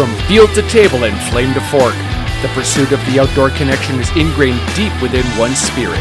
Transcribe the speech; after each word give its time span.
From 0.00 0.16
field 0.20 0.48
to 0.54 0.62
table 0.62 1.04
and 1.04 1.14
flame 1.30 1.52
to 1.52 1.60
fork, 1.60 1.92
the 2.40 2.48
pursuit 2.54 2.90
of 2.90 3.04
the 3.04 3.20
outdoor 3.20 3.50
connection 3.50 4.00
is 4.00 4.08
ingrained 4.16 4.58
deep 4.74 4.94
within 5.02 5.26
one's 5.38 5.58
spirit. 5.58 6.00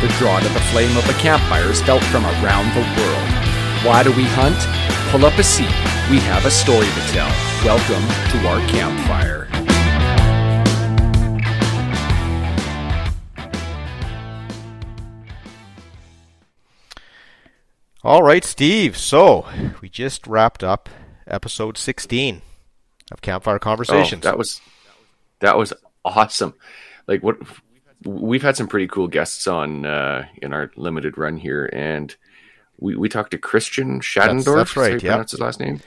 The 0.00 0.14
draw 0.20 0.38
to 0.38 0.48
the 0.50 0.60
flame 0.70 0.96
of 0.96 1.04
a 1.10 1.12
campfire 1.14 1.64
is 1.64 1.82
felt 1.82 2.04
from 2.04 2.24
around 2.26 2.72
the 2.76 2.86
world. 2.96 3.28
Why 3.84 4.04
do 4.04 4.12
we 4.12 4.22
hunt? 4.22 4.54
Pull 5.10 5.26
up 5.26 5.36
a 5.36 5.42
seat. 5.42 5.66
We 6.08 6.20
have 6.20 6.46
a 6.46 6.50
story 6.52 6.86
to 6.86 7.00
tell. 7.10 7.26
Welcome 7.64 8.06
to 8.30 8.46
our 8.46 8.60
campfire. 8.68 9.48
All 18.04 18.22
right, 18.22 18.44
Steve. 18.44 18.96
So 18.96 19.44
we 19.80 19.88
just 19.88 20.28
wrapped 20.28 20.62
up 20.62 20.88
episode 21.26 21.76
16 21.76 22.42
of 23.10 23.20
Campfire 23.22 23.58
Conversations. 23.58 24.24
Oh, 24.24 24.28
that 24.30 24.38
was 24.38 24.60
that 25.40 25.56
was 25.56 25.72
awesome. 26.04 26.54
Like 27.06 27.22
what 27.22 27.36
we've 28.04 28.42
had 28.42 28.56
some 28.56 28.68
pretty 28.68 28.86
cool 28.86 29.08
guests 29.08 29.46
on 29.46 29.84
uh, 29.84 30.26
in 30.40 30.52
our 30.52 30.70
limited 30.76 31.18
run 31.18 31.36
here, 31.36 31.66
and 31.72 32.14
we, 32.78 32.96
we 32.96 33.08
talked 33.08 33.32
to 33.32 33.38
Christian 33.38 34.00
Schadendorf. 34.00 34.44
That's, 34.44 34.74
that's 34.74 34.76
right. 34.76 35.02
Yeah, 35.02 35.16
that's 35.18 35.32
his 35.32 35.40
last 35.40 35.60
name, 35.60 35.80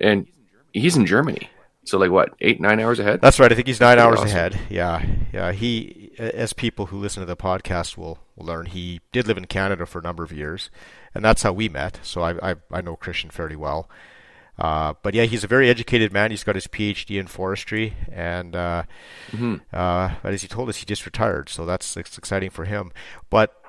and 0.00 0.26
he's 0.72 0.96
in 0.96 1.06
Germany. 1.06 1.50
So 1.86 1.98
like 1.98 2.10
what, 2.10 2.34
eight 2.40 2.60
nine 2.60 2.80
hours 2.80 2.98
ahead? 2.98 3.20
That's 3.20 3.38
right. 3.38 3.52
I 3.52 3.54
think 3.54 3.66
he's 3.66 3.80
nine 3.80 3.98
hours 3.98 4.20
awesome. 4.20 4.28
ahead. 4.28 4.58
Yeah, 4.70 5.04
yeah. 5.32 5.52
He, 5.52 6.12
as 6.18 6.54
people 6.54 6.86
who 6.86 6.98
listen 6.98 7.20
to 7.20 7.26
the 7.26 7.36
podcast 7.36 7.98
will, 7.98 8.18
will 8.36 8.46
learn, 8.46 8.66
he 8.66 9.02
did 9.12 9.26
live 9.26 9.36
in 9.36 9.44
Canada 9.44 9.84
for 9.84 9.98
a 9.98 10.02
number 10.02 10.24
of 10.24 10.32
years, 10.32 10.70
and 11.14 11.22
that's 11.22 11.42
how 11.42 11.52
we 11.52 11.68
met. 11.68 12.00
So 12.02 12.22
I 12.22 12.52
I, 12.52 12.54
I 12.70 12.80
know 12.80 12.96
Christian 12.96 13.30
fairly 13.30 13.56
well. 13.56 13.90
Uh, 14.58 14.94
but 15.02 15.14
yeah, 15.14 15.24
he's 15.24 15.42
a 15.42 15.48
very 15.48 15.68
educated 15.68 16.12
man. 16.12 16.30
He's 16.30 16.44
got 16.44 16.54
his 16.54 16.66
PhD 16.66 17.18
in 17.18 17.26
forestry, 17.26 17.94
and 18.12 18.54
uh, 18.54 18.84
mm-hmm. 19.32 19.56
uh, 19.72 20.14
as 20.22 20.42
he 20.42 20.48
told 20.48 20.68
us, 20.68 20.76
he 20.76 20.86
just 20.86 21.04
retired, 21.04 21.48
so 21.48 21.66
that's, 21.66 21.96
exciting 21.96 22.50
for 22.50 22.64
him. 22.64 22.92
But 23.30 23.60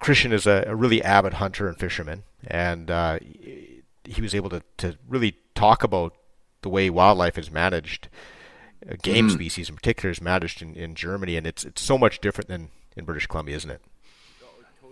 Christian 0.00 0.32
is 0.32 0.46
a, 0.46 0.64
a 0.66 0.74
really 0.74 1.02
avid 1.02 1.34
hunter 1.34 1.68
and 1.68 1.78
fisherman, 1.78 2.24
and 2.46 2.90
uh, 2.90 3.18
he 4.04 4.20
was 4.20 4.34
able 4.34 4.50
to, 4.50 4.62
to 4.78 4.96
really 5.08 5.36
talk 5.54 5.84
about 5.84 6.14
the 6.62 6.68
way 6.68 6.90
wildlife 6.90 7.38
is 7.38 7.50
managed, 7.50 8.08
uh, 8.90 8.96
game 9.02 9.28
mm. 9.28 9.32
species 9.32 9.68
in 9.68 9.76
particular 9.76 10.10
is 10.10 10.20
managed 10.20 10.60
in, 10.60 10.74
in 10.74 10.94
Germany, 10.96 11.36
and 11.36 11.46
it's 11.46 11.64
it's 11.64 11.82
so 11.82 11.96
much 11.96 12.20
different 12.20 12.48
than 12.48 12.70
in 12.96 13.04
British 13.04 13.26
Columbia, 13.26 13.56
isn't 13.56 13.70
it? 13.70 13.80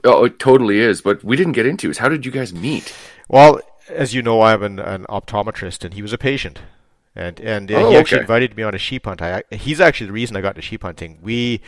Oh, 0.04 0.24
it 0.24 0.38
totally 0.38 0.78
is. 0.78 1.00
But 1.00 1.24
we 1.24 1.36
didn't 1.36 1.52
get 1.52 1.66
into 1.66 1.90
is 1.90 1.98
how 1.98 2.08
did 2.08 2.24
you 2.24 2.32
guys 2.32 2.52
meet? 2.52 2.94
Well, 3.28 3.60
as 3.88 4.14
you 4.14 4.22
know, 4.22 4.42
I'm 4.42 4.62
an, 4.62 4.78
an 4.78 5.04
optometrist, 5.08 5.84
and 5.84 5.94
he 5.94 6.02
was 6.02 6.12
a 6.12 6.18
patient, 6.18 6.60
and 7.14 7.40
and 7.40 7.70
uh, 7.70 7.76
oh, 7.76 7.90
he 7.90 7.96
actually 7.96 8.18
okay. 8.18 8.24
invited 8.24 8.56
me 8.56 8.62
on 8.62 8.74
a 8.74 8.78
sheep 8.78 9.06
hunt. 9.06 9.22
I, 9.22 9.42
he's 9.50 9.80
actually 9.80 10.08
the 10.08 10.12
reason 10.12 10.36
I 10.36 10.40
got 10.40 10.56
into 10.56 10.62
sheep 10.62 10.82
hunting. 10.82 11.18
We, 11.22 11.60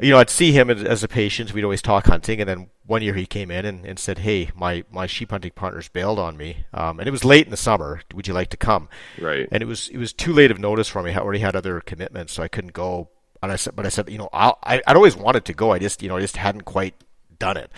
you 0.00 0.10
know, 0.10 0.18
I'd 0.18 0.30
see 0.30 0.52
him 0.52 0.70
as 0.70 1.02
a 1.02 1.08
patient. 1.08 1.52
We'd 1.52 1.64
always 1.64 1.82
talk 1.82 2.06
hunting, 2.06 2.40
and 2.40 2.48
then 2.48 2.70
one 2.86 3.02
year 3.02 3.14
he 3.14 3.26
came 3.26 3.50
in 3.50 3.64
and, 3.64 3.84
and 3.84 3.98
said, 3.98 4.18
"Hey, 4.18 4.50
my 4.54 4.84
my 4.90 5.06
sheep 5.06 5.30
hunting 5.30 5.52
partner's 5.54 5.88
bailed 5.88 6.18
on 6.18 6.36
me, 6.36 6.64
um, 6.72 6.98
and 6.98 7.08
it 7.08 7.12
was 7.12 7.24
late 7.24 7.44
in 7.44 7.50
the 7.50 7.56
summer. 7.56 8.02
Would 8.14 8.28
you 8.28 8.34
like 8.34 8.50
to 8.50 8.56
come?" 8.56 8.88
Right. 9.20 9.48
And 9.50 9.62
it 9.62 9.66
was 9.66 9.88
it 9.88 9.98
was 9.98 10.12
too 10.12 10.32
late 10.32 10.50
of 10.50 10.58
notice 10.58 10.88
for 10.88 11.02
me. 11.02 11.12
I 11.12 11.18
already 11.18 11.40
had 11.40 11.56
other 11.56 11.80
commitments, 11.80 12.32
so 12.32 12.42
I 12.42 12.48
couldn't 12.48 12.72
go. 12.72 13.10
And 13.40 13.52
I 13.52 13.56
said, 13.56 13.76
but 13.76 13.86
I 13.86 13.88
said, 13.88 14.10
you 14.10 14.18
know, 14.18 14.28
I'll, 14.32 14.58
I 14.64 14.82
I'd 14.86 14.96
always 14.96 15.16
wanted 15.16 15.44
to 15.44 15.52
go. 15.52 15.72
I 15.72 15.78
just 15.78 16.02
you 16.02 16.08
know 16.08 16.16
I 16.16 16.20
just 16.20 16.36
hadn't 16.36 16.62
quite 16.62 16.94
done 17.38 17.56
it. 17.56 17.70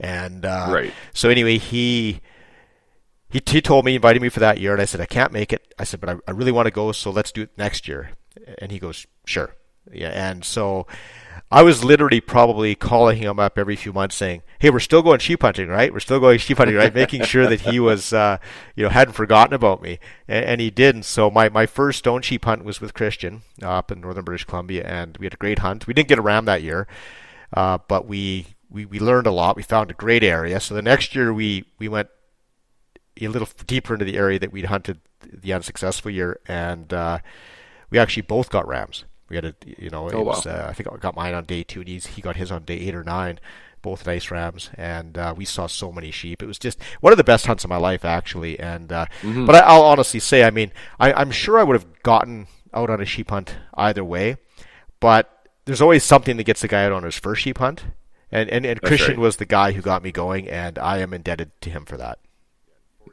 And 0.00 0.44
uh, 0.44 0.68
right. 0.70 0.92
So 1.12 1.28
anyway, 1.28 1.58
he 1.58 2.20
he, 3.34 3.42
he 3.44 3.60
told 3.60 3.84
me, 3.84 3.90
he 3.92 3.96
invited 3.96 4.22
me 4.22 4.28
for 4.28 4.40
that 4.40 4.58
year, 4.58 4.72
and 4.72 4.80
I 4.80 4.84
said, 4.84 5.00
I 5.00 5.06
can't 5.06 5.32
make 5.32 5.52
it. 5.52 5.74
I 5.76 5.82
said, 5.82 6.00
but 6.00 6.08
I, 6.08 6.16
I 6.28 6.30
really 6.30 6.52
want 6.52 6.66
to 6.66 6.70
go, 6.70 6.92
so 6.92 7.10
let's 7.10 7.32
do 7.32 7.42
it 7.42 7.50
next 7.58 7.88
year. 7.88 8.10
And 8.58 8.70
he 8.70 8.78
goes, 8.78 9.06
sure. 9.26 9.56
Yeah, 9.92 10.10
and 10.10 10.44
so 10.44 10.86
I 11.50 11.62
was 11.62 11.84
literally 11.84 12.20
probably 12.20 12.74
calling 12.74 13.18
him 13.18 13.38
up 13.38 13.58
every 13.58 13.76
few 13.76 13.92
months 13.92 14.16
saying, 14.16 14.42
"Hey, 14.58 14.70
we're 14.70 14.80
still 14.80 15.02
going 15.02 15.18
sheep 15.18 15.42
hunting, 15.42 15.68
right? 15.68 15.92
We're 15.92 16.00
still 16.00 16.20
going 16.20 16.38
sheep 16.38 16.56
hunting, 16.56 16.76
right?" 16.76 16.94
Making 17.04 17.24
sure 17.24 17.46
that 17.46 17.60
he 17.60 17.78
was, 17.78 18.12
uh, 18.14 18.38
you 18.76 18.84
know, 18.84 18.88
hadn't 18.88 19.12
forgotten 19.12 19.52
about 19.52 19.82
me, 19.82 19.98
and, 20.26 20.44
and, 20.44 20.60
he 20.60 20.70
didn't. 20.70 21.02
so 21.02 21.30
my, 21.30 21.50
my 21.50 21.66
first 21.66 21.98
stone 21.98 22.22
sheep 22.22 22.46
hunt 22.46 22.64
was 22.64 22.80
with 22.80 22.94
Christian 22.94 23.42
uh, 23.62 23.68
up 23.68 23.92
in 23.92 24.00
northern 24.00 24.24
British 24.24 24.44
Columbia, 24.44 24.84
and 24.86 25.18
we 25.18 25.26
had 25.26 25.34
a 25.34 25.36
great 25.36 25.58
hunt. 25.58 25.86
We 25.86 25.92
didn't 25.92 26.08
get 26.08 26.18
a 26.18 26.22
ram 26.22 26.46
that 26.46 26.62
year, 26.62 26.86
uh, 27.52 27.78
but 27.88 28.06
we, 28.06 28.46
we 28.70 28.86
we 28.86 28.98
learned 28.98 29.26
a 29.26 29.32
lot. 29.32 29.54
We 29.54 29.62
found 29.62 29.90
a 29.90 29.94
great 29.94 30.24
area. 30.24 30.60
So 30.60 30.74
the 30.74 30.82
next 30.82 31.14
year 31.14 31.34
we 31.34 31.66
we 31.78 31.88
went 31.88 32.08
a 33.24 33.30
little 33.30 33.48
deeper 33.66 33.94
into 33.94 34.04
the 34.04 34.16
area 34.16 34.38
that 34.38 34.52
we'd 34.52 34.66
hunted 34.66 35.00
the 35.20 35.52
unsuccessful 35.52 36.10
year, 36.10 36.40
and 36.46 36.92
uh, 36.92 37.18
we 37.90 37.98
actually 37.98 38.22
both 38.22 38.50
got 38.50 38.66
rams. 38.66 39.04
We 39.28 39.36
had 39.36 39.44
a, 39.44 39.54
you 39.64 39.90
know, 39.90 40.08
it 40.08 40.14
oh, 40.14 40.22
was, 40.22 40.46
wow. 40.46 40.52
uh, 40.52 40.66
I 40.68 40.72
think 40.72 40.88
I 40.92 40.96
got 40.96 41.16
mine 41.16 41.34
on 41.34 41.44
day 41.44 41.62
two, 41.62 41.80
and 41.80 41.88
he's, 41.88 42.06
he 42.06 42.22
got 42.22 42.36
his 42.36 42.52
on 42.52 42.64
day 42.64 42.78
eight 42.78 42.94
or 42.94 43.04
nine. 43.04 43.40
Both 43.82 44.06
nice 44.06 44.30
rams, 44.30 44.70
and 44.78 45.18
uh, 45.18 45.34
we 45.36 45.44
saw 45.44 45.66
so 45.66 45.92
many 45.92 46.10
sheep. 46.10 46.42
It 46.42 46.46
was 46.46 46.58
just 46.58 46.82
one 47.00 47.12
of 47.12 47.18
the 47.18 47.24
best 47.24 47.44
hunts 47.44 47.64
of 47.64 47.68
my 47.68 47.76
life, 47.76 48.02
actually. 48.02 48.58
And 48.58 48.90
uh, 48.90 49.04
mm-hmm. 49.20 49.44
but 49.44 49.56
I, 49.56 49.76
will 49.76 49.84
honestly 49.84 50.20
say, 50.20 50.42
I 50.42 50.48
mean, 50.48 50.72
I, 50.98 51.12
I'm 51.12 51.30
sure 51.30 51.58
I 51.58 51.64
would 51.64 51.74
have 51.74 52.02
gotten 52.02 52.46
out 52.72 52.88
on 52.88 53.02
a 53.02 53.04
sheep 53.04 53.28
hunt 53.28 53.56
either 53.74 54.02
way, 54.02 54.38
but 55.00 55.50
there's 55.66 55.82
always 55.82 56.02
something 56.02 56.38
that 56.38 56.44
gets 56.44 56.62
the 56.62 56.68
guy 56.68 56.86
out 56.86 56.92
on 56.92 57.02
his 57.02 57.18
first 57.18 57.42
sheep 57.42 57.58
hunt. 57.58 57.84
And 58.32 58.48
and, 58.48 58.64
and 58.64 58.80
Christian 58.80 59.16
right. 59.16 59.22
was 59.22 59.36
the 59.36 59.44
guy 59.44 59.72
who 59.72 59.82
got 59.82 60.02
me 60.02 60.12
going, 60.12 60.48
and 60.48 60.78
I 60.78 61.00
am 61.00 61.12
indebted 61.12 61.50
to 61.60 61.68
him 61.68 61.84
for 61.84 61.98
that 61.98 62.18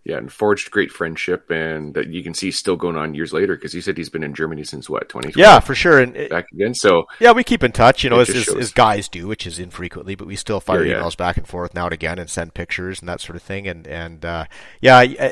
yeah, 0.04 0.18
and 0.18 0.32
forged 0.32 0.72
great 0.72 0.92
friendship, 0.92 1.50
and 1.52 1.94
that 1.94 2.08
you 2.08 2.24
can 2.24 2.34
see 2.34 2.52
still 2.52 2.76
going 2.76 2.96
on 2.96 3.14
years 3.14 3.34
later 3.34 3.56
because 3.56 3.74
he 3.74 3.82
said 3.82 3.98
he's 3.98 4.10
been 4.10 4.24
in 4.24 4.34
Germany 4.34 4.64
since 4.64 4.90
what 4.90 5.10
twenty. 5.10 5.32
Yeah, 5.36 5.60
for 5.60 5.76
sure, 5.76 6.00
and 6.00 6.14
back 6.30 6.52
again. 6.52 6.74
So 6.74 7.08
yeah, 7.20 7.32
we 7.32 7.44
keep 7.44 7.64
in 7.64 7.72
touch, 7.72 8.04
you 8.04 8.10
know, 8.10 8.20
as, 8.20 8.30
as, 8.30 8.48
as, 8.50 8.72
guys 8.72 9.08
do, 9.08 9.28
which 9.28 9.46
is 9.46 9.60
infrequently, 9.60 10.16
but 10.16 10.28
we 10.28 10.36
still 10.36 10.60
fire 10.60 10.84
yeah, 10.84 10.96
emails 10.96 11.14
yeah. 11.14 11.26
back 11.26 11.38
and 11.38 11.48
forth 11.48 11.74
now 11.74 11.86
and 11.86 11.94
again, 11.94 12.20
and 12.20 12.30
send 12.30 12.54
pictures 12.54 13.00
and 13.00 13.10
that 13.10 13.22
sort 13.22 13.36
of 13.36 13.44
thing. 13.44 13.68
And 13.68 13.88
and 13.88 14.26
uh, 14.26 14.46
yeah, 14.82 15.32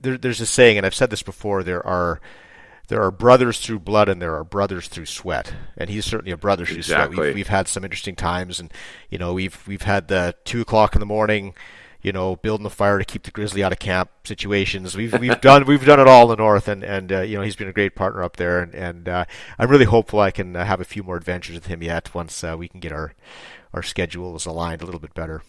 there, 0.00 0.18
there's 0.18 0.40
a 0.40 0.46
saying, 0.46 0.76
and 0.76 0.86
I've 0.86 0.94
said 0.94 1.10
this 1.10 1.22
before: 1.22 1.62
there 1.62 1.84
are 1.86 2.20
there 2.90 3.02
are 3.02 3.12
brothers 3.12 3.60
through 3.60 3.78
blood 3.78 4.08
and 4.08 4.20
there 4.20 4.34
are 4.34 4.42
brothers 4.42 4.88
through 4.88 5.06
sweat, 5.06 5.54
and 5.76 5.88
he's 5.88 6.04
certainly 6.04 6.32
a 6.32 6.36
brother 6.36 6.66
through 6.66 6.78
exactly. 6.78 7.14
sweat. 7.14 7.26
We've, 7.28 7.34
we've 7.36 7.48
had 7.48 7.68
some 7.68 7.84
interesting 7.84 8.16
times, 8.16 8.58
and 8.58 8.72
you 9.08 9.16
know, 9.16 9.32
we've 9.32 9.66
we've 9.66 9.82
had 9.82 10.08
the 10.08 10.34
two 10.44 10.60
o'clock 10.60 10.94
in 10.94 11.00
the 11.00 11.06
morning 11.06 11.54
you 12.02 12.12
know, 12.12 12.36
building 12.36 12.64
the 12.64 12.70
fire 12.70 12.98
to 12.98 13.04
keep 13.04 13.24
the 13.24 13.30
grizzly 13.30 13.62
out 13.62 13.72
of 13.72 13.78
camp 13.78 14.10
situations. 14.24 14.96
We've 14.96 15.18
we've 15.18 15.40
done 15.42 15.64
we've 15.66 15.84
done 15.84 16.00
it 16.00 16.08
all 16.08 16.24
in 16.24 16.28
the 16.30 16.42
north, 16.42 16.68
and 16.68 16.82
and 16.82 17.12
uh, 17.12 17.20
you 17.20 17.36
know 17.36 17.42
he's 17.42 17.56
been 17.56 17.68
a 17.68 17.72
great 17.72 17.94
partner 17.94 18.22
up 18.22 18.36
there, 18.36 18.60
and 18.60 18.74
and 18.74 19.08
uh, 19.08 19.24
I'm 19.58 19.70
really 19.70 19.84
hopeful 19.84 20.20
I 20.20 20.30
can 20.30 20.56
uh, 20.56 20.64
have 20.64 20.80
a 20.80 20.84
few 20.84 21.02
more 21.02 21.16
adventures 21.16 21.54
with 21.54 21.66
him 21.66 21.82
yet 21.82 22.14
once 22.14 22.42
uh, 22.42 22.56
we 22.58 22.68
can 22.68 22.80
get 22.80 22.92
our 22.92 23.14
our 23.72 23.82
schedules 23.82 24.46
aligned 24.46 24.82
a 24.82 24.84
little 24.84 25.00
bit 25.00 25.14
better. 25.14 25.42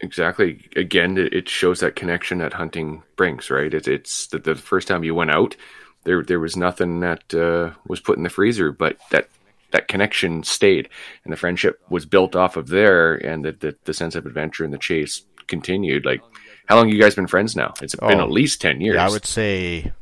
Exactly. 0.00 0.68
Again, 0.76 1.16
it 1.16 1.48
shows 1.48 1.80
that 1.80 1.96
connection 1.96 2.38
that 2.38 2.52
hunting 2.52 3.02
brings, 3.16 3.50
right? 3.50 3.72
It's 3.72 3.88
it's 3.88 4.26
the, 4.26 4.38
the 4.38 4.54
first 4.54 4.88
time 4.88 5.04
you 5.04 5.14
went 5.14 5.30
out, 5.30 5.56
there 6.04 6.22
there 6.22 6.40
was 6.40 6.56
nothing 6.56 7.00
that 7.00 7.34
uh, 7.34 7.72
was 7.86 8.00
put 8.00 8.16
in 8.16 8.22
the 8.22 8.30
freezer, 8.30 8.72
but 8.72 8.98
that 9.10 9.28
that 9.72 9.88
connection 9.88 10.42
stayed 10.42 10.88
and 11.24 11.32
the 11.32 11.36
friendship 11.36 11.80
was 11.90 12.06
built 12.06 12.36
off 12.36 12.56
of 12.56 12.68
there 12.68 13.14
and 13.14 13.44
the, 13.44 13.52
the, 13.52 13.76
the 13.84 13.92
sense 13.92 14.14
of 14.14 14.24
adventure 14.24 14.64
and 14.64 14.72
the 14.72 14.78
chase 14.78 15.22
continued. 15.46 16.04
Like, 16.04 16.20
how 16.66 16.76
long 16.76 16.88
you 16.88 17.00
guys 17.00 17.14
been 17.14 17.26
friends 17.26 17.54
now? 17.56 17.74
It's 17.82 17.94
been 17.94 18.20
Oh, 18.20 18.24
at 18.24 18.30
least 18.30 18.60
ten 18.60 18.80
years. 18.80 18.94
Yeah, 18.96 19.06
I 19.06 19.10
would 19.10 19.24
say. 19.26 19.92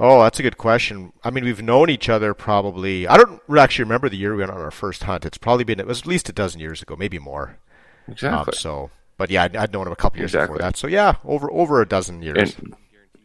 Oh, 0.00 0.22
that's 0.22 0.38
a 0.38 0.42
good 0.44 0.58
question. 0.58 1.12
I 1.24 1.30
mean, 1.30 1.44
we've 1.44 1.60
known 1.62 1.90
each 1.90 2.08
other 2.08 2.32
probably. 2.32 3.08
I 3.08 3.16
don't 3.16 3.40
actually 3.58 3.84
remember 3.84 4.08
the 4.08 4.16
year 4.16 4.32
we 4.32 4.38
went 4.38 4.52
on 4.52 4.60
our 4.60 4.70
first 4.70 5.02
hunt. 5.04 5.26
It's 5.26 5.38
probably 5.38 5.64
been 5.64 5.80
it 5.80 5.86
was 5.88 6.00
at 6.02 6.06
least 6.06 6.28
a 6.28 6.32
dozen 6.32 6.60
years 6.60 6.82
ago, 6.82 6.94
maybe 6.96 7.18
more. 7.18 7.58
exactly. 8.06 8.52
Um, 8.52 8.56
so, 8.56 8.90
but 9.16 9.28
yeah, 9.30 9.42
I'd, 9.44 9.56
I'd 9.56 9.72
known 9.72 9.86
him 9.88 9.92
a 9.92 9.96
couple 9.96 10.20
years 10.20 10.30
Exactly. 10.34 10.54
before 10.58 10.70
that. 10.70 10.76
So 10.76 10.86
yeah, 10.86 11.16
over 11.24 11.50
over 11.50 11.80
a 11.82 11.88
dozen 11.88 12.22
years. 12.22 12.54
and 12.58 12.76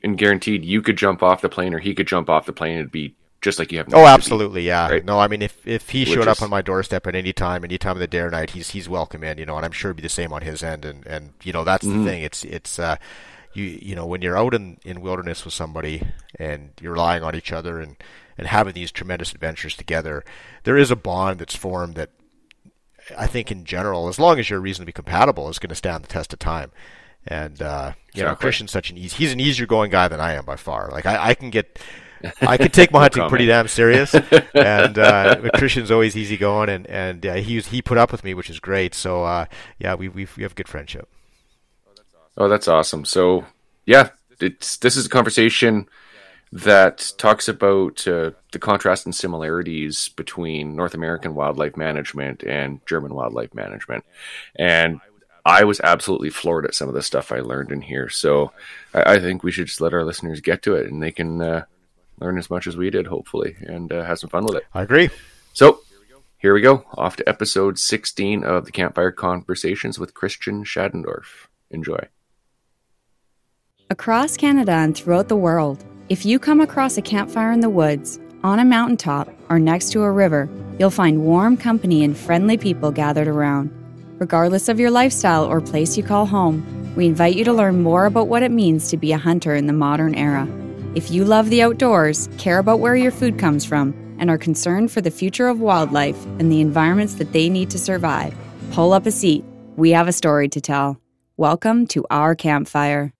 and 0.03 0.17
guaranteed, 0.17 0.65
you 0.65 0.81
could 0.81 0.97
jump 0.97 1.21
off 1.21 1.41
the 1.41 1.49
plane 1.49 1.73
or 1.75 1.79
he 1.79 1.93
could 1.93 2.07
jump 2.07 2.27
off 2.27 2.47
the 2.47 2.53
plane. 2.53 2.77
It'd 2.79 2.91
be 2.91 3.15
just 3.43 3.59
like 3.59 3.71
you 3.71 3.77
have. 3.77 3.93
Oh, 3.93 4.07
absolutely, 4.07 4.63
yeah. 4.63 4.89
right? 4.89 5.05
No, 5.05 5.19
I 5.19 5.27
mean, 5.27 5.43
if 5.43 5.67
if 5.67 5.89
he 5.91 6.05
showed 6.05 6.27
up 6.27 6.41
on 6.41 6.49
my 6.49 6.63
doorstep 6.63 7.05
at 7.05 7.13
any 7.15 7.33
time, 7.33 7.63
any 7.63 7.77
time 7.77 7.95
of 7.95 7.99
the 7.99 8.07
day 8.07 8.19
or 8.19 8.31
night, 8.31 8.49
he's 8.51 8.71
he's 8.71 8.89
welcome 8.89 9.23
in, 9.23 9.37
you 9.37 9.45
know, 9.45 9.55
and 9.57 9.65
I'm 9.65 9.71
sure 9.71 9.89
it'd 9.91 9.97
be 9.97 10.01
the 10.01 10.09
same 10.09 10.33
on 10.33 10.41
his 10.41 10.63
end. 10.63 10.83
And 10.85 11.05
and 11.05 11.33
you 11.43 11.53
know, 11.53 11.63
that's 11.63 11.85
Mm-hmm. 11.85 12.03
the 12.03 12.09
thing. 12.09 12.23
It's 12.23 12.43
it's 12.43 12.79
uh, 12.79 12.95
you 13.53 13.65
you 13.65 13.95
know, 13.95 14.07
when 14.07 14.21
you're 14.23 14.37
out 14.37 14.55
in 14.55 14.79
in 14.83 15.01
wilderness 15.01 15.45
with 15.45 15.53
somebody 15.53 16.01
and 16.39 16.71
you're 16.81 16.93
relying 16.93 17.21
on 17.21 17.35
each 17.35 17.51
other 17.51 17.79
and 17.79 17.97
and 18.37 18.47
having 18.47 18.73
these 18.73 18.91
tremendous 18.91 19.31
adventures 19.31 19.75
together, 19.75 20.23
there 20.63 20.77
is 20.77 20.89
a 20.89 20.95
bond 20.95 21.39
that's 21.39 21.55
formed 21.55 21.93
that 21.95 22.09
I 23.17 23.27
think 23.27 23.51
in 23.51 23.65
general, 23.65 24.07
as 24.07 24.17
long 24.17 24.39
as 24.39 24.49
you're 24.49 24.59
reasonably 24.61 24.93
compatible, 24.93 25.49
is 25.49 25.59
going 25.59 25.69
to 25.69 25.75
stand 25.75 26.03
the 26.03 26.07
test 26.07 26.31
of 26.33 26.39
time. 26.39 26.71
And 27.27 27.61
uh, 27.61 27.93
you 28.13 28.23
know, 28.23 28.35
Christian's 28.35 28.71
such 28.71 28.89
an 28.89 28.97
easy. 28.97 29.15
He's 29.17 29.33
an 29.33 29.39
easier 29.39 29.65
going 29.65 29.91
guy 29.91 30.07
than 30.07 30.19
I 30.19 30.33
am 30.33 30.45
by 30.45 30.55
far. 30.55 30.89
Like 30.91 31.05
I, 31.05 31.29
I 31.29 31.33
can 31.35 31.49
get, 31.51 31.79
I 32.41 32.57
can 32.57 32.71
take 32.71 32.91
my 32.93 33.01
hunting 33.01 33.21
comment. 33.21 33.29
pretty 33.29 33.45
damn 33.47 33.67
serious. 33.67 34.13
and 34.53 34.97
uh, 34.97 35.49
Christian's 35.55 35.91
always 35.91 36.15
easy 36.15 36.37
going, 36.37 36.69
and 36.69 36.87
and 36.87 37.25
uh, 37.25 37.33
he 37.35 37.55
was, 37.55 37.67
he 37.67 37.81
put 37.81 37.97
up 37.97 38.11
with 38.11 38.23
me, 38.23 38.33
which 38.33 38.49
is 38.49 38.59
great. 38.59 38.93
So 38.95 39.23
uh, 39.23 39.45
yeah, 39.79 39.95
we 39.95 40.09
we 40.09 40.27
we 40.37 40.43
have 40.43 40.55
good 40.55 40.67
friendship. 40.67 41.07
Oh, 42.37 42.49
that's 42.49 42.67
awesome. 42.67 43.05
So 43.05 43.45
yeah, 43.85 44.09
it's 44.39 44.77
this 44.77 44.95
is 44.95 45.05
a 45.05 45.09
conversation 45.09 45.87
that 46.51 47.13
talks 47.17 47.47
about 47.47 48.07
uh, 48.07 48.31
the 48.51 48.59
contrast 48.59 49.05
and 49.05 49.15
similarities 49.15 50.09
between 50.09 50.75
North 50.75 50.93
American 50.93 51.33
wildlife 51.33 51.75
management 51.75 52.43
and 52.43 52.79
German 52.85 53.15
wildlife 53.15 53.55
management. 53.55 54.05
And 54.55 55.01
I 55.45 55.63
was 55.63 55.81
absolutely 55.81 56.29
floored 56.29 56.65
at 56.65 56.75
some 56.75 56.87
of 56.87 56.93
the 56.93 57.01
stuff 57.01 57.31
I 57.31 57.39
learned 57.39 57.71
in 57.71 57.81
here. 57.81 58.07
So 58.07 58.51
I, 58.93 59.15
I 59.15 59.19
think 59.19 59.43
we 59.43 59.51
should 59.51 59.65
just 59.65 59.81
let 59.81 59.93
our 59.93 60.03
listeners 60.03 60.41
get 60.41 60.61
to 60.63 60.75
it 60.75 60.91
and 60.91 61.01
they 61.01 61.11
can 61.11 61.41
uh, 61.41 61.65
learn 62.19 62.37
as 62.37 62.49
much 62.49 62.67
as 62.67 62.77
we 62.77 62.89
did, 62.89 63.07
hopefully, 63.07 63.55
and 63.61 63.91
uh, 63.91 64.03
have 64.03 64.19
some 64.19 64.29
fun 64.29 64.45
with 64.45 64.55
it. 64.55 64.63
I 64.73 64.83
agree. 64.83 65.09
So 65.53 65.79
here 66.37 66.53
we 66.53 66.61
go. 66.61 66.85
Off 66.95 67.15
to 67.17 67.29
episode 67.29 67.79
16 67.79 68.43
of 68.43 68.65
the 68.65 68.71
Campfire 68.71 69.11
Conversations 69.11 69.97
with 69.97 70.13
Christian 70.13 70.63
Schadendorf. 70.63 71.47
Enjoy. 71.71 72.07
Across 73.89 74.37
Canada 74.37 74.71
and 74.71 74.95
throughout 74.95 75.27
the 75.27 75.35
world, 75.35 75.83
if 76.09 76.25
you 76.25 76.39
come 76.39 76.59
across 76.59 76.97
a 76.97 77.01
campfire 77.01 77.51
in 77.51 77.61
the 77.61 77.69
woods, 77.69 78.19
on 78.43 78.59
a 78.59 78.65
mountaintop, 78.65 79.29
or 79.49 79.57
next 79.57 79.91
to 79.91 80.01
a 80.01 80.11
river, 80.11 80.49
you'll 80.77 80.89
find 80.89 81.23
warm 81.23 81.55
company 81.55 82.03
and 82.03 82.17
friendly 82.17 82.57
people 82.57 82.91
gathered 82.91 83.27
around. 83.27 83.71
Regardless 84.19 84.67
of 84.67 84.79
your 84.79 84.91
lifestyle 84.91 85.45
or 85.45 85.61
place 85.61 85.95
you 85.95 86.03
call 86.03 86.25
home, 86.25 86.93
we 86.95 87.05
invite 87.05 87.35
you 87.35 87.45
to 87.45 87.53
learn 87.53 87.81
more 87.81 88.05
about 88.05 88.27
what 88.27 88.43
it 88.43 88.51
means 88.51 88.89
to 88.89 88.97
be 88.97 89.13
a 89.13 89.17
hunter 89.17 89.55
in 89.55 89.67
the 89.67 89.73
modern 89.73 90.13
era. 90.13 90.45
If 90.95 91.09
you 91.09 91.25
love 91.25 91.49
the 91.49 91.63
outdoors, 91.63 92.29
care 92.37 92.59
about 92.59 92.79
where 92.79 92.95
your 92.95 93.09
food 93.09 93.39
comes 93.39 93.65
from, 93.65 93.95
and 94.19 94.29
are 94.29 94.37
concerned 94.37 94.91
for 94.91 95.01
the 95.01 95.09
future 95.09 95.47
of 95.47 95.59
wildlife 95.59 96.23
and 96.37 96.51
the 96.51 96.61
environments 96.61 97.15
that 97.15 97.33
they 97.33 97.49
need 97.49 97.71
to 97.71 97.79
survive, 97.79 98.35
pull 98.73 98.93
up 98.93 99.07
a 99.07 99.11
seat. 99.11 99.43
We 99.75 99.89
have 99.89 100.07
a 100.07 100.11
story 100.11 100.49
to 100.49 100.61
tell. 100.61 101.01
Welcome 101.35 101.87
to 101.87 102.05
our 102.11 102.35
campfire. 102.35 103.11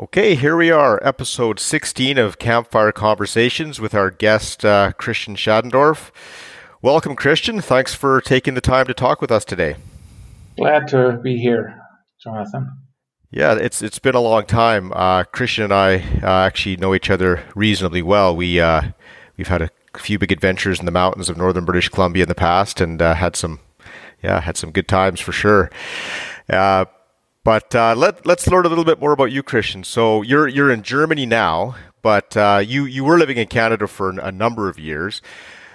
Okay, 0.00 0.34
here 0.34 0.56
we 0.56 0.72
are, 0.72 0.98
episode 1.04 1.60
16 1.60 2.18
of 2.18 2.40
Campfire 2.40 2.90
Conversations 2.90 3.78
with 3.78 3.94
our 3.94 4.10
guest, 4.10 4.64
uh, 4.64 4.90
Christian 4.98 5.36
Schadendorf. 5.36 6.10
Welcome, 6.82 7.14
Christian. 7.14 7.60
Thanks 7.60 7.94
for 7.94 8.20
taking 8.20 8.54
the 8.54 8.60
time 8.60 8.86
to 8.86 8.94
talk 8.94 9.20
with 9.20 9.30
us 9.30 9.44
today. 9.44 9.76
Glad 10.56 10.88
to 10.88 11.20
be 11.22 11.36
here, 11.36 11.80
Jonathan. 12.20 12.70
Yeah, 13.32 13.54
it's 13.54 13.80
it's 13.80 14.00
been 14.00 14.16
a 14.16 14.20
long 14.20 14.44
time. 14.44 14.92
Uh, 14.92 15.22
Christian 15.22 15.64
and 15.64 15.72
I 15.72 15.98
uh, 16.20 16.46
actually 16.46 16.76
know 16.76 16.94
each 16.96 17.10
other 17.10 17.44
reasonably 17.54 18.02
well. 18.02 18.34
We 18.34 18.58
uh, 18.58 18.90
we've 19.36 19.46
had 19.46 19.62
a 19.62 19.70
few 19.96 20.18
big 20.18 20.32
adventures 20.32 20.80
in 20.80 20.86
the 20.86 20.90
mountains 20.90 21.28
of 21.28 21.36
northern 21.36 21.64
British 21.64 21.88
Columbia 21.88 22.24
in 22.24 22.28
the 22.28 22.34
past, 22.34 22.80
and 22.80 23.00
uh, 23.00 23.14
had 23.14 23.36
some 23.36 23.60
yeah 24.20 24.40
had 24.40 24.56
some 24.56 24.72
good 24.72 24.88
times 24.88 25.20
for 25.20 25.30
sure. 25.30 25.70
Uh, 26.48 26.86
but 27.44 27.72
uh, 27.72 27.94
let 27.96 28.26
let's 28.26 28.48
learn 28.48 28.66
a 28.66 28.68
little 28.68 28.84
bit 28.84 28.98
more 28.98 29.12
about 29.12 29.30
you, 29.30 29.44
Christian. 29.44 29.84
So 29.84 30.22
you're 30.22 30.48
you're 30.48 30.72
in 30.72 30.82
Germany 30.82 31.24
now, 31.24 31.76
but 32.02 32.34
you 32.66 32.84
you 32.84 33.04
were 33.04 33.16
living 33.16 33.36
in 33.36 33.46
Canada 33.46 33.86
for 33.86 34.10
a 34.10 34.32
number 34.32 34.68
of 34.68 34.76
years. 34.76 35.22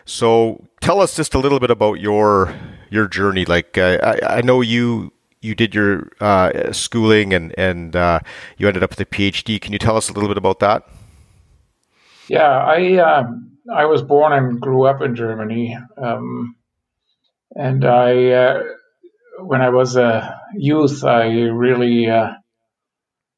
So 0.04 0.68
tell 0.82 1.00
us 1.00 1.16
just 1.16 1.34
a 1.34 1.40
little 1.40 1.62
bit 1.62 1.72
about 1.72 2.02
your 2.02 2.54
your 2.90 3.08
journey. 3.08 3.46
Like 3.46 3.78
I, 3.78 4.20
I 4.24 4.42
know 4.42 4.60
you 4.60 5.14
you 5.46 5.56
did 5.56 5.76
your 5.76 6.12
uh, 6.20 6.72
schooling 6.74 7.34
and 7.34 7.54
and 7.58 7.96
uh, 7.96 8.20
you 8.58 8.68
ended 8.68 8.84
up 8.84 8.90
with 8.90 9.00
a 9.00 9.06
PhD. 9.06 9.62
Can 9.62 9.72
you 9.72 9.80
tell 9.80 9.96
us 9.96 10.10
a 10.10 10.14
little 10.14 10.30
bit 10.30 10.38
about 10.38 10.60
that? 10.60 10.88
Yeah, 12.28 12.48
I 12.48 12.98
um, 12.98 13.58
I 13.74 13.86
was 13.86 14.02
born 14.02 14.34
and 14.34 14.60
grew 14.60 14.86
up 14.86 15.02
in 15.02 15.16
Germany, 15.16 15.78
um, 16.02 16.56
and 17.52 17.86
I 17.86 18.30
uh, 18.32 18.64
when 19.40 19.62
I 19.62 19.70
was 19.70 19.96
a 19.96 20.42
youth, 20.56 21.04
I 21.04 21.26
really 21.66 22.10
uh, 22.10 22.32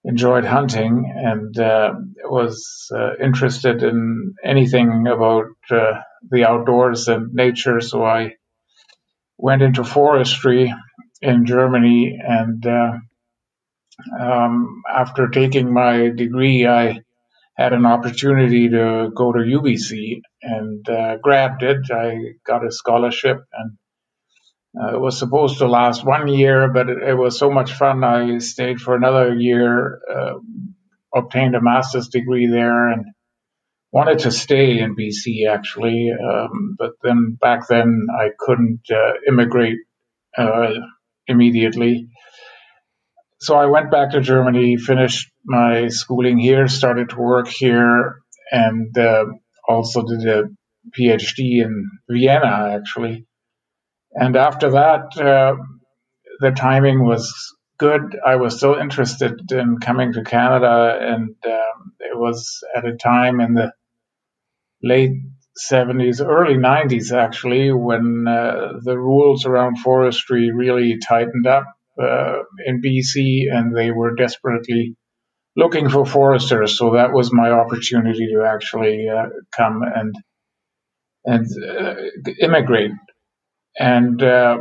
enjoyed 0.06 0.46
hunting 0.46 1.14
and 1.16 1.58
uh, 1.60 1.94
was 2.24 2.90
uh, 2.96 3.16
interested 3.22 3.84
in 3.84 4.36
anything 4.44 5.06
about 5.08 5.48
the 5.70 6.46
outdoors 6.46 7.08
and 7.10 7.34
nature. 7.34 7.82
So 7.82 8.04
I 8.06 8.36
went 9.38 9.62
into 9.62 9.84
forestry 9.84 10.74
in 11.22 11.46
Germany, 11.46 12.20
and 12.22 12.66
uh, 12.66 12.92
um, 14.20 14.84
after 14.90 15.30
taking 15.30 15.74
my 15.74 16.10
degree, 16.10 16.68
I 16.68 17.02
had 17.58 17.74
an 17.74 17.86
opportunity 17.86 18.70
to 18.70 19.10
go 19.16 19.32
to 19.34 19.40
UBC 19.40 20.22
and 20.44 20.88
uh, 20.88 21.18
grabbed 21.18 21.64
it. 21.64 21.90
I 21.92 22.36
got 22.46 22.66
a 22.66 22.72
scholarship 22.72 23.38
and 23.52 23.78
uh, 24.80 24.96
it 24.96 25.00
was 25.00 25.18
supposed 25.18 25.58
to 25.58 25.68
last 25.68 26.06
one 26.06 26.28
year, 26.28 26.72
but 26.72 26.88
it, 26.90 26.98
it, 27.02 27.16
was 27.16 27.40
so 27.40 27.50
much 27.50 27.74
fun. 27.74 28.04
I 28.04 28.38
stayed 28.38 28.80
for 28.80 28.96
another 28.96 29.34
year, 29.34 30.00
uh, 30.14 30.34
obtained 31.16 31.56
a 31.56 31.62
master's 31.62 32.10
degree 32.10 32.46
there, 32.46 32.90
and 32.90 33.06
wanted 33.92 34.20
to 34.20 34.32
stay 34.32 34.78
in 34.78 34.96
BC 34.96 35.50
actually. 35.50 36.12
Um, 36.12 36.76
but 36.78 36.92
then 37.02 37.38
back 37.42 37.68
then 37.68 38.06
I 38.16 38.30
couldn't 38.38 38.82
uh, 38.92 39.14
immigrate 39.28 39.80
uh, 40.38 40.74
immediately. 41.28 42.08
So 43.40 43.56
I 43.56 43.68
went 43.68 43.92
back 43.92 44.12
to 44.12 44.22
Germany, 44.22 44.78
finished 44.78 45.30
my 45.46 45.90
schooling 45.90 46.40
here, 46.40 46.68
started 46.68 47.10
to 47.10 47.18
work 47.18 47.48
here, 47.48 48.20
and 48.52 48.98
uh, 48.98 49.26
also 49.68 50.04
did 50.04 50.28
a 50.28 50.44
PhD 50.98 51.64
in 51.64 51.90
Vienna, 52.10 52.76
actually. 52.76 53.28
And 54.14 54.36
after 54.36 54.72
that, 54.72 55.18
uh, 55.18 55.56
the 56.40 56.52
timing 56.52 57.06
was 57.06 57.32
good. 57.78 58.18
I 58.26 58.38
was 58.38 58.58
still 58.58 58.76
interested 58.76 59.52
in 59.52 59.78
coming 59.78 60.14
to 60.14 60.24
Canada, 60.24 60.98
and 61.00 61.36
um, 61.46 61.94
it 62.00 62.18
was 62.18 62.64
at 62.76 62.86
a 62.86 62.96
time 62.96 63.40
in 63.40 63.54
the 63.54 63.72
late 64.82 65.12
70s, 65.72 66.26
early 66.26 66.56
90s, 66.56 67.12
actually, 67.12 67.72
when 67.72 68.26
uh, 68.28 68.74
the 68.84 68.98
rules 68.98 69.46
around 69.46 69.80
forestry 69.80 70.52
really 70.52 70.98
tightened 71.00 71.48
up 71.48 71.66
uh, 72.02 72.40
in 72.66 72.82
BC 72.82 73.46
and 73.52 73.76
they 73.76 73.92
were 73.92 74.16
desperately 74.16 74.96
looking 75.56 75.90
for 75.90 76.06
foresters. 76.06 76.78
So 76.78 76.94
that 76.94 77.12
was 77.12 77.34
my 77.34 77.52
opportunity 77.52 78.28
to 78.34 78.44
actually 78.46 79.10
uh, 79.10 79.28
come 79.56 79.82
and 79.84 80.16
and 81.26 81.46
uh, 81.62 81.96
immigrate. 82.40 82.92
And 83.78 84.22
uh, 84.24 84.60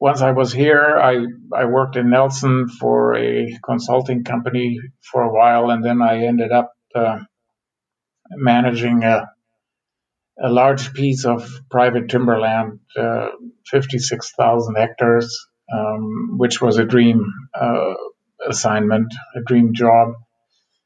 once 0.00 0.22
I 0.22 0.32
was 0.32 0.52
here, 0.52 0.98
I, 0.98 1.26
I 1.54 1.66
worked 1.66 1.96
in 1.96 2.10
Nelson 2.10 2.68
for 2.68 3.14
a 3.16 3.56
consulting 3.64 4.24
company 4.24 4.80
for 5.12 5.22
a 5.22 5.32
while, 5.32 5.70
and 5.70 5.84
then 5.84 6.00
I 6.00 6.24
ended 6.24 6.52
up 6.52 6.72
uh, 6.94 7.18
managing 8.30 9.04
a 9.04 9.31
a 10.40 10.48
large 10.48 10.94
piece 10.94 11.24
of 11.24 11.48
private 11.70 12.08
timberland, 12.08 12.80
uh, 12.96 13.28
56,000 13.66 14.74
hectares, 14.76 15.46
um, 15.72 16.38
which 16.38 16.60
was 16.60 16.78
a 16.78 16.84
dream 16.84 17.32
uh, 17.54 17.94
assignment, 18.48 19.12
a 19.36 19.40
dream 19.40 19.74
job. 19.74 20.14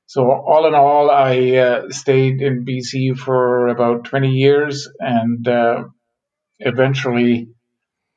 So 0.06 0.30
all 0.30 0.66
in 0.66 0.74
all, 0.74 1.10
I 1.10 1.56
uh, 1.56 1.90
stayed 1.90 2.40
in 2.40 2.64
BC 2.64 3.18
for 3.18 3.68
about 3.68 4.04
20 4.04 4.30
years, 4.30 4.88
and 5.00 5.46
uh, 5.48 5.84
eventually, 6.60 7.48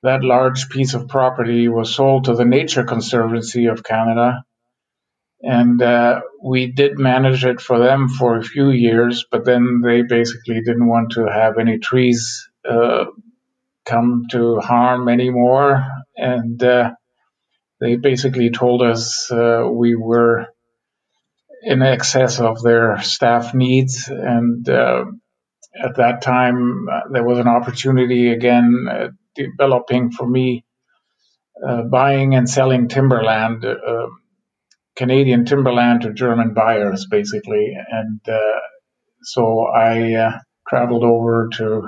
that 0.03 0.23
large 0.23 0.69
piece 0.69 0.93
of 0.93 1.07
property 1.07 1.67
was 1.67 1.93
sold 1.93 2.25
to 2.25 2.35
the 2.35 2.45
Nature 2.45 2.83
Conservancy 2.83 3.65
of 3.65 3.83
Canada, 3.83 4.43
and 5.41 5.81
uh, 5.81 6.21
we 6.43 6.71
did 6.71 6.99
manage 6.99 7.45
it 7.45 7.61
for 7.61 7.79
them 7.79 8.09
for 8.09 8.37
a 8.37 8.43
few 8.43 8.69
years, 8.69 9.25
but 9.31 9.45
then 9.45 9.81
they 9.83 10.01
basically 10.01 10.61
didn't 10.61 10.87
want 10.87 11.11
to 11.13 11.25
have 11.25 11.57
any 11.57 11.79
trees 11.79 12.49
uh, 12.69 13.05
come 13.85 14.25
to 14.31 14.59
harm 14.59 15.07
anymore, 15.07 15.85
and 16.15 16.61
uh, 16.61 16.91
they 17.79 17.95
basically 17.95 18.51
told 18.51 18.81
us 18.81 19.31
uh, 19.31 19.67
we 19.71 19.95
were 19.95 20.47
in 21.63 21.81
excess 21.81 22.39
of 22.39 22.61
their 22.61 23.01
staff 23.01 23.53
needs, 23.53 24.09
and 24.09 24.67
uh, 24.67 25.05
at 25.81 25.95
that 25.95 26.21
time 26.21 26.87
uh, 26.91 27.01
there 27.11 27.23
was 27.23 27.39
an 27.39 27.47
opportunity 27.47 28.31
again 28.31 28.87
developing 29.35 30.11
for 30.11 30.27
me. 30.27 30.65
buying 31.91 32.35
and 32.35 32.49
selling 32.49 32.87
timberland 32.87 33.65
Canadian 34.99 35.45
timberland 35.45 36.01
to 36.01 36.11
German 36.11 36.53
buyers, 36.53 37.07
basically. 37.09 37.73
And 37.89 38.19
uh, 38.27 38.59
so 39.23 39.61
I 39.73 40.13
uh, 40.13 40.31
traveled 40.67 41.05
over 41.05 41.47
to 41.53 41.87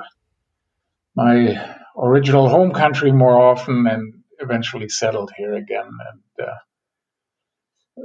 my 1.14 1.78
original 1.98 2.48
home 2.48 2.72
country 2.72 3.12
more 3.12 3.38
often 3.38 3.86
and 3.86 4.14
eventually 4.40 4.88
settled 4.88 5.30
here 5.36 5.54
again 5.56 5.90
and 6.10 6.48
uh, 6.48 6.56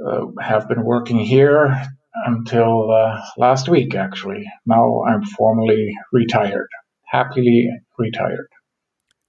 uh 0.09 0.25
have 0.41 0.67
been 0.67 0.83
working 0.83 1.19
here 1.19 1.81
until 2.25 2.91
uh, 2.91 3.21
last 3.37 3.69
week, 3.69 3.95
actually. 3.95 4.43
Now 4.65 5.03
I'm 5.07 5.23
formally 5.23 5.95
retired, 6.11 6.67
happily 7.05 7.69
retired. 7.97 8.49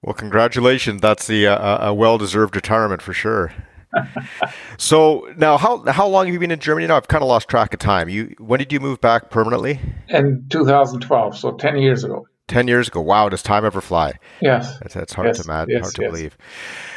Well, 0.03 0.15
congratulations. 0.15 1.01
That's 1.01 1.29
the, 1.29 1.47
uh, 1.47 1.91
a 1.91 1.95
well 1.95 2.19
deserved 2.19 2.57
retirement 2.57 3.01
for 3.01 3.13
sure. 3.13 3.53
So 4.79 5.33
now, 5.37 5.57
how 5.57 5.85
how 5.87 6.07
long 6.07 6.27
have 6.27 6.33
you 6.33 6.41
been 6.41 6.51
in 6.51 6.59
Germany 6.59 6.87
now? 6.87 6.97
I've 6.97 7.09
kind 7.09 7.23
of 7.23 7.29
lost 7.29 7.49
track 7.49 7.73
of 7.75 7.81
time. 7.81 8.09
You 8.09 8.35
when 8.39 8.59
did 8.59 8.73
you 8.73 8.81
move 8.81 9.01
back 9.01 9.31
permanently? 9.31 9.81
In 10.09 10.47
2012, 10.51 11.37
so 11.37 11.53
10 11.53 11.79
years 11.79 12.05
ago. 12.05 12.27
10 12.49 12.67
years 12.67 12.89
ago. 12.89 13.01
Wow, 13.01 13.29
does 13.29 13.43
time 13.43 13.65
ever 13.65 13.81
fly? 13.81 14.15
Yes. 14.41 14.79
That's, 14.79 14.95
that's 14.95 15.13
hard 15.13 15.29
yes. 15.29 15.39
to 15.39 15.45
imagine, 15.45 15.75
yes. 15.75 15.83
hard 15.83 15.95
to 15.97 16.03
yes. 16.03 16.11
believe. 16.11 16.39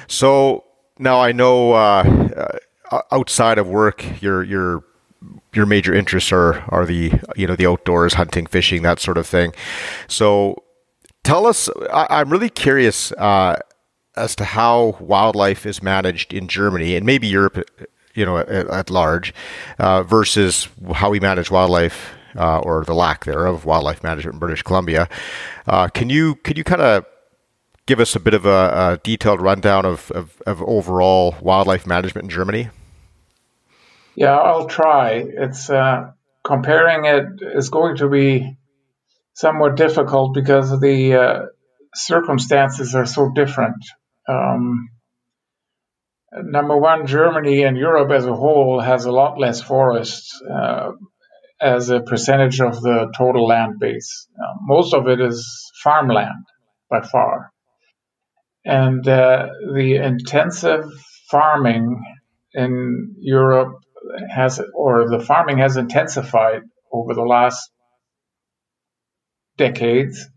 So 0.07 0.63
now 0.97 1.19
I 1.21 1.33
know 1.33 1.73
uh, 1.73 2.57
uh, 2.91 3.01
outside 3.11 3.57
of 3.57 3.67
work, 3.67 4.21
your 4.21 4.43
your 4.43 4.83
your 5.53 5.65
major 5.65 5.93
interests 5.93 6.31
are 6.31 6.63
are 6.69 6.85
the 6.85 7.11
you 7.35 7.47
know 7.47 7.55
the 7.55 7.67
outdoors, 7.67 8.13
hunting, 8.13 8.45
fishing, 8.45 8.81
that 8.83 8.99
sort 8.99 9.17
of 9.17 9.27
thing. 9.27 9.53
So 10.07 10.63
tell 11.23 11.45
us. 11.45 11.69
I, 11.91 12.21
am 12.21 12.29
really 12.29 12.49
curious 12.49 13.11
uh, 13.13 13.57
as 14.15 14.35
to 14.35 14.43
how 14.43 14.97
wildlife 14.99 15.65
is 15.65 15.81
managed 15.81 16.33
in 16.33 16.47
Germany 16.47 16.95
and 16.95 17.05
maybe 17.05 17.27
Europe, 17.27 17.63
you 18.13 18.25
know, 18.25 18.37
at, 18.37 18.49
at 18.49 18.89
large, 18.89 19.33
uh, 19.79 20.03
versus 20.03 20.67
how 20.93 21.09
we 21.09 21.19
manage 21.19 21.49
wildlife 21.49 22.13
uh, 22.35 22.59
or 22.59 22.83
the 22.85 22.93
lack 22.93 23.25
thereof 23.25 23.65
wildlife 23.65 24.03
management 24.03 24.35
in 24.35 24.39
British 24.39 24.63
Columbia. 24.63 25.07
Uh, 25.67 25.87
can 25.87 26.09
you 26.09 26.35
can 26.35 26.57
you 26.57 26.63
kind 26.63 26.81
of 26.81 27.05
give 27.85 27.99
us 27.99 28.15
a 28.15 28.19
bit 28.19 28.33
of 28.33 28.45
a, 28.45 28.49
a 28.49 28.99
detailed 29.03 29.41
rundown 29.41 29.85
of, 29.85 30.11
of, 30.11 30.41
of, 30.45 30.61
overall 30.61 31.35
wildlife 31.41 31.85
management 31.85 32.25
in 32.25 32.29
Germany? 32.29 32.69
Yeah, 34.15 34.37
I'll 34.37 34.67
try. 34.67 35.25
It's 35.27 35.69
uh, 35.69 36.11
comparing 36.43 37.05
it 37.05 37.25
is 37.55 37.69
going 37.69 37.97
to 37.97 38.07
be 38.07 38.57
somewhat 39.33 39.75
difficult 39.75 40.33
because 40.33 40.79
the 40.79 41.15
uh, 41.15 41.41
circumstances 41.93 42.95
are 42.95 43.05
so 43.05 43.31
different. 43.33 43.83
Um, 44.27 44.89
number 46.31 46.77
one, 46.77 47.07
Germany 47.07 47.63
and 47.63 47.77
Europe 47.77 48.11
as 48.11 48.25
a 48.25 48.33
whole 48.33 48.79
has 48.79 49.05
a 49.05 49.11
lot 49.11 49.39
less 49.39 49.61
forests 49.61 50.41
uh, 50.41 50.91
as 51.59 51.89
a 51.89 52.01
percentage 52.01 52.59
of 52.61 52.81
the 52.81 53.11
total 53.17 53.45
land 53.45 53.79
base. 53.79 54.27
Uh, 54.35 54.55
most 54.61 54.93
of 54.93 55.07
it 55.07 55.21
is 55.21 55.71
farmland 55.83 56.45
by 56.89 57.01
far. 57.01 57.51
And 58.63 59.07
uh, 59.07 59.47
the 59.73 59.95
intensive 59.95 60.85
farming 61.29 62.03
in 62.53 63.15
Europe 63.19 63.75
has, 64.29 64.61
or 64.73 65.09
the 65.09 65.23
farming 65.23 65.59
has 65.59 65.77
intensified 65.77 66.61
over 66.91 67.13
the 67.13 67.23
last 67.23 67.71
decades. 69.57 70.27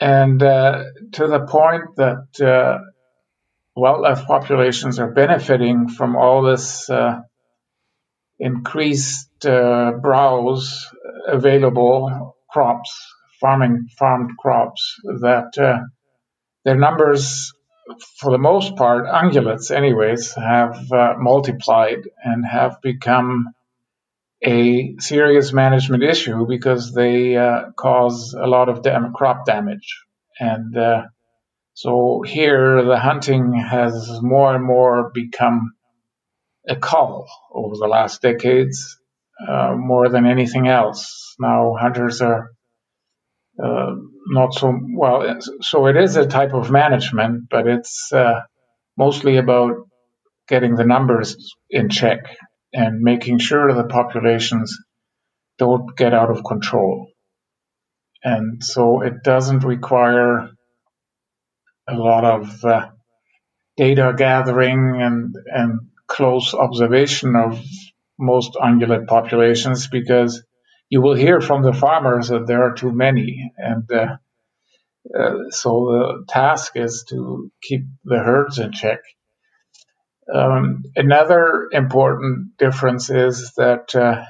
And 0.00 0.42
uh, 0.42 0.84
to 1.12 1.26
the 1.26 1.46
point 1.46 1.96
that 1.96 2.40
uh, 2.40 2.78
wildlife 3.76 4.24
populations 4.26 4.98
are 4.98 5.12
benefiting 5.12 5.88
from 5.88 6.16
all 6.16 6.42
this 6.42 6.88
uh, 6.88 7.20
increased 8.38 9.44
uh, 9.44 9.92
browse 10.00 10.86
available 11.28 12.36
crops, 12.50 12.90
farming 13.40 13.88
farmed 13.98 14.30
crops, 14.38 14.96
that 15.04 15.58
uh, 15.58 15.80
their 16.64 16.76
numbers, 16.76 17.52
for 18.18 18.32
the 18.32 18.38
most 18.38 18.76
part, 18.76 19.06
ungulates, 19.06 19.70
anyways, 19.70 20.32
have 20.34 20.90
uh, 20.92 21.14
multiplied 21.18 22.08
and 22.24 22.44
have 22.46 22.80
become 22.82 23.52
a 24.44 24.94
serious 25.00 25.52
management 25.52 26.02
issue 26.04 26.46
because 26.48 26.92
they 26.94 27.36
uh, 27.36 27.72
cause 27.76 28.34
a 28.34 28.46
lot 28.46 28.68
of 28.68 28.82
dam- 28.82 29.12
crop 29.14 29.46
damage. 29.46 30.00
And 30.40 30.76
uh, 30.76 31.02
so 31.74 32.22
here 32.26 32.84
the 32.84 32.98
hunting 32.98 33.54
has 33.54 34.20
more 34.22 34.54
and 34.54 34.64
more 34.64 35.10
become 35.14 35.72
a 36.68 36.76
call 36.76 37.28
over 37.52 37.76
the 37.76 37.88
last 37.88 38.22
decades 38.22 38.98
uh, 39.48 39.74
more 39.76 40.08
than 40.08 40.26
anything 40.26 40.68
else. 40.68 41.36
Now 41.40 41.76
hunters 41.80 42.22
are 42.22 42.50
uh, 43.62 43.94
not 44.28 44.54
so 44.54 44.78
well. 44.96 45.38
So 45.62 45.86
it 45.86 45.96
is 45.96 46.16
a 46.16 46.26
type 46.26 46.54
of 46.54 46.70
management, 46.70 47.44
but 47.50 47.66
it's 47.66 48.12
uh, 48.12 48.40
mostly 48.98 49.38
about 49.38 49.76
getting 50.48 50.76
the 50.76 50.84
numbers 50.84 51.36
in 51.70 51.88
check 51.90 52.20
and 52.72 53.00
making 53.00 53.38
sure 53.38 53.72
the 53.72 53.84
populations 53.84 54.78
don't 55.58 55.96
get 55.96 56.14
out 56.14 56.30
of 56.30 56.44
control. 56.44 57.08
And 58.22 58.62
so 58.62 59.02
it 59.02 59.22
doesn't 59.24 59.64
require 59.64 60.50
a 61.88 61.94
lot 61.94 62.24
of 62.24 62.64
uh, 62.64 62.90
data 63.76 64.14
gathering 64.16 65.00
and 65.00 65.34
and 65.46 65.80
close 66.06 66.54
observation 66.54 67.36
of 67.36 67.62
most 68.18 68.52
ungulate 68.54 69.06
populations 69.06 69.88
because 69.88 70.42
you 70.90 71.00
will 71.00 71.14
hear 71.14 71.40
from 71.40 71.62
the 71.62 71.72
farmers 71.72 72.28
that 72.28 72.46
there 72.46 72.64
are 72.64 72.74
too 72.74 72.92
many, 72.92 73.52
and 73.56 73.90
uh, 73.92 74.16
uh, 75.18 75.36
so 75.50 75.70
the 75.92 76.24
task 76.28 76.72
is 76.76 77.04
to 77.08 77.50
keep 77.62 77.82
the 78.04 78.18
herds 78.18 78.58
in 78.58 78.72
check. 78.72 79.00
Um, 80.32 80.82
another 80.94 81.68
important 81.72 82.56
difference 82.58 83.10
is 83.10 83.52
that 83.56 83.94
uh, 83.94 84.24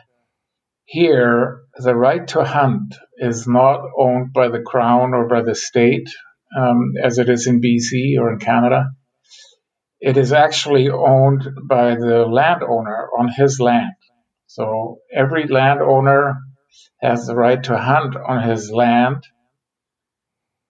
here 0.84 1.62
the 1.76 1.94
right 1.94 2.26
to 2.28 2.44
hunt 2.44 2.94
is 3.18 3.46
not 3.46 3.82
owned 3.98 4.32
by 4.32 4.48
the 4.48 4.62
crown 4.62 5.14
or 5.14 5.28
by 5.28 5.42
the 5.42 5.54
state, 5.54 6.08
um, 6.56 6.94
as 7.02 7.18
it 7.18 7.28
is 7.28 7.46
in 7.46 7.60
BC 7.60 8.18
or 8.18 8.32
in 8.32 8.38
Canada. 8.38 8.90
It 10.00 10.16
is 10.16 10.32
actually 10.32 10.88
owned 10.88 11.46
by 11.68 11.94
the 11.94 12.26
landowner 12.26 13.08
on 13.18 13.28
his 13.28 13.60
land. 13.60 13.92
So 14.46 14.98
every 15.14 15.46
landowner 15.46 16.38
has 17.00 17.26
the 17.26 17.36
right 17.36 17.62
to 17.64 17.76
hunt 17.78 18.16
on 18.16 18.48
his 18.48 18.70
land 18.70 19.24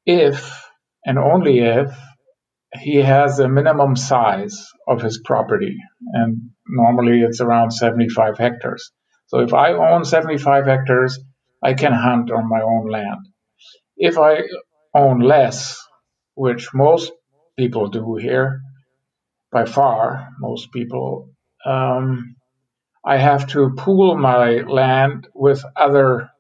if 0.05 0.67
and 1.05 1.19
only 1.19 1.61
if 1.61 1.97
he 2.81 2.97
has 2.97 3.39
a 3.39 3.49
minimum 3.49 3.97
size 3.97 4.67
of 4.89 5.03
his 5.03 5.21
property. 5.25 5.77
And 6.13 6.51
normally 6.67 7.21
it's 7.21 7.41
around 7.41 7.71
75 7.73 8.39
hectares. 8.39 8.91
So 9.27 9.41
if 9.41 9.53
I 9.55 9.73
own 9.73 10.05
75 10.05 10.67
hectares, 10.67 11.19
I 11.63 11.75
can 11.75 11.93
hunt 11.93 12.31
on 12.31 12.49
my 12.49 12.63
own 12.63 12.89
land. 12.89 13.21
If 13.97 14.19
I 14.19 14.43
own 14.95 15.21
less, 15.21 15.79
which 16.35 16.73
most 16.75 17.13
people 17.59 17.89
do 17.89 18.17
here, 18.17 18.63
by 19.53 19.67
far, 19.67 20.29
most 20.39 20.73
people, 20.73 21.29
um, 21.67 22.37
I 23.05 23.19
have 23.19 23.49
to 23.49 23.75
pool 23.77 24.17
my 24.17 24.61
land 24.61 25.29
with 25.35 25.65
other 25.77 26.31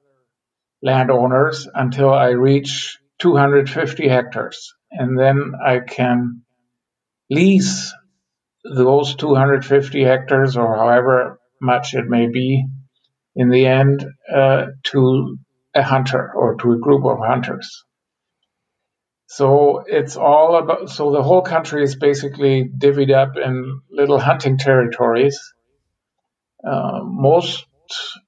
landowners 0.83 1.69
until 1.75 2.13
I 2.13 2.31
reach 2.31 2.99
250 3.19 4.09
hectares. 4.09 4.75
And 4.91 5.19
then 5.19 5.53
I 5.65 5.81
can 5.81 6.43
lease 7.31 7.93
those 8.65 9.15
250 9.15 10.03
hectares 10.05 10.57
or 10.57 10.77
however 10.77 11.41
much 11.61 11.95
it 11.95 12.07
may 12.07 12.27
be 12.27 12.67
in 13.37 13.49
the 13.49 13.67
end 13.67 14.05
uh, 14.33 14.67
to 14.85 15.39
a 15.75 15.83
hunter 15.83 16.33
or 16.35 16.57
to 16.57 16.73
a 16.73 16.79
group 16.79 17.05
of 17.05 17.19
hunters. 17.19 17.85
So 19.27 19.85
it's 19.87 20.17
all 20.17 20.57
about, 20.57 20.91
so 20.91 21.13
the 21.13 21.23
whole 21.23 21.43
country 21.43 21.85
is 21.85 21.95
basically 21.95 22.69
divvied 22.69 23.15
up 23.15 23.37
in 23.37 23.81
little 23.89 24.19
hunting 24.19 24.59
territories 24.59 25.39
uh, 26.67 27.01
most 27.05 27.65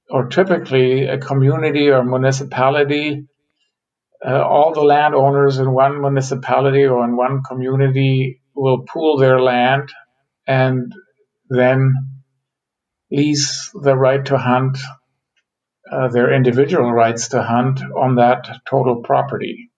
or 0.09 0.27
typically 0.27 1.05
a 1.05 1.17
community 1.17 1.89
or 1.89 2.03
municipality, 2.03 3.25
uh, 4.25 4.41
all 4.41 4.73
the 4.73 4.83
landowners 4.83 5.57
in 5.59 5.71
one 5.71 6.01
municipality 6.01 6.85
or 6.85 7.03
in 7.03 7.15
one 7.17 7.41
community 7.43 8.41
will 8.55 8.83
pool 8.83 9.17
their 9.17 9.39
land 9.41 9.91
and 10.47 10.93
then 11.49 11.93
lease 13.11 13.71
the 13.73 13.95
right 13.95 14.25
to 14.25 14.37
hunt, 14.37 14.77
uh, 15.91 16.07
their 16.07 16.33
individual 16.33 16.91
rights 16.91 17.29
to 17.29 17.43
hunt 17.43 17.81
on 17.81 18.15
that 18.15 18.47
total 18.67 19.01
property 19.01 19.69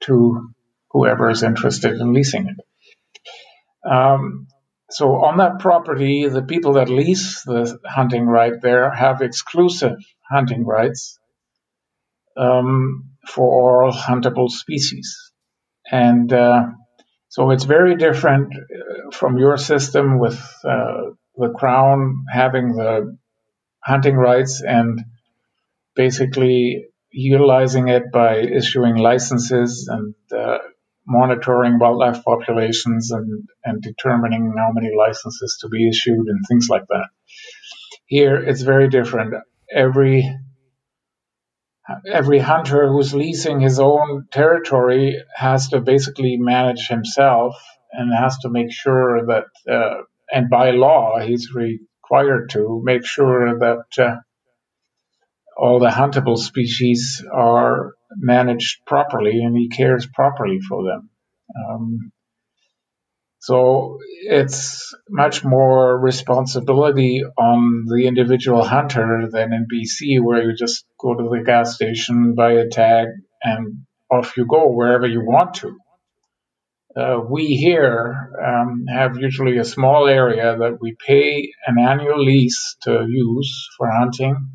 to 0.00 0.50
whoever 0.90 1.30
is 1.30 1.42
interested 1.42 1.94
in 2.00 2.12
leasing 2.12 2.46
it. 2.46 3.90
Um, 3.90 4.48
so 4.90 5.14
on 5.24 5.38
that 5.38 5.60
property, 5.60 6.28
the 6.28 6.42
people 6.42 6.74
that 6.74 6.88
lease 6.88 7.42
the 7.42 7.78
hunting 7.86 8.26
right 8.26 8.60
there 8.60 8.90
have 8.90 9.22
exclusive 9.22 9.96
hunting 10.28 10.66
rights 10.66 11.18
um, 12.36 13.09
for 13.26 13.84
all 13.84 13.92
huntable 13.92 14.50
species. 14.50 15.32
And 15.90 16.32
uh, 16.32 16.66
so 17.28 17.50
it's 17.50 17.64
very 17.64 17.96
different 17.96 18.52
uh, 18.54 19.10
from 19.12 19.38
your 19.38 19.56
system 19.56 20.18
with 20.18 20.38
uh, 20.64 21.10
the 21.36 21.50
crown 21.56 22.24
having 22.32 22.76
the 22.76 23.16
hunting 23.82 24.16
rights 24.16 24.62
and 24.66 25.00
basically 25.94 26.86
utilizing 27.12 27.88
it 27.88 28.04
by 28.12 28.38
issuing 28.38 28.96
licenses 28.96 29.88
and 29.90 30.14
uh, 30.36 30.58
monitoring 31.06 31.78
wildlife 31.78 32.22
populations 32.24 33.10
and, 33.10 33.48
and 33.64 33.82
determining 33.82 34.54
how 34.56 34.70
many 34.72 34.94
licenses 34.96 35.58
to 35.60 35.68
be 35.68 35.88
issued 35.88 36.26
and 36.28 36.44
things 36.48 36.68
like 36.68 36.86
that. 36.88 37.08
Here, 38.06 38.36
it's 38.36 38.62
very 38.62 38.88
different. 38.88 39.34
Every 39.72 40.28
every 42.10 42.38
hunter 42.38 42.88
who's 42.88 43.14
leasing 43.14 43.60
his 43.60 43.78
own 43.78 44.26
territory 44.30 45.22
has 45.34 45.68
to 45.68 45.80
basically 45.80 46.36
manage 46.36 46.88
himself 46.88 47.54
and 47.92 48.12
has 48.14 48.38
to 48.38 48.48
make 48.48 48.72
sure 48.72 49.26
that, 49.26 49.72
uh, 49.72 50.02
and 50.32 50.48
by 50.48 50.70
law, 50.70 51.18
he's 51.20 51.52
required 51.52 52.50
to 52.50 52.80
make 52.84 53.04
sure 53.04 53.58
that 53.58 53.84
uh, 53.98 54.16
all 55.56 55.78
the 55.78 55.88
huntable 55.88 56.38
species 56.38 57.24
are 57.32 57.94
managed 58.16 58.84
properly 58.86 59.42
and 59.42 59.56
he 59.56 59.68
cares 59.68 60.06
properly 60.06 60.60
for 60.60 60.84
them. 60.84 61.10
Um, 61.68 62.12
so 63.40 63.98
it's 64.22 64.94
much 65.08 65.44
more 65.44 65.98
responsibility 65.98 67.22
on 67.38 67.86
the 67.86 68.06
individual 68.06 68.62
hunter 68.62 69.28
than 69.30 69.54
in 69.54 69.66
BC, 69.66 70.22
where 70.22 70.42
you 70.42 70.54
just 70.54 70.84
go 70.98 71.14
to 71.14 71.28
the 71.30 71.42
gas 71.42 71.74
station, 71.74 72.34
buy 72.34 72.52
a 72.52 72.68
tag, 72.68 73.08
and 73.42 73.86
off 74.10 74.36
you 74.36 74.46
go 74.46 74.70
wherever 74.70 75.06
you 75.06 75.20
want 75.20 75.54
to. 75.54 75.76
Uh, 76.94 77.20
we 77.30 77.46
here 77.46 78.30
um, 78.44 78.84
have 78.88 79.16
usually 79.16 79.56
a 79.56 79.64
small 79.64 80.06
area 80.06 80.58
that 80.58 80.78
we 80.80 80.94
pay 81.06 81.50
an 81.66 81.78
annual 81.78 82.22
lease 82.22 82.76
to 82.82 83.06
use 83.08 83.68
for 83.78 83.88
hunting 83.90 84.50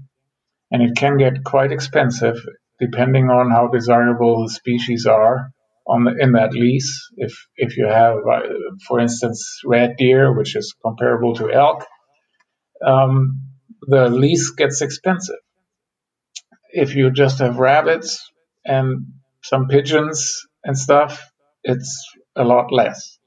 and 0.70 0.84
it 0.84 0.96
can 0.98 1.18
get 1.18 1.46
quite 1.46 1.72
expensive 1.72 2.36
depending 2.77 3.30
on 3.30 3.50
how 3.50 3.68
desirable 3.68 4.44
the 4.44 4.50
species 4.50 5.06
are 5.06 5.54
on 5.88 6.06
the, 6.06 6.15
in 6.20 6.34
that 6.34 6.54
lease. 6.54 7.10
If 7.18 7.34
if 7.56 7.77
you 7.77 7.88
have, 7.88 8.18
uh, 8.18 8.42
for 8.88 9.00
instance, 9.00 9.62
red 9.65 9.98
deer, 9.98 10.36
which 10.36 10.56
is 10.56 10.74
comparable 10.84 11.36
to 11.36 11.51
elk, 11.51 11.86
um, 12.86 13.42
the 13.82 14.10
lease 14.10 14.51
gets 14.51 14.82
expensive. 14.82 15.36
If 16.72 16.96
you 16.96 17.12
just 17.12 17.39
have 17.39 17.60
rabbits 17.60 18.32
and 18.65 19.06
some 19.44 19.68
pigeons 19.68 20.42
and 20.63 20.77
stuff, 20.77 21.30
it's 21.63 22.06
a 22.36 22.44
lot 22.44 22.72
less. 22.72 23.18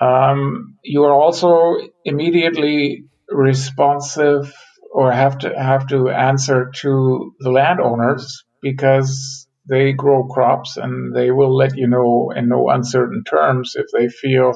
Um, 0.00 0.78
you 0.82 1.04
are 1.04 1.12
also 1.14 1.76
immediately 2.04 3.04
responsive 3.28 4.52
or 4.92 5.12
have 5.12 5.38
to 5.38 5.48
have 5.56 5.86
to 5.88 6.10
answer 6.10 6.70
to 6.82 7.34
the 7.38 7.50
landowners 7.50 8.44
because 8.60 9.46
they 9.66 9.92
grow 9.92 10.24
crops 10.24 10.76
and 10.76 11.14
they 11.14 11.30
will 11.30 11.54
let 11.56 11.76
you 11.76 11.86
know 11.86 12.32
in 12.34 12.48
no 12.48 12.68
uncertain 12.68 13.22
terms 13.24 13.74
if 13.76 13.86
they 13.92 14.08
feel 14.08 14.54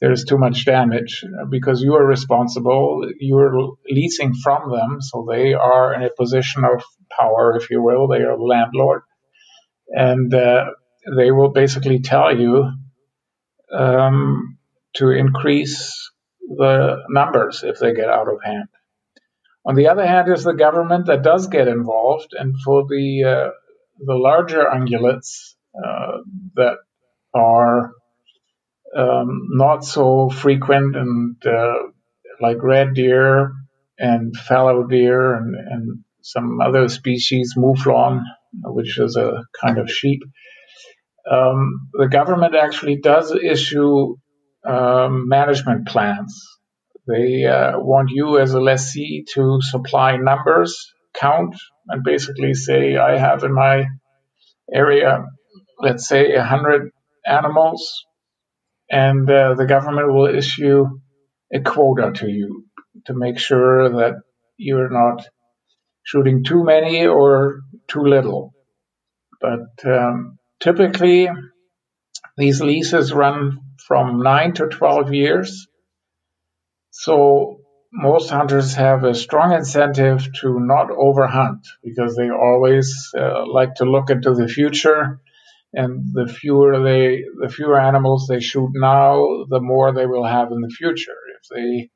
there's 0.00 0.24
too 0.24 0.38
much 0.38 0.64
damage 0.64 1.24
because 1.48 1.80
you 1.80 1.94
are 1.94 2.04
responsible 2.04 3.06
you're 3.20 3.76
leasing 3.88 4.34
from 4.34 4.70
them 4.70 5.00
so 5.00 5.26
they 5.30 5.54
are 5.54 5.94
in 5.94 6.02
a 6.02 6.10
position 6.16 6.64
of 6.64 6.82
power 7.16 7.56
if 7.56 7.70
you 7.70 7.82
will 7.82 8.08
they 8.08 8.22
are 8.22 8.36
the 8.36 8.42
landlord. 8.42 9.02
And 9.88 10.32
uh, 10.32 10.66
they 11.16 11.30
will 11.30 11.50
basically 11.50 12.00
tell 12.00 12.36
you 12.36 12.70
um, 13.72 14.58
to 14.94 15.10
increase 15.10 16.10
the 16.40 17.02
numbers 17.08 17.62
if 17.62 17.78
they 17.78 17.94
get 17.94 18.08
out 18.08 18.28
of 18.28 18.42
hand. 18.42 18.68
On 19.64 19.74
the 19.74 19.88
other 19.88 20.06
hand, 20.06 20.32
is 20.32 20.44
the 20.44 20.54
government 20.54 21.06
that 21.06 21.22
does 21.22 21.46
get 21.46 21.68
involved, 21.68 22.34
and 22.36 22.54
for 22.64 22.84
the 22.88 23.24
uh, 23.24 23.50
the 24.04 24.14
larger 24.14 24.64
ungulates 24.64 25.54
uh, 25.76 26.18
that 26.54 26.76
are 27.34 27.92
um, 28.96 29.48
not 29.50 29.84
so 29.84 30.28
frequent 30.28 30.96
and 30.96 31.36
uh, 31.46 31.74
like 32.40 32.62
red 32.62 32.94
deer 32.94 33.52
and 33.98 34.36
fallow 34.36 34.86
deer 34.86 35.34
and, 35.34 35.54
and 35.54 35.98
some 36.22 36.60
other 36.60 36.88
species, 36.88 37.54
mouflon, 37.56 38.22
which 38.64 38.98
is 38.98 39.16
a 39.16 39.44
kind 39.60 39.78
of 39.78 39.90
sheep. 39.90 40.20
Um, 41.30 41.88
the 41.92 42.08
government 42.08 42.54
actually 42.54 42.96
does 42.96 43.32
issue 43.34 44.16
um, 44.64 45.28
management 45.28 45.86
plans 45.86 46.52
they 47.06 47.44
uh, 47.44 47.78
want 47.78 48.10
you 48.12 48.38
as 48.38 48.54
a 48.54 48.60
lessee 48.60 49.24
to 49.34 49.58
supply 49.60 50.16
numbers, 50.16 50.92
count, 51.14 51.56
and 51.88 52.04
basically 52.04 52.54
say, 52.54 52.96
I 52.96 53.18
have 53.18 53.44
in 53.44 53.52
my 53.52 53.84
area, 54.72 55.24
let's 55.78 56.06
say, 56.08 56.36
100 56.36 56.90
animals, 57.26 58.04
and 58.90 59.28
uh, 59.30 59.54
the 59.54 59.66
government 59.66 60.12
will 60.12 60.34
issue 60.34 60.86
a 61.52 61.60
quota 61.60 62.12
to 62.14 62.28
you 62.28 62.64
to 63.06 63.14
make 63.14 63.38
sure 63.38 63.88
that 63.90 64.14
you're 64.56 64.90
not 64.90 65.26
shooting 66.04 66.44
too 66.44 66.64
many 66.64 67.06
or 67.06 67.60
too 67.88 68.02
little. 68.02 68.52
But 69.40 69.84
um, 69.84 70.38
typically, 70.60 71.28
these 72.36 72.60
leases 72.60 73.12
run 73.12 73.58
from 73.86 74.22
9 74.22 74.54
to 74.54 74.66
12 74.68 75.12
years 75.12 75.66
so 76.92 77.61
most 77.92 78.30
hunters 78.30 78.74
have 78.74 79.04
a 79.04 79.14
strong 79.14 79.52
incentive 79.52 80.26
to 80.40 80.58
not 80.58 80.88
overhunt 80.88 81.66
because 81.84 82.16
they 82.16 82.30
always 82.30 83.12
uh, 83.16 83.46
like 83.46 83.74
to 83.74 83.84
look 83.84 84.08
into 84.08 84.34
the 84.34 84.48
future 84.48 85.20
and 85.74 86.12
the 86.12 86.26
fewer 86.26 86.82
they 86.82 87.24
the 87.40 87.48
fewer 87.48 87.78
animals 87.78 88.26
they 88.26 88.40
shoot 88.40 88.70
now 88.74 89.44
the 89.48 89.60
more 89.60 89.92
they 89.92 90.06
will 90.06 90.24
have 90.24 90.50
in 90.52 90.60
the 90.60 90.70
future. 90.70 91.16
If 91.40 91.48
they 91.54 91.90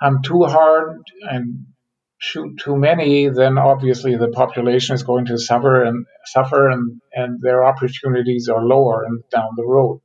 hunt 0.00 0.24
too 0.24 0.44
hard 0.44 1.02
and 1.22 1.66
shoot 2.18 2.58
too 2.58 2.76
many 2.76 3.28
then 3.28 3.58
obviously 3.58 4.16
the 4.16 4.28
population 4.28 4.94
is 4.94 5.02
going 5.02 5.26
to 5.26 5.38
suffer 5.38 5.82
and 5.82 6.06
suffer 6.26 6.70
and, 6.70 7.00
and 7.12 7.40
their 7.40 7.64
opportunities 7.64 8.48
are 8.48 8.64
lower 8.64 9.04
and 9.04 9.22
down 9.30 9.50
the 9.56 9.66
road 9.66 10.00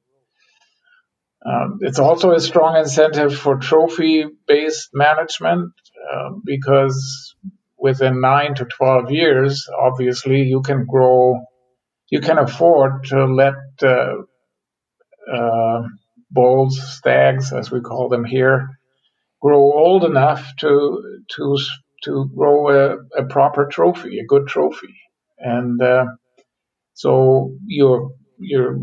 um, 1.46 1.80
it's 1.82 2.00
also 2.00 2.32
a 2.32 2.40
strong 2.40 2.78
incentive 2.78 3.38
for 3.38 3.58
trophy 3.58 4.26
based 4.48 4.90
management 4.94 5.72
uh, 6.12 6.32
because 6.44 7.36
within 7.78 8.20
9 8.20 8.56
to 8.56 8.66
12 8.66 9.12
years, 9.12 9.68
obviously, 9.80 10.42
you 10.42 10.62
can 10.62 10.86
grow, 10.86 11.40
you 12.10 12.20
can 12.20 12.38
afford 12.38 13.06
to 13.06 13.26
let 13.26 13.54
uh, 13.82 14.16
uh, 15.34 15.84
bulls, 16.30 16.82
stags, 16.98 17.54
as 17.54 17.72
we 17.72 17.80
call 17.80 18.10
them 18.10 18.26
here, 18.26 18.70
grow 19.42 19.60
old 19.60 20.04
enough 20.04 20.46
to, 20.58 21.24
to, 21.38 21.58
to 22.04 22.30
grow 22.36 22.70
a, 22.70 22.98
a 23.18 23.26
proper 23.26 23.66
trophy, 23.72 24.20
a 24.20 24.26
good 24.26 24.48
trophy. 24.48 24.94
And 25.38 25.82
uh, 25.82 26.06
so 26.96 27.56
you're, 27.66 28.10
you're 28.38 28.78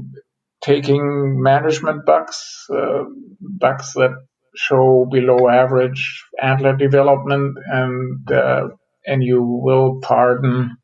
taking 0.67 1.41
management 1.41 2.05
bucks, 2.05 2.67
uh, 2.71 3.05
bucks 3.41 3.93
that 3.95 4.11
show 4.57 5.07
below 5.11 5.49
average 5.49 6.25
antler 6.43 6.77
development, 6.77 7.57
and 7.67 8.33
uh, 8.33 8.69
and 9.07 9.23
you 9.23 9.43
will 9.43 10.01
pardon 10.03 10.77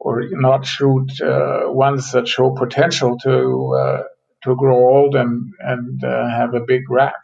or 0.00 0.22
not 0.30 0.64
shoot 0.64 1.20
uh, 1.20 1.64
ones 1.66 2.12
that 2.12 2.26
show 2.26 2.54
potential 2.54 3.18
to 3.18 3.76
uh, 3.78 4.02
to 4.44 4.56
grow 4.56 4.78
old 4.78 5.14
and 5.14 5.52
and 5.60 6.02
uh, 6.02 6.28
have 6.28 6.54
a 6.54 6.64
big 6.66 6.90
rack. 6.90 7.22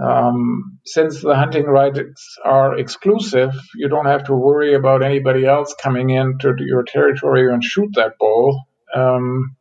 Um, 0.00 0.78
since 0.84 1.22
the 1.22 1.34
hunting 1.34 1.64
rights 1.64 2.36
are 2.44 2.78
exclusive, 2.78 3.54
you 3.74 3.88
don't 3.88 4.06
have 4.06 4.24
to 4.24 4.34
worry 4.34 4.74
about 4.74 5.02
anybody 5.02 5.46
else 5.46 5.74
coming 5.82 6.10
into 6.10 6.54
your 6.58 6.84
territory 6.84 7.52
and 7.52 7.64
shoot 7.64 7.90
that 7.94 8.12
bull. 8.20 8.64
Um, 8.94 9.56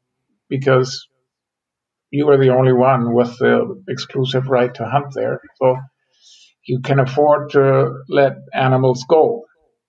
because 0.49 1.07
you 2.11 2.29
are 2.29 2.37
the 2.37 2.55
only 2.55 2.73
one 2.73 3.13
with 3.13 3.37
the 3.37 3.83
exclusive 3.87 4.47
right 4.47 4.73
to 4.75 4.85
hunt 4.85 5.13
there. 5.13 5.41
So 5.61 5.75
you 6.65 6.81
can 6.81 6.99
afford 6.99 7.51
to 7.51 7.93
let 8.09 8.33
animals 8.53 9.05
go 9.07 9.45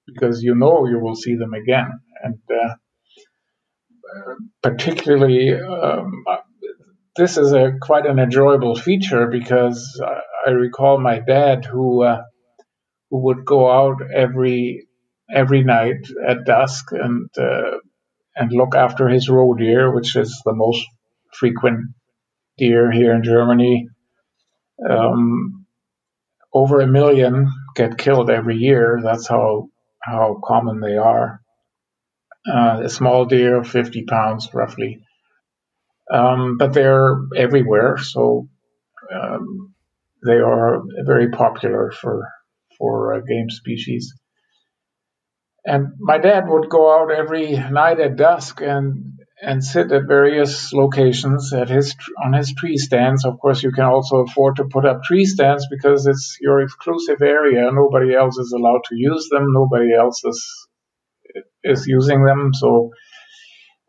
because 0.07 0.43
you 0.43 0.55
know 0.55 0.87
you 0.87 0.99
will 0.99 1.15
see 1.15 1.37
them 1.37 1.55
again. 1.55 1.91
And 2.23 2.39
uh, 2.51 2.75
particularly, 4.63 5.55
um, 5.55 6.25
this 7.17 7.37
is 7.37 7.53
a 7.53 7.73
quite 7.81 8.07
an 8.07 8.19
enjoyable 8.19 8.77
feature 8.77 9.27
because 9.27 10.01
I, 10.47 10.51
recall 10.51 10.99
my 10.99 11.19
dad 11.19 11.67
who 11.67 12.03
uh, 12.05 12.23
who 13.11 13.25
would 13.25 13.45
go 13.45 13.71
out 13.71 13.97
every 14.15 14.87
every 15.35 15.63
night 15.63 16.07
at 16.27 16.45
dusk 16.45 16.93
and 16.93 17.29
uh, 17.37 17.79
and 18.39 18.53
look 18.53 18.75
after 18.75 19.09
his 19.09 19.29
roe 19.29 19.55
deer, 19.55 19.93
which 19.93 20.15
is 20.17 20.41
the 20.45 20.55
most 20.55 20.87
frequent 21.33 21.95
deer 22.57 22.91
here 22.91 23.15
in 23.15 23.25
Germany. 23.25 23.89
Um, 24.89 25.67
over 26.53 26.81
a 26.81 26.87
million 26.87 27.49
get 27.75 27.99
killed 27.99 28.31
every 28.31 28.57
year. 28.57 29.01
That's 29.03 29.27
how 29.27 29.69
how 30.01 30.41
common 30.45 30.81
they 30.81 30.97
are. 30.97 31.41
Uh, 32.49 32.83
a 32.85 32.89
small 32.89 33.27
deer, 33.27 33.63
50 33.63 34.05
pounds 34.05 34.49
roughly, 34.55 35.03
um, 36.11 36.57
but 36.57 36.73
they're 36.73 37.17
everywhere, 37.37 37.99
so 37.99 38.49
um, 39.13 39.75
they 40.25 40.37
are 40.37 40.83
very 41.05 41.31
popular 41.31 41.91
for 41.91 42.29
for 42.79 43.15
uh, 43.15 43.21
game 43.21 43.51
species. 43.51 44.15
And 45.69 45.89
my 45.99 46.19
dad 46.19 46.45
would 46.49 46.71
go 46.71 46.83
out 46.99 47.13
every 47.13 47.53
night 47.53 48.01
at 48.01 48.17
dusk 48.17 48.61
and 48.63 49.19
and 49.41 49.63
sit 49.63 49.93
at 49.93 50.09
various 50.09 50.73
locations 50.73 51.53
at 51.53 51.69
his 51.69 51.95
on 52.25 52.33
his 52.33 52.53
tree 52.55 52.77
stands. 52.77 53.25
Of 53.25 53.39
course, 53.39 53.63
you 53.63 53.71
can 53.71 53.85
also 53.85 54.17
afford 54.19 54.57
to 54.57 54.65
put 54.65 54.85
up 54.85 55.03
tree 55.03 55.27
stands 55.27 55.67
because 55.71 56.07
it's 56.07 56.39
your 56.41 56.61
exclusive 56.61 57.23
area. 57.23 57.71
Nobody 57.71 58.15
else 58.15 58.39
is 58.39 58.53
allowed 58.53 58.83
to 58.89 58.97
use 58.97 59.29
them. 59.31 59.53
Nobody 59.53 59.95
else 59.95 60.23
is 60.25 60.69
is 61.63 61.87
using 61.87 62.25
them. 62.25 62.51
So, 62.55 62.91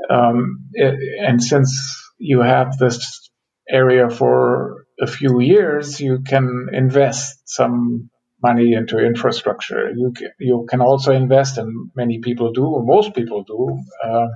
um, 0.10 0.70
it, 0.74 0.96
and 1.28 1.42
since 1.42 1.72
you 2.18 2.42
have 2.42 2.78
this 2.78 3.30
area 3.70 4.10
for 4.10 4.86
a 5.02 5.08
few 5.08 5.40
years, 5.40 6.00
you 6.00 6.20
can 6.28 6.68
invest 6.74 7.42
some 7.46 8.10
money 8.42 8.74
into 8.74 9.00
infrastructure. 9.00 9.92
You 9.96 10.14
can, 10.16 10.32
you 10.40 10.66
can 10.70 10.82
also 10.82 11.14
invest, 11.14 11.58
and 11.58 11.92
many 11.96 12.20
people 12.20 12.52
do, 12.54 12.82
most 12.84 13.14
people 13.14 13.44
do, 13.44 13.80
uh, 14.04 14.28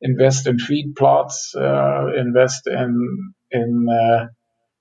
invest 0.00 0.46
in 0.46 0.58
feed 0.58 0.94
plots, 0.96 1.54
uh, 1.56 2.06
invest 2.18 2.66
in 2.66 3.34
in 3.50 3.86
uh, 3.90 4.26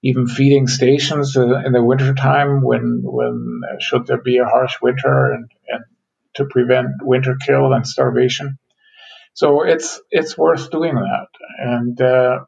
even 0.03 0.27
feeding 0.27 0.67
stations 0.67 1.35
in 1.37 1.71
the 1.73 1.83
wintertime 1.83 2.61
when 2.63 3.01
when 3.03 3.61
uh, 3.69 3.75
should 3.79 4.07
there 4.07 4.21
be 4.21 4.37
a 4.37 4.45
harsh 4.45 4.75
winter 4.81 5.33
and, 5.33 5.51
and 5.67 5.83
to 6.35 6.45
prevent 6.45 6.87
winter 7.01 7.37
kill 7.45 7.73
and 7.73 7.87
starvation. 7.87 8.57
So 9.33 9.63
it's 9.63 10.01
it's 10.11 10.37
worth 10.37 10.71
doing 10.71 10.95
that. 10.95 11.27
And 11.59 12.01
uh, 12.01 12.39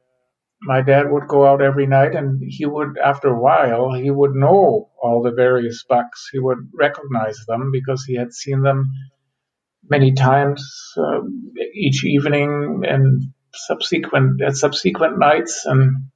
my 0.66 0.82
dad 0.82 1.12
would 1.12 1.28
go 1.28 1.46
out 1.46 1.62
every 1.62 1.88
night, 1.88 2.16
and 2.16 2.42
he 2.46 2.66
would, 2.66 2.98
after 3.04 3.30
a 3.30 3.40
while, 3.40 3.94
he 3.94 4.10
would 4.10 4.34
know 4.34 4.90
all 5.02 5.22
the 5.22 5.32
various 5.32 5.84
bucks. 5.88 6.30
He 6.32 6.40
would 6.40 6.70
recognize 6.74 7.38
them 7.48 7.72
because 7.72 8.04
he 8.06 8.16
had 8.16 8.34
seen 8.34 8.62
them 8.62 8.92
many 9.90 10.14
times 10.14 10.64
uh, 10.98 11.22
each 11.74 12.06
evening 12.06 12.84
and 12.88 13.34
subsequent 13.54 14.42
at 14.42 14.56
subsequent 14.56 15.20
nights. 15.20 15.64
And 15.66 16.10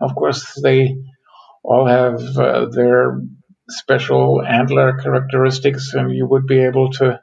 of 0.00 0.14
course, 0.14 0.58
they 0.62 0.94
all 1.64 1.86
have 1.86 2.20
uh, 2.36 2.66
their 2.70 3.20
special 3.68 4.42
antler 4.46 4.98
characteristics, 4.98 5.94
and 5.94 6.14
you 6.14 6.26
would 6.26 6.46
be 6.46 6.60
able 6.60 6.90
to 6.92 7.20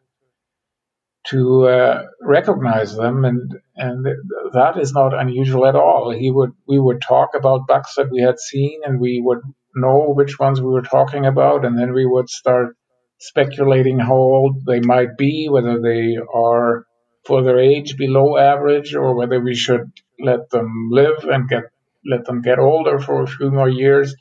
to 1.29 1.67
uh, 1.67 2.03
recognize 2.21 2.95
them, 2.95 3.25
and 3.25 3.53
and 3.75 4.05
that 4.53 4.77
is 4.79 4.93
not 4.93 5.19
unusual 5.19 5.65
at 5.65 5.75
all. 5.75 6.11
He 6.11 6.31
would 6.31 6.51
we 6.67 6.79
would 6.79 7.01
talk 7.01 7.29
about 7.35 7.67
bucks 7.67 7.95
that 7.95 8.11
we 8.11 8.21
had 8.21 8.39
seen, 8.39 8.81
and 8.85 8.99
we 8.99 9.21
would 9.23 9.41
know 9.75 10.13
which 10.13 10.39
ones 10.39 10.61
we 10.61 10.71
were 10.71 10.81
talking 10.81 11.25
about, 11.25 11.65
and 11.65 11.77
then 11.77 11.93
we 11.93 12.05
would 12.05 12.29
start 12.29 12.75
speculating 13.19 13.99
how 13.99 14.15
old 14.15 14.65
they 14.65 14.79
might 14.81 15.17
be, 15.17 15.47
whether 15.49 15.81
they 15.81 16.17
are 16.33 16.85
for 17.25 17.43
their 17.43 17.59
age 17.59 17.97
below 17.97 18.37
average, 18.37 18.93
or 18.95 19.15
whether 19.15 19.39
we 19.39 19.55
should 19.55 19.91
let 20.19 20.49
them 20.51 20.89
live 20.91 21.23
and 21.25 21.49
get 21.49 21.63
let 22.07 22.25
them 22.25 22.41
get 22.41 22.59
older 22.59 22.99
for 22.99 23.23
a 23.23 23.27
few 23.27 23.51
more 23.51 23.69
years. 23.69 24.15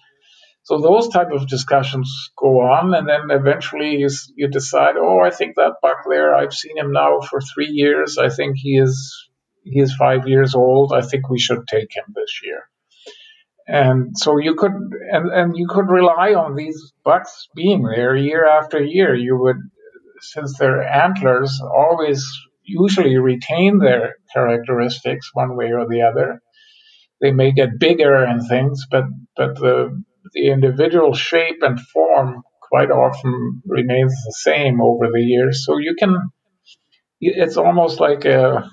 So 0.65 0.79
those 0.81 1.09
type 1.09 1.31
of 1.31 1.47
discussions 1.47 2.31
go 2.39 2.61
on, 2.61 2.95
and 2.95 3.07
then 3.07 3.31
eventually 3.31 3.97
you, 3.97 4.09
you 4.35 4.49
decide, 4.49 4.97
oh, 4.97 5.21
I 5.21 5.31
think 5.31 5.57
that 5.57 5.75
buck 5.83 5.99
there, 6.09 6.35
I've 6.35 6.55
seen 6.55 6.79
him 6.79 6.91
now 6.91 7.21
for 7.21 7.41
three 7.41 7.69
years. 7.69 8.17
I 8.17 8.31
think 8.31 8.57
he 8.57 8.79
is 8.79 9.29
he 9.63 9.81
is 9.81 9.95
five 9.95 10.27
years 10.27 10.55
old. 10.55 10.93
I 10.93 11.03
think 11.03 11.29
we 11.29 11.39
should 11.39 11.67
take 11.69 11.95
him 11.95 12.15
this 12.15 12.41
year. 12.43 12.63
And 13.67 14.17
so 14.17 14.39
you 14.39 14.55
could 14.55 14.73
and, 14.73 15.31
and 15.31 15.57
you 15.57 15.67
could 15.69 15.89
rely 15.89 16.35
on 16.35 16.55
these 16.55 16.93
bucks 17.05 17.49
being 17.55 17.83
there 17.83 18.17
year 18.17 18.47
after 18.47 18.83
year. 18.83 19.15
You 19.15 19.39
would 19.39 19.57
since 20.21 20.59
their 20.59 20.83
antlers 20.83 21.61
always 21.61 22.27
usually 22.63 23.17
retain 23.19 23.79
their 23.79 24.17
characteristics 24.33 25.31
one 25.35 25.57
way 25.57 25.73
or 25.73 25.87
the 25.87 26.03
other. 26.03 26.41
They 27.21 27.33
may 27.33 27.53
get 27.53 27.79
bigger 27.79 28.23
and 28.23 28.47
things, 28.47 28.87
but 28.91 29.05
but 29.37 29.57
the 29.57 30.03
the 30.33 30.49
individual 30.49 31.13
shape 31.15 31.63
and 31.63 31.81
form 31.81 32.43
quite 32.63 32.91
often 32.91 33.63
remains 33.67 34.13
the 34.25 34.35
same 34.39 34.81
over 34.81 35.09
the 35.13 35.21
years. 35.21 35.65
So 35.65 35.79
you 35.79 35.95
can, 35.99 36.17
it's 37.21 37.57
almost 37.57 38.01
like 38.01 38.25
a, 38.25 38.69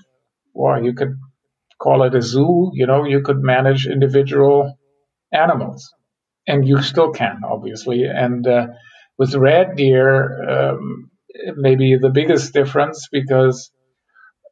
well, 0.54 0.84
you 0.84 0.94
could 0.94 1.16
call 1.80 2.04
it 2.04 2.16
a 2.16 2.22
zoo. 2.22 2.72
You 2.74 2.88
know, 2.88 3.06
you 3.06 3.22
could 3.22 3.42
manage 3.42 3.88
individual 3.88 4.78
animals, 5.34 5.94
and 6.48 6.68
you 6.68 6.82
still 6.82 7.12
can, 7.12 7.42
obviously. 7.46 8.04
And 8.06 8.46
uh, 8.48 8.68
with 9.18 9.36
red 9.36 9.76
deer, 9.76 10.50
um, 10.50 11.12
maybe 11.58 11.98
the 12.02 12.10
biggest 12.10 12.54
difference 12.54 13.08
because 13.12 13.72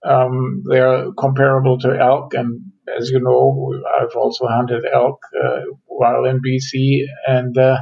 um, 0.06 0.64
they 0.70 0.80
are 0.80 1.12
comparable 1.18 1.78
to 1.80 1.98
elk, 2.00 2.34
and 2.34 2.62
as 2.98 3.10
you 3.10 3.20
know, 3.20 3.74
I've 4.00 4.16
also 4.16 4.48
hunted 4.48 4.86
elk 4.92 5.20
uh, 5.44 5.62
while 6.00 6.24
in 6.24 6.42
BC, 6.42 7.06
and 7.28 7.58
uh, 7.58 7.80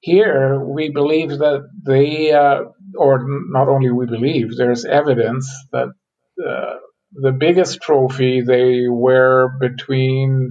here 0.00 0.60
we 0.60 0.90
believe 0.90 1.30
that 1.30 1.68
they, 1.86 2.32
uh, 2.32 2.64
or 2.96 3.24
not 3.48 3.68
only 3.68 3.90
we 3.92 4.06
believe, 4.06 4.56
there's 4.56 4.84
evidence 4.84 5.48
that 5.70 5.88
uh, 6.44 6.74
the 7.12 7.30
biggest 7.30 7.80
trophy 7.80 8.40
they 8.40 8.88
wear 8.88 9.48
between 9.60 10.50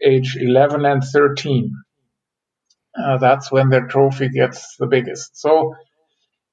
age 0.00 0.36
11 0.40 0.84
and 0.84 1.02
13. 1.02 1.74
Uh, 2.96 3.18
that's 3.18 3.50
when 3.50 3.68
their 3.68 3.88
trophy 3.88 4.28
gets 4.28 4.76
the 4.78 4.86
biggest. 4.86 5.36
So 5.36 5.74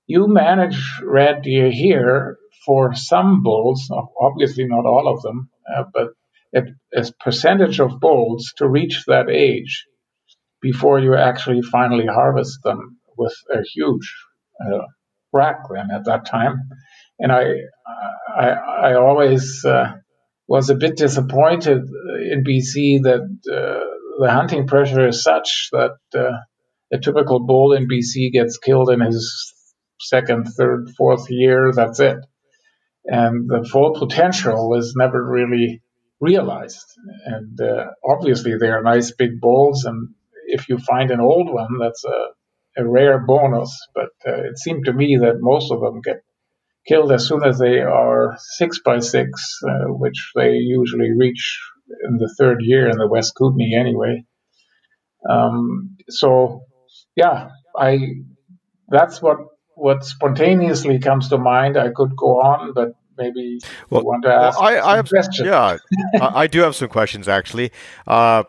you 0.08 0.28
manage 0.28 0.80
red 1.04 1.44
deer 1.44 1.70
here 1.70 2.38
for 2.66 2.96
some 2.96 3.44
bulls, 3.44 3.92
obviously 4.20 4.66
not 4.66 4.86
all 4.88 5.08
of 5.08 5.22
them, 5.22 5.50
uh, 5.72 5.84
but 5.94 6.10
a 6.56 7.06
percentage 7.20 7.80
of 7.80 8.00
bulls 8.00 8.54
to 8.58 8.68
reach 8.68 9.04
that 9.08 9.30
age 9.30 9.86
before 10.62 11.00
you 11.00 11.16
actually 11.16 11.62
finally 11.62 12.06
harvest 12.06 12.60
them 12.64 12.98
with 13.18 13.36
a 13.52 13.62
huge 13.74 14.16
uh, 14.66 14.86
rack 15.32 15.58
then 15.70 15.90
at 15.94 16.06
that 16.06 16.26
time. 16.26 16.70
And 17.20 17.32
I, 17.32 17.44
I, 18.36 18.50
I 18.90 18.94
always 18.96 19.64
uh, 19.66 19.94
was 20.48 20.70
a 20.70 20.76
bit 20.76 20.98
disappointed 20.98 21.84
in 22.32 22.44
BC 22.44 23.04
that 23.04 23.22
uh, 23.52 23.86
the 24.20 24.32
hunting 24.32 24.68
pressure 24.68 25.08
is 25.08 25.24
such 25.24 25.70
that 25.72 25.98
uh, 26.16 26.38
a 26.94 27.00
typical 27.00 27.46
bull 27.46 27.74
in 27.74 27.88
BC 27.88 28.32
gets 28.32 28.58
killed 28.58 28.90
in 28.90 29.02
his 29.02 29.54
second, 30.00 30.46
third, 30.46 30.90
fourth 30.98 31.30
year. 31.30 31.72
That's 31.74 32.00
it. 32.00 32.18
And 33.06 33.48
the 33.48 33.68
full 33.70 33.94
potential 33.94 34.76
is 34.76 34.96
never 34.96 35.24
really 35.24 35.82
realized. 36.20 36.86
And 37.26 37.60
uh, 37.60 37.86
obviously, 38.08 38.58
they 38.58 38.70
are 38.70 38.82
nice 38.82 39.12
big 39.12 39.40
balls, 39.40 39.86
and 39.86 40.10
if 40.48 40.70
you 40.70 40.78
find 40.78 41.12
an 41.12 41.20
old 41.20 41.52
one, 41.52 41.78
that's 41.80 42.04
a, 42.06 42.82
a 42.82 42.88
rare 42.88 43.20
bonus. 43.20 43.78
But 43.94 44.10
uh, 44.28 44.44
it 44.50 44.58
seemed 44.58 44.86
to 44.86 44.94
me 44.94 45.18
that 45.22 45.38
most 45.40 45.72
of 45.72 45.82
them 45.82 46.02
get 46.02 46.24
killed 46.88 47.12
as 47.12 47.28
soon 47.28 47.44
as 47.44 47.58
they 47.58 47.80
are 47.80 48.38
six 48.38 48.80
by 48.80 49.00
six, 49.00 49.60
uh, 49.68 49.88
which 49.88 50.32
they 50.36 50.52
usually 50.54 51.12
reach 51.18 51.60
in 52.08 52.18
the 52.18 52.34
third 52.40 52.60
year 52.62 52.90
in 52.90 52.98
the 52.98 53.08
West 53.08 53.34
Kootenay 53.36 53.74
anyway. 53.78 54.24
Um, 55.30 55.98
so, 56.10 56.62
yeah, 57.16 57.50
I 57.78 57.98
that's 58.88 59.22
what 59.22 59.38
what 59.76 60.06
spontaneously 60.06 61.00
comes 61.00 61.30
to 61.30 61.38
mind. 61.38 61.78
I 61.78 61.90
could 61.94 62.16
go 62.16 62.40
on, 62.40 62.74
but 62.74 62.90
maybe 63.18 63.60
well, 63.90 64.02
you 64.02 64.08
want 64.08 64.24
to 64.24 64.34
ask 64.34 64.60
well, 64.60 64.70
I, 64.70 64.94
I 64.94 64.96
have, 64.98 65.10
questions. 65.10 65.48
Yeah, 65.48 65.78
I 66.22 66.48
do 66.48 66.62
have 66.62 66.76
some 66.76 66.90
questions 66.90 67.28
actually. 67.28 67.72
Uh, 68.08 68.44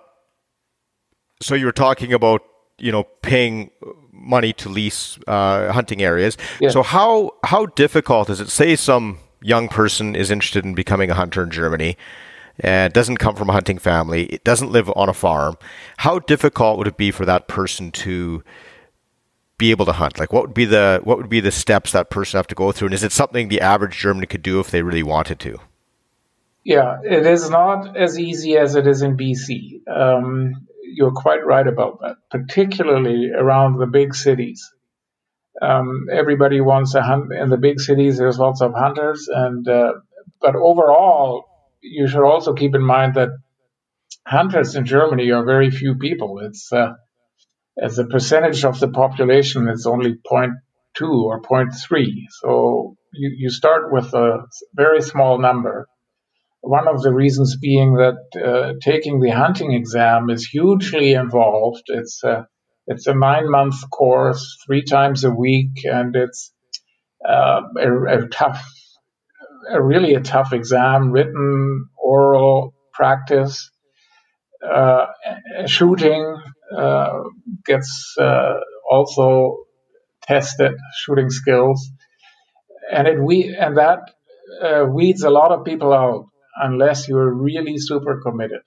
so 1.40 1.54
you 1.54 1.66
were 1.66 1.72
talking 1.72 2.12
about 2.12 2.42
you 2.78 2.92
know 2.92 3.04
paying 3.22 3.70
money 4.12 4.52
to 4.54 4.68
lease 4.68 5.18
uh, 5.26 5.72
hunting 5.72 6.02
areas. 6.02 6.36
Yeah. 6.60 6.70
So 6.70 6.82
how 6.82 7.32
how 7.44 7.66
difficult 7.66 8.30
is 8.30 8.40
it? 8.40 8.48
Say 8.48 8.76
some 8.76 9.18
young 9.42 9.68
person 9.68 10.16
is 10.16 10.30
interested 10.30 10.64
in 10.64 10.74
becoming 10.74 11.10
a 11.10 11.14
hunter 11.14 11.42
in 11.42 11.50
Germany 11.50 11.96
and 12.60 12.92
doesn't 12.92 13.18
come 13.18 13.34
from 13.34 13.50
a 13.50 13.52
hunting 13.52 13.78
family, 13.78 14.24
it 14.26 14.44
doesn't 14.44 14.72
live 14.72 14.90
on 14.96 15.08
a 15.08 15.14
farm. 15.14 15.58
How 15.98 16.18
difficult 16.18 16.78
would 16.78 16.86
it 16.86 16.96
be 16.96 17.10
for 17.10 17.24
that 17.26 17.48
person 17.48 17.92
to 17.92 18.42
be 19.58 19.70
able 19.70 19.86
to 19.86 19.92
hunt? 19.92 20.18
Like, 20.18 20.32
what 20.32 20.42
would 20.42 20.54
be 20.54 20.64
the 20.64 21.00
what 21.04 21.16
would 21.18 21.28
be 21.28 21.40
the 21.40 21.50
steps 21.50 21.92
that 21.92 22.10
person 22.10 22.38
have 22.38 22.46
to 22.48 22.54
go 22.54 22.72
through? 22.72 22.86
And 22.86 22.94
is 22.94 23.02
it 23.02 23.12
something 23.12 23.48
the 23.48 23.60
average 23.60 23.96
German 23.98 24.26
could 24.26 24.42
do 24.42 24.60
if 24.60 24.70
they 24.70 24.82
really 24.82 25.02
wanted 25.02 25.40
to? 25.40 25.58
Yeah, 26.64 26.98
it 27.04 27.26
is 27.26 27.48
not 27.48 27.96
as 27.96 28.18
easy 28.18 28.56
as 28.56 28.74
it 28.74 28.86
is 28.86 29.02
in 29.02 29.16
BC. 29.16 29.86
Um, 29.88 30.66
you're 30.82 31.12
quite 31.12 31.46
right 31.46 31.66
about 31.66 32.00
that, 32.00 32.16
particularly 32.30 33.30
around 33.30 33.78
the 33.78 33.86
big 33.86 34.14
cities. 34.14 34.72
Um, 35.62 36.08
everybody 36.12 36.60
wants 36.60 36.92
to 36.92 37.02
hunt 37.02 37.32
in 37.32 37.50
the 37.50 37.56
big 37.56 37.80
cities. 37.80 38.18
There's 38.18 38.38
lots 38.38 38.60
of 38.60 38.74
hunters, 38.74 39.28
and 39.32 39.66
uh, 39.68 39.92
but 40.40 40.54
overall, 40.56 41.44
you 41.80 42.08
should 42.08 42.26
also 42.26 42.52
keep 42.52 42.74
in 42.74 42.82
mind 42.82 43.14
that 43.14 43.30
hunters 44.26 44.74
in 44.74 44.84
Germany 44.84 45.30
are 45.30 45.44
very 45.44 45.70
few 45.70 45.94
people. 45.94 46.40
It's 46.40 46.72
uh, 46.72 46.94
as 47.80 47.98
a 47.98 48.04
percentage 48.06 48.64
of 48.64 48.80
the 48.80 48.88
population, 48.88 49.68
it's 49.68 49.86
only 49.86 50.14
0.2 50.14 50.52
or 51.02 51.42
0.3. 51.42 52.06
So 52.40 52.96
you, 53.12 53.32
you 53.36 53.50
start 53.50 53.92
with 53.92 54.14
a 54.14 54.46
very 54.74 55.02
small 55.02 55.38
number. 55.38 55.86
One 56.62 56.88
of 56.88 57.02
the 57.02 57.12
reasons 57.12 57.56
being 57.60 57.94
that 57.94 58.16
uh, 58.42 58.72
taking 58.82 59.20
the 59.20 59.30
hunting 59.30 59.72
exam 59.72 60.30
is 60.30 60.46
hugely 60.46 61.12
involved. 61.12 61.84
It's 61.88 62.24
a, 62.24 62.46
it's 62.86 63.06
a 63.06 63.14
nine 63.14 63.50
month 63.50 63.88
course, 63.90 64.58
three 64.66 64.82
times 64.82 65.24
a 65.24 65.30
week, 65.30 65.84
and 65.84 66.16
it's 66.16 66.52
uh, 67.28 67.60
a, 67.78 68.24
a 68.24 68.28
tough, 68.28 68.64
a 69.70 69.82
really 69.82 70.14
a 70.14 70.20
tough 70.20 70.52
exam, 70.52 71.10
written, 71.12 71.88
oral 71.96 72.74
practice. 72.94 73.70
Uh, 74.66 75.06
shooting 75.66 76.36
gets 77.64 78.14
uh, 78.20 78.54
also 78.90 79.64
tested, 80.22 80.72
shooting 80.96 81.30
skills, 81.30 81.90
and 82.92 83.06
it 83.06 83.20
we 83.20 83.54
and 83.54 83.76
that 83.76 84.00
uh, 84.62 84.84
weeds 84.84 85.22
a 85.22 85.30
lot 85.30 85.52
of 85.52 85.64
people 85.64 85.92
out 85.92 86.26
unless 86.56 87.08
you're 87.08 87.32
really 87.32 87.78
super 87.78 88.20
committed. 88.24 88.60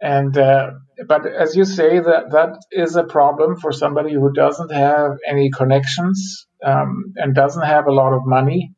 And 0.00 0.36
uh, 0.36 0.72
but 1.06 1.26
as 1.26 1.56
you 1.56 1.64
say, 1.64 2.00
that 2.00 2.30
that 2.32 2.58
is 2.72 2.96
a 2.96 3.04
problem 3.04 3.56
for 3.56 3.72
somebody 3.72 4.14
who 4.14 4.32
doesn't 4.32 4.72
have 4.72 5.12
any 5.28 5.50
connections 5.50 6.46
um, 6.64 7.12
and 7.16 7.34
doesn't 7.34 7.64
have 7.64 7.86
a 7.86 7.92
lot 7.92 8.12
of 8.12 8.22
money. 8.24 8.72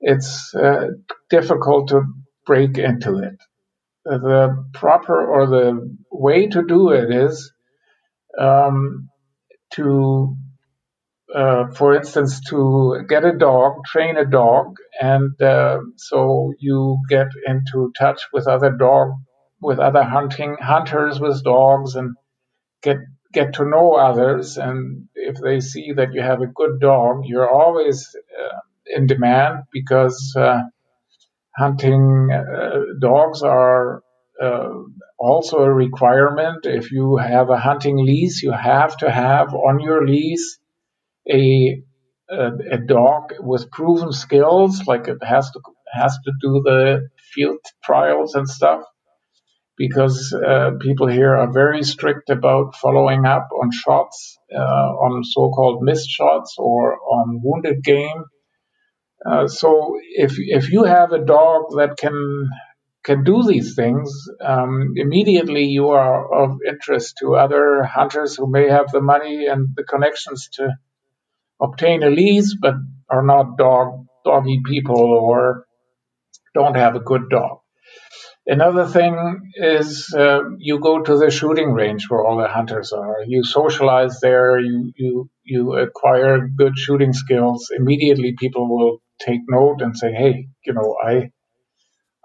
It's 0.00 0.54
uh, 0.54 0.88
difficult 1.28 1.88
to 1.88 2.02
break 2.46 2.78
into 2.78 3.18
it. 3.18 3.36
The 4.04 4.64
proper 4.74 5.26
or 5.26 5.46
the 5.46 5.96
way 6.10 6.46
to 6.48 6.62
do 6.66 6.90
it 6.90 7.12
is 7.12 7.52
um, 8.38 9.08
to 9.72 10.36
uh, 11.34 11.70
for 11.70 11.94
instance, 11.94 12.40
to 12.48 13.04
get 13.08 13.24
a 13.24 13.36
dog, 13.36 13.84
train 13.84 14.16
a 14.16 14.24
dog, 14.24 14.76
and 15.00 15.40
uh, 15.40 15.78
so 15.96 16.52
you 16.58 16.98
get 17.08 17.28
into 17.46 17.92
touch 17.98 18.22
with 18.32 18.48
other 18.48 18.72
dog, 18.72 19.12
with 19.60 19.78
other 19.78 20.02
hunting 20.02 20.56
hunters 20.60 21.20
with 21.20 21.44
dogs, 21.44 21.94
and 21.94 22.16
get 22.82 22.96
get 23.32 23.54
to 23.54 23.64
know 23.68 23.92
others. 23.94 24.56
And 24.56 25.08
if 25.14 25.36
they 25.40 25.60
see 25.60 25.92
that 25.92 26.12
you 26.14 26.22
have 26.22 26.40
a 26.40 26.48
good 26.48 26.80
dog, 26.80 27.22
you're 27.26 27.48
always 27.48 28.16
uh, 28.38 28.58
in 28.86 29.06
demand 29.06 29.64
because 29.72 30.34
uh, 30.36 30.62
hunting 31.56 32.28
uh, 32.32 32.78
dogs 33.00 33.42
are 33.42 34.02
uh, 34.42 34.70
also 35.18 35.58
a 35.58 35.72
requirement. 35.72 36.64
If 36.64 36.92
you 36.92 37.16
have 37.16 37.50
a 37.50 37.58
hunting 37.58 37.96
lease, 37.98 38.42
you 38.42 38.52
have 38.52 38.96
to 38.98 39.10
have 39.10 39.54
on 39.54 39.80
your 39.80 40.06
lease 40.06 40.58
a, 41.30 41.82
a, 42.30 42.50
a 42.72 42.78
dog 42.78 43.34
with 43.40 43.70
proven 43.70 44.12
skills, 44.12 44.82
like 44.86 45.08
it 45.08 45.22
has 45.22 45.50
to 45.50 45.60
has 45.92 46.16
to 46.24 46.32
do 46.40 46.62
the 46.64 47.08
field 47.34 47.58
trials 47.84 48.34
and 48.34 48.48
stuff, 48.48 48.82
because 49.76 50.32
uh, 50.32 50.70
people 50.80 51.08
here 51.08 51.34
are 51.36 51.52
very 51.52 51.82
strict 51.82 52.30
about 52.30 52.76
following 52.76 53.26
up 53.26 53.48
on 53.60 53.70
shots, 53.72 54.38
uh, 54.54 54.58
on 54.58 55.24
so-called 55.24 55.82
missed 55.82 56.08
shots 56.08 56.54
or 56.58 56.96
on 56.96 57.40
wounded 57.42 57.82
game. 57.82 58.24
Uh, 59.24 59.46
so 59.48 59.98
if 60.16 60.34
if 60.38 60.70
you 60.72 60.84
have 60.84 61.12
a 61.12 61.24
dog 61.24 61.62
that 61.76 61.96
can 61.98 62.48
can 63.04 63.24
do 63.24 63.42
these 63.42 63.74
things, 63.74 64.10
um, 64.42 64.94
immediately 64.96 65.64
you 65.66 65.90
are 65.90 66.44
of 66.44 66.58
interest 66.66 67.16
to 67.20 67.34
other 67.36 67.82
hunters 67.84 68.36
who 68.36 68.50
may 68.50 68.68
have 68.68 68.90
the 68.92 69.00
money 69.00 69.46
and 69.46 69.68
the 69.76 69.84
connections 69.84 70.48
to 70.54 70.70
obtain 71.60 72.02
a 72.02 72.10
lease 72.10 72.56
but 72.60 72.74
are 73.10 73.24
not 73.24 73.58
dog 73.58 74.06
doggy 74.24 74.60
people 74.66 74.98
or 74.98 75.64
don't 76.54 76.76
have 76.76 76.96
a 76.96 77.00
good 77.00 77.28
dog. 77.30 77.58
Another 78.46 78.86
thing 78.86 79.52
is 79.54 80.12
uh, 80.16 80.40
you 80.58 80.80
go 80.80 81.02
to 81.02 81.18
the 81.18 81.30
shooting 81.30 81.72
range 81.72 82.06
where 82.08 82.24
all 82.24 82.38
the 82.38 82.48
hunters 82.48 82.92
are. 82.92 83.18
You 83.26 83.44
socialize 83.44 84.20
there. 84.20 84.58
You 84.58 84.92
you 84.96 85.30
you 85.44 85.74
acquire 85.78 86.48
good 86.48 86.76
shooting 86.76 87.12
skills. 87.12 87.70
Immediately, 87.76 88.34
people 88.38 88.68
will 88.68 89.02
take 89.20 89.40
note 89.48 89.82
and 89.82 89.96
say, 89.96 90.12
"Hey, 90.12 90.48
you 90.66 90.74
know, 90.74 90.96
I 91.04 91.30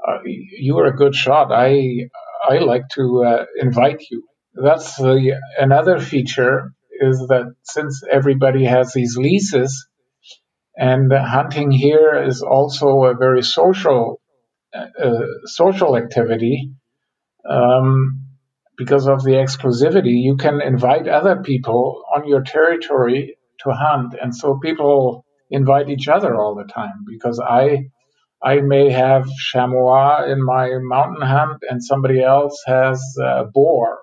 uh, 0.07 0.19
you 0.25 0.77
are 0.79 0.87
a 0.87 0.95
good 0.95 1.15
shot. 1.15 1.51
I 1.51 2.09
I 2.49 2.59
like 2.59 2.89
to 2.95 3.23
uh, 3.25 3.45
invite 3.59 4.01
you." 4.11 4.23
That's 4.55 4.95
the 4.97 5.39
another 5.59 5.99
feature 5.99 6.73
is 7.01 7.17
that 7.29 7.53
since 7.63 8.03
everybody 8.11 8.65
has 8.65 8.93
these 8.93 9.17
leases, 9.17 9.87
and 10.77 11.11
hunting 11.13 11.71
here 11.71 12.23
is 12.23 12.41
also 12.41 13.05
a 13.05 13.15
very 13.15 13.43
social 13.43 14.21
uh, 14.75 15.21
social 15.45 15.97
activity. 15.97 16.71
Um, 17.49 18.21
because 18.77 19.07
of 19.07 19.23
the 19.23 19.33
exclusivity, 19.33 20.21
you 20.23 20.37
can 20.37 20.61
invite 20.61 21.07
other 21.07 21.37
people 21.43 22.03
on 22.15 22.27
your 22.27 22.43
territory 22.43 23.37
to 23.61 23.71
hunt, 23.71 24.15
and 24.21 24.35
so 24.35 24.59
people 24.61 25.24
invite 25.59 25.89
each 25.89 26.07
other 26.15 26.31
all 26.39 26.55
the 26.55 26.71
time. 26.79 26.97
Because 27.13 27.39
I, 27.39 27.63
I 28.43 28.61
may 28.73 28.85
have 28.91 29.25
chamois 29.51 30.25
in 30.33 30.39
my 30.55 30.65
mountain 30.95 31.25
hunt, 31.35 31.59
and 31.69 31.83
somebody 31.91 32.19
else 32.21 32.57
has 32.67 32.99
uh, 33.23 33.43
boar, 33.53 33.99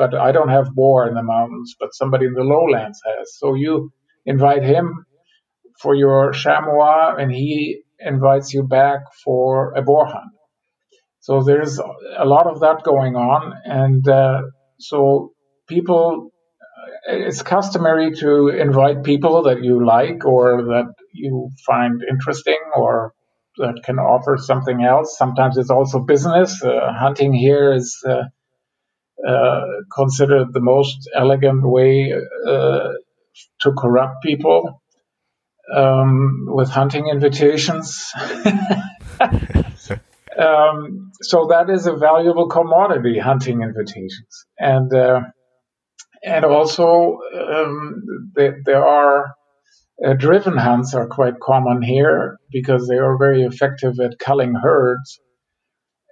but 0.00 0.14
I 0.14 0.32
don't 0.32 0.54
have 0.58 0.74
boar 0.74 1.08
in 1.08 1.14
the 1.14 1.22
mountains, 1.34 1.74
but 1.80 1.94
somebody 2.00 2.26
in 2.26 2.34
the 2.34 2.48
lowlands 2.54 3.00
has. 3.10 3.26
So 3.40 3.54
you 3.54 3.90
invite 4.24 4.64
him 4.74 4.86
for 5.82 5.94
your 5.94 6.32
chamois, 6.32 7.16
and 7.20 7.30
he 7.32 7.82
invites 7.98 8.54
you 8.54 8.62
back 8.62 9.00
for 9.24 9.74
a 9.80 9.82
boar 9.82 10.06
hunt. 10.06 10.32
So 11.20 11.42
there's 11.48 11.78
a 12.24 12.26
lot 12.34 12.46
of 12.52 12.60
that 12.60 12.82
going 12.84 13.14
on, 13.16 13.54
and 13.64 14.08
uh, 14.08 14.42
so 14.78 15.32
people. 15.68 16.31
It's 17.04 17.42
customary 17.42 18.12
to 18.16 18.48
invite 18.48 19.02
people 19.02 19.42
that 19.44 19.62
you 19.62 19.84
like 19.84 20.24
or 20.24 20.62
that 20.66 20.94
you 21.12 21.50
find 21.66 22.00
interesting 22.08 22.60
or 22.76 23.12
that 23.58 23.82
can 23.84 23.98
offer 23.98 24.38
something 24.38 24.82
else. 24.82 25.18
Sometimes 25.18 25.58
it's 25.58 25.70
also 25.70 25.98
business. 26.00 26.62
Uh, 26.62 26.92
hunting 26.92 27.32
here 27.32 27.72
is 27.72 28.02
uh, 28.06 28.22
uh, 29.26 29.60
considered 29.94 30.52
the 30.52 30.60
most 30.60 31.08
elegant 31.14 31.62
way 31.64 32.12
uh, 32.46 32.88
to 33.60 33.72
corrupt 33.72 34.22
people 34.22 34.82
um, 35.74 36.46
with 36.48 36.68
hunting 36.70 37.08
invitations. 37.08 38.10
um, 40.38 41.12
so 41.20 41.46
that 41.48 41.70
is 41.70 41.86
a 41.86 41.94
valuable 41.94 42.48
commodity, 42.48 43.18
hunting 43.18 43.62
invitations, 43.62 44.46
and 44.58 44.92
uh, 44.92 45.20
and 46.24 46.44
also 46.44 47.18
um, 47.34 48.32
there 48.64 48.84
are 48.84 49.34
uh, 50.04 50.14
driven 50.14 50.56
hunts 50.56 50.94
are 50.94 51.06
quite 51.06 51.38
common 51.40 51.82
here 51.82 52.38
because 52.50 52.88
they 52.88 52.96
are 52.96 53.18
very 53.18 53.42
effective 53.42 54.00
at 54.00 54.18
culling 54.18 54.54
herds. 54.54 55.20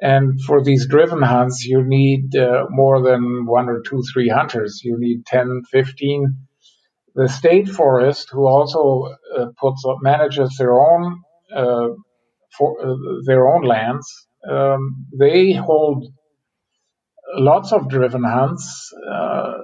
And 0.02 0.40
for 0.42 0.62
these 0.62 0.86
driven 0.86 1.22
hunts, 1.22 1.64
you 1.64 1.82
need 1.82 2.34
uh, 2.36 2.66
more 2.70 3.02
than 3.02 3.46
one 3.46 3.68
or 3.68 3.82
two, 3.82 4.02
three 4.12 4.28
hunters. 4.28 4.80
You 4.82 4.96
need 4.98 5.26
10, 5.26 5.62
15. 5.70 6.46
The 7.14 7.28
state 7.28 7.68
forest, 7.68 8.28
who 8.32 8.46
also 8.46 9.12
uh, 9.36 9.46
puts 9.60 9.82
manages 10.00 10.56
their 10.56 10.72
own 10.72 11.22
uh, 11.54 11.88
for 12.56 12.76
uh, 12.80 12.94
their 13.26 13.48
own 13.48 13.62
lands, 13.62 14.06
um, 14.48 15.06
they 15.18 15.52
hold 15.52 16.06
lots 17.34 17.72
of 17.72 17.88
driven 17.88 18.24
hunts, 18.24 18.92
uh, 19.10 19.54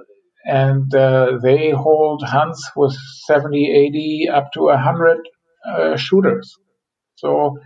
and 0.47 0.93
uh, 0.95 1.39
they 1.43 1.71
hold 1.71 2.23
hunts 2.23 2.71
with 2.75 2.95
70, 3.27 3.69
80, 3.69 4.29
up 4.33 4.51
to 4.53 4.61
100 4.61 5.17
shooters. 5.97 6.55
So 7.15 7.57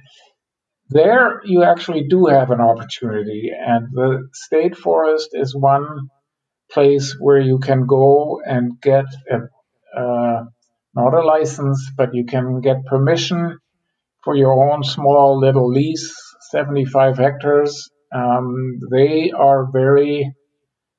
there 0.90 1.42
you 1.46 1.64
actually 1.64 2.08
do 2.10 2.26
have 2.26 2.52
an 2.52 2.60
opportunity, 2.60 3.52
and 3.56 3.88
the 3.94 4.28
state 4.34 4.76
forest 4.76 5.30
is 5.34 5.56
one 5.56 6.10
place 6.72 7.16
where 7.20 7.40
you 7.40 7.60
can 7.60 7.86
go 7.86 8.42
and 8.46 8.80
get 8.82 9.06
a, 9.30 10.00
uh, 10.00 10.44
not 10.96 11.14
a 11.14 11.22
license, 11.22 11.92
but 11.96 12.14
you 12.14 12.26
can 12.26 12.62
get 12.62 12.86
permission 12.86 13.60
for 14.24 14.36
your 14.36 14.74
own 14.74 14.84
small 14.84 15.40
little 15.40 15.70
lease, 15.70 16.14
75 16.50 17.18
hectares. 17.18 17.90
Um, 18.14 18.80
they 18.92 19.32
are 19.32 19.72
very 19.72 20.34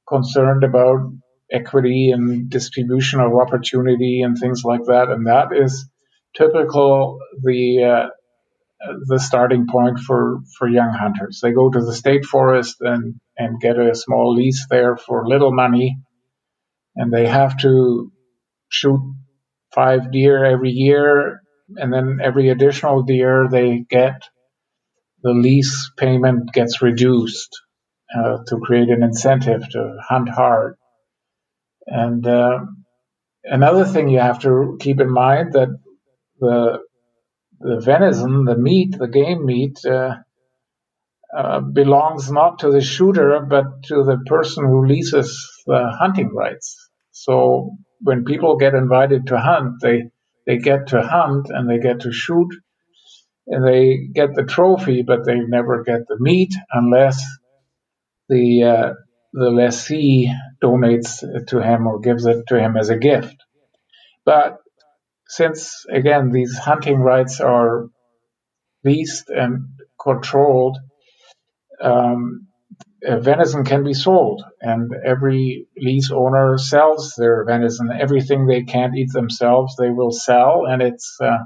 concerned 0.08 0.64
about 0.64 1.00
equity 1.52 2.10
and 2.10 2.48
distribution 2.50 3.20
of 3.20 3.34
opportunity 3.34 4.22
and 4.22 4.38
things 4.38 4.62
like 4.64 4.84
that, 4.86 5.10
and 5.10 5.26
that 5.26 5.48
is 5.54 5.88
typical 6.36 7.18
the 7.42 7.84
uh, 7.84 8.08
the 9.06 9.18
starting 9.18 9.66
point 9.70 9.98
for, 10.00 10.40
for 10.58 10.68
young 10.68 10.92
hunters. 10.92 11.40
They 11.42 11.52
go 11.52 11.70
to 11.70 11.80
the 11.80 11.94
state 11.94 12.24
forest 12.24 12.76
and, 12.80 13.14
and 13.36 13.60
get 13.60 13.78
a 13.78 13.94
small 13.94 14.34
lease 14.34 14.66
there 14.68 14.96
for 14.96 15.26
little 15.26 15.52
money, 15.52 15.98
and 16.96 17.12
they 17.12 17.26
have 17.26 17.56
to 17.58 18.10
shoot 18.68 19.00
five 19.72 20.10
deer 20.10 20.44
every 20.44 20.70
year, 20.70 21.42
and 21.76 21.92
then 21.92 22.18
every 22.22 22.48
additional 22.48 23.02
deer 23.02 23.48
they 23.50 23.84
get, 23.88 24.22
the 25.22 25.30
lease 25.30 25.90
payment 25.96 26.52
gets 26.52 26.82
reduced 26.82 27.60
uh, 28.16 28.38
to 28.48 28.58
create 28.58 28.88
an 28.88 29.02
incentive 29.02 29.68
to 29.70 29.96
hunt 30.08 30.28
hard. 30.28 30.74
And 31.86 32.26
uh, 32.26 32.60
another 33.44 33.84
thing 33.84 34.08
you 34.08 34.20
have 34.20 34.40
to 34.42 34.78
keep 34.80 35.00
in 35.00 35.10
mind 35.10 35.52
that 35.54 35.68
the 36.40 36.80
the 37.60 37.80
venison, 37.80 38.44
the 38.44 38.56
meat, 38.58 38.98
the 38.98 39.08
game 39.08 39.46
meat, 39.46 39.78
uh, 39.86 40.16
uh, 41.36 41.60
belongs 41.60 42.30
not 42.30 42.58
to 42.60 42.70
the 42.70 42.80
shooter 42.80 43.40
but 43.48 43.64
to 43.84 44.04
the 44.04 44.18
person 44.26 44.66
who 44.66 44.86
leases 44.86 45.48
the 45.66 45.90
hunting 45.98 46.30
rights. 46.34 46.76
So 47.12 47.76
when 48.00 48.24
people 48.24 48.56
get 48.56 48.74
invited 48.74 49.28
to 49.28 49.38
hunt, 49.38 49.80
they 49.80 50.10
they 50.46 50.58
get 50.58 50.88
to 50.88 51.02
hunt 51.02 51.46
and 51.50 51.70
they 51.70 51.78
get 51.78 52.00
to 52.00 52.12
shoot 52.12 52.48
and 53.46 53.66
they 53.66 54.08
get 54.12 54.34
the 54.34 54.44
trophy, 54.44 55.02
but 55.02 55.24
they 55.24 55.38
never 55.38 55.82
get 55.84 56.06
the 56.08 56.18
meat 56.20 56.54
unless 56.72 57.24
the 58.28 58.62
uh, 58.64 58.92
the 59.32 59.50
lessee 59.50 60.32
donates 60.62 61.24
to 61.48 61.60
him 61.60 61.86
or 61.86 62.00
gives 62.00 62.26
it 62.26 62.44
to 62.48 62.58
him 62.58 62.76
as 62.76 62.90
a 62.90 62.98
gift. 62.98 63.36
But 64.24 64.58
since 65.28 65.84
again 65.90 66.30
these 66.30 66.56
hunting 66.58 67.00
rights 67.00 67.40
are 67.40 67.88
leased 68.84 69.30
and 69.30 69.68
controlled, 70.00 70.78
um, 71.80 72.48
venison 73.02 73.64
can 73.64 73.84
be 73.84 73.94
sold, 73.94 74.44
and 74.60 74.92
every 75.04 75.66
lease 75.76 76.10
owner 76.12 76.58
sells 76.58 77.14
their 77.16 77.44
venison. 77.44 77.90
Everything 77.90 78.46
they 78.46 78.62
can't 78.62 78.96
eat 78.96 79.12
themselves, 79.12 79.76
they 79.76 79.90
will 79.90 80.12
sell, 80.12 80.66
and 80.66 80.82
it's 80.82 81.18
uh, 81.20 81.38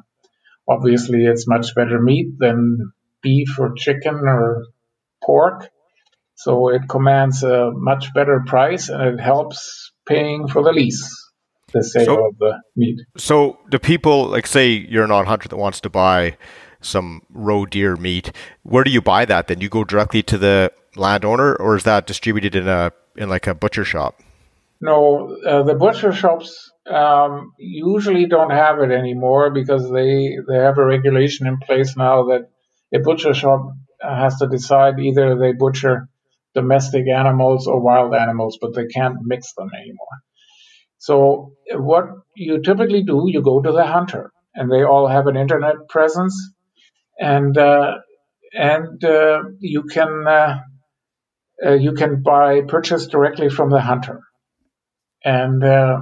obviously 0.69 1.25
it's 1.25 1.49
much 1.49 1.75
better 1.75 2.01
meat 2.01 2.39
than 2.39 2.93
beef 3.23 3.59
or 3.59 3.75
chicken 3.75 4.15
or 4.27 4.65
pork. 5.25 5.71
So 6.37 6.69
it 6.69 6.83
commands 6.89 7.43
a 7.43 7.73
much 7.75 8.13
better 8.15 8.43
price, 8.47 8.89
and 8.89 9.03
it 9.03 9.21
helps 9.21 9.91
paying 10.07 10.49
for 10.49 10.63
the 10.63 10.73
lease 10.73 11.27
the 11.73 11.83
sale 11.83 12.05
so, 12.05 12.27
of 12.29 12.39
the 12.39 12.61
meat. 12.77 13.01
So 13.17 13.59
the 13.71 13.79
people, 13.79 14.27
like 14.27 14.47
say 14.47 14.69
you're 14.71 15.05
a 15.05 15.09
non-hunter 15.09 15.49
that 15.49 15.57
wants 15.57 15.81
to 15.81 15.91
buy 15.91 16.37
some 16.81 17.23
roe 17.31 17.67
deer 17.67 17.97
meat, 17.97 18.33
where 18.63 18.85
do 18.85 18.91
you 18.91 19.01
buy 19.01 19.25
that? 19.25 19.49
Then 19.49 19.61
you 19.61 19.69
go 19.69 19.85
directly 19.85 20.23
to 20.25 20.39
the 20.39 20.73
landowner, 20.95 21.55
or 21.57 21.77
is 21.77 21.85
that 21.85 22.07
distributed 22.07 22.55
in 22.55 22.69
a 22.69 22.93
in 23.17 23.29
like 23.29 23.47
a 23.47 23.55
butcher 23.55 23.85
shop? 23.85 24.21
No, 24.81 25.37
uh, 25.47 25.63
the 25.63 25.75
butcher 25.75 26.13
shops 26.13 26.71
um, 26.87 27.53
usually 27.59 28.27
don't 28.27 28.51
have 28.51 28.79
it 28.81 28.91
anymore 28.91 29.51
because 29.51 29.91
they 29.91 30.37
they 30.49 30.59
have 30.59 30.79
a 30.79 30.85
regulation 30.85 31.47
in 31.47 31.59
place 31.59 31.97
now 31.97 32.25
that 32.27 32.51
a 32.95 32.99
butcher 33.01 33.35
shop 33.35 33.73
has 34.01 34.37
to 34.37 34.47
decide 34.47 34.99
either 35.01 35.37
they 35.37 35.53
butcher 35.53 36.09
domestic 36.57 37.05
animals 37.09 37.69
or 37.69 37.81
wild 37.81 38.15
animals, 38.15 38.59
but 38.61 38.75
they 38.75 38.87
can't 38.87 39.19
mix 39.23 39.53
them 39.55 39.69
anymore. 39.79 40.17
So 40.99 41.53
what 41.73 42.07
you 42.35 42.63
typically 42.63 43.03
do, 43.03 43.25
you 43.27 43.43
go 43.43 43.61
to 43.61 43.73
the 43.73 43.85
hunter, 43.85 44.33
and 44.55 44.73
they 44.73 44.83
all 44.83 45.07
have 45.07 45.27
an 45.29 45.37
internet 45.37 45.77
presence, 45.89 46.35
and 47.19 47.57
uh, 47.57 47.95
and 48.53 49.05
uh, 49.05 49.43
you 49.61 49.83
can 49.85 50.25
uh, 50.27 50.59
uh 51.65 51.79
you 51.87 51.93
can 51.93 52.23
buy 52.23 52.63
purchase 52.63 53.07
directly 53.07 53.51
from 53.51 53.71
the 53.71 53.81
hunter, 53.81 54.21
and 55.23 55.63
uh, 55.63 55.99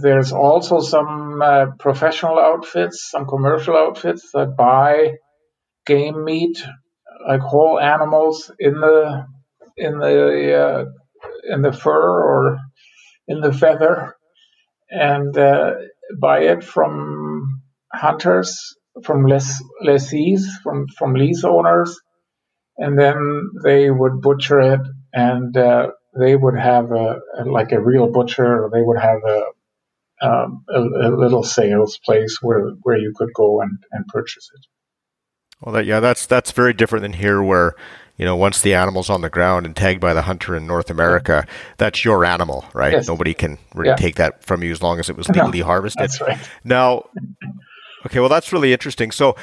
there's 0.00 0.32
also 0.32 0.80
some 0.80 1.42
uh, 1.42 1.66
professional 1.78 2.38
outfits, 2.38 3.10
some 3.10 3.26
commercial 3.26 3.76
outfits 3.76 4.30
that 4.32 4.56
buy 4.56 5.16
game 5.86 6.24
meat, 6.24 6.58
like 7.26 7.40
whole 7.40 7.80
animals 7.80 8.50
in 8.58 8.74
the 8.74 9.26
in 9.76 9.98
the 9.98 10.92
in 11.48 11.62
the 11.62 11.72
fur 11.72 11.92
or 11.92 12.58
in 13.26 13.40
the 13.40 13.52
feather. 13.52 14.14
And 14.90 15.36
uh, 15.36 15.72
buy 16.18 16.40
it 16.40 16.64
from 16.64 17.62
hunters, 17.92 18.76
from 19.04 19.26
less, 19.26 19.62
lessees, 19.82 20.48
from, 20.62 20.86
from 20.88 21.14
lease 21.14 21.44
owners, 21.44 22.00
and 22.76 22.98
then 22.98 23.50
they 23.64 23.90
would 23.90 24.20
butcher 24.20 24.60
it 24.60 24.80
and 25.12 25.56
uh, 25.56 25.88
they 26.18 26.36
would 26.36 26.58
have 26.58 26.90
a, 26.90 27.16
like 27.46 27.72
a 27.72 27.80
real 27.80 28.10
butcher, 28.10 28.64
or 28.64 28.70
they 28.70 28.82
would 28.82 28.98
have 28.98 29.20
a, 29.24 29.42
um, 30.20 30.64
a, 30.68 30.80
a, 30.80 31.10
little 31.16 31.44
sales 31.44 31.98
place 32.04 32.38
where, 32.42 32.70
where 32.82 32.98
you 32.98 33.12
could 33.16 33.32
go 33.34 33.60
and, 33.60 33.78
and 33.92 34.06
purchase 34.06 34.50
it. 34.54 34.66
Well, 35.60 35.74
that, 35.74 35.86
yeah, 35.86 36.00
that's 36.00 36.26
that's 36.26 36.52
very 36.52 36.72
different 36.72 37.02
than 37.02 37.14
here, 37.14 37.42
where 37.42 37.74
you 38.18 38.24
know, 38.24 38.36
once 38.36 38.60
the 38.62 38.74
animal's 38.74 39.08
on 39.08 39.20
the 39.20 39.30
ground 39.30 39.64
and 39.64 39.74
tagged 39.74 40.00
by 40.00 40.12
the 40.12 40.22
hunter 40.22 40.56
in 40.56 40.66
North 40.66 40.90
America, 40.90 41.46
that's 41.78 42.04
your 42.04 42.24
animal, 42.24 42.64
right? 42.74 42.92
Yes. 42.92 43.06
Nobody 43.06 43.32
can 43.32 43.58
really 43.74 43.90
yeah. 43.90 43.96
take 43.96 44.16
that 44.16 44.44
from 44.44 44.62
you 44.64 44.72
as 44.72 44.82
long 44.82 44.98
as 44.98 45.08
it 45.08 45.16
was 45.16 45.28
legally 45.28 45.60
no, 45.60 45.66
harvested. 45.66 46.02
That's 46.02 46.20
right. 46.20 46.38
Now, 46.64 47.08
okay, 48.06 48.18
well, 48.18 48.28
that's 48.28 48.52
really 48.52 48.72
interesting. 48.72 49.12
So, 49.12 49.36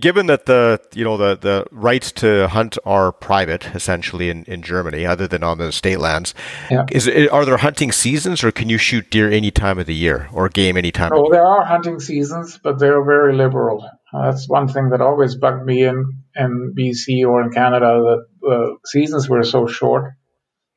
given 0.00 0.26
that 0.26 0.46
the 0.46 0.80
you 0.94 1.02
know 1.02 1.16
the 1.16 1.36
the 1.36 1.66
rights 1.72 2.12
to 2.12 2.46
hunt 2.46 2.78
are 2.84 3.10
private 3.10 3.66
essentially 3.74 4.30
in, 4.30 4.44
in 4.44 4.62
Germany, 4.62 5.04
other 5.04 5.26
than 5.26 5.42
on 5.42 5.58
the 5.58 5.72
state 5.72 5.98
lands, 5.98 6.34
yeah. 6.70 6.86
is 6.92 7.08
are 7.08 7.44
there 7.44 7.56
hunting 7.56 7.90
seasons, 7.90 8.44
or 8.44 8.52
can 8.52 8.68
you 8.68 8.78
shoot 8.78 9.10
deer 9.10 9.28
any 9.28 9.50
time 9.50 9.80
of 9.80 9.86
the 9.86 9.94
year 9.94 10.28
or 10.32 10.48
game 10.48 10.76
any 10.76 10.92
time? 10.92 11.10
Well, 11.12 11.26
oh, 11.26 11.32
there 11.32 11.44
are 11.44 11.64
hunting 11.64 11.98
seasons, 11.98 12.60
but 12.62 12.78
they're 12.78 13.04
very 13.04 13.34
liberal. 13.34 13.84
Uh, 14.12 14.30
that's 14.30 14.48
one 14.48 14.68
thing 14.68 14.90
that 14.90 15.00
always 15.00 15.36
bugged 15.36 15.64
me 15.64 15.84
in 15.84 16.22
in 16.36 16.74
BC 16.76 17.26
or 17.26 17.42
in 17.42 17.50
Canada 17.50 18.00
that 18.02 18.26
the 18.40 18.76
seasons 18.86 19.28
were 19.28 19.42
so 19.42 19.66
short. 19.66 20.12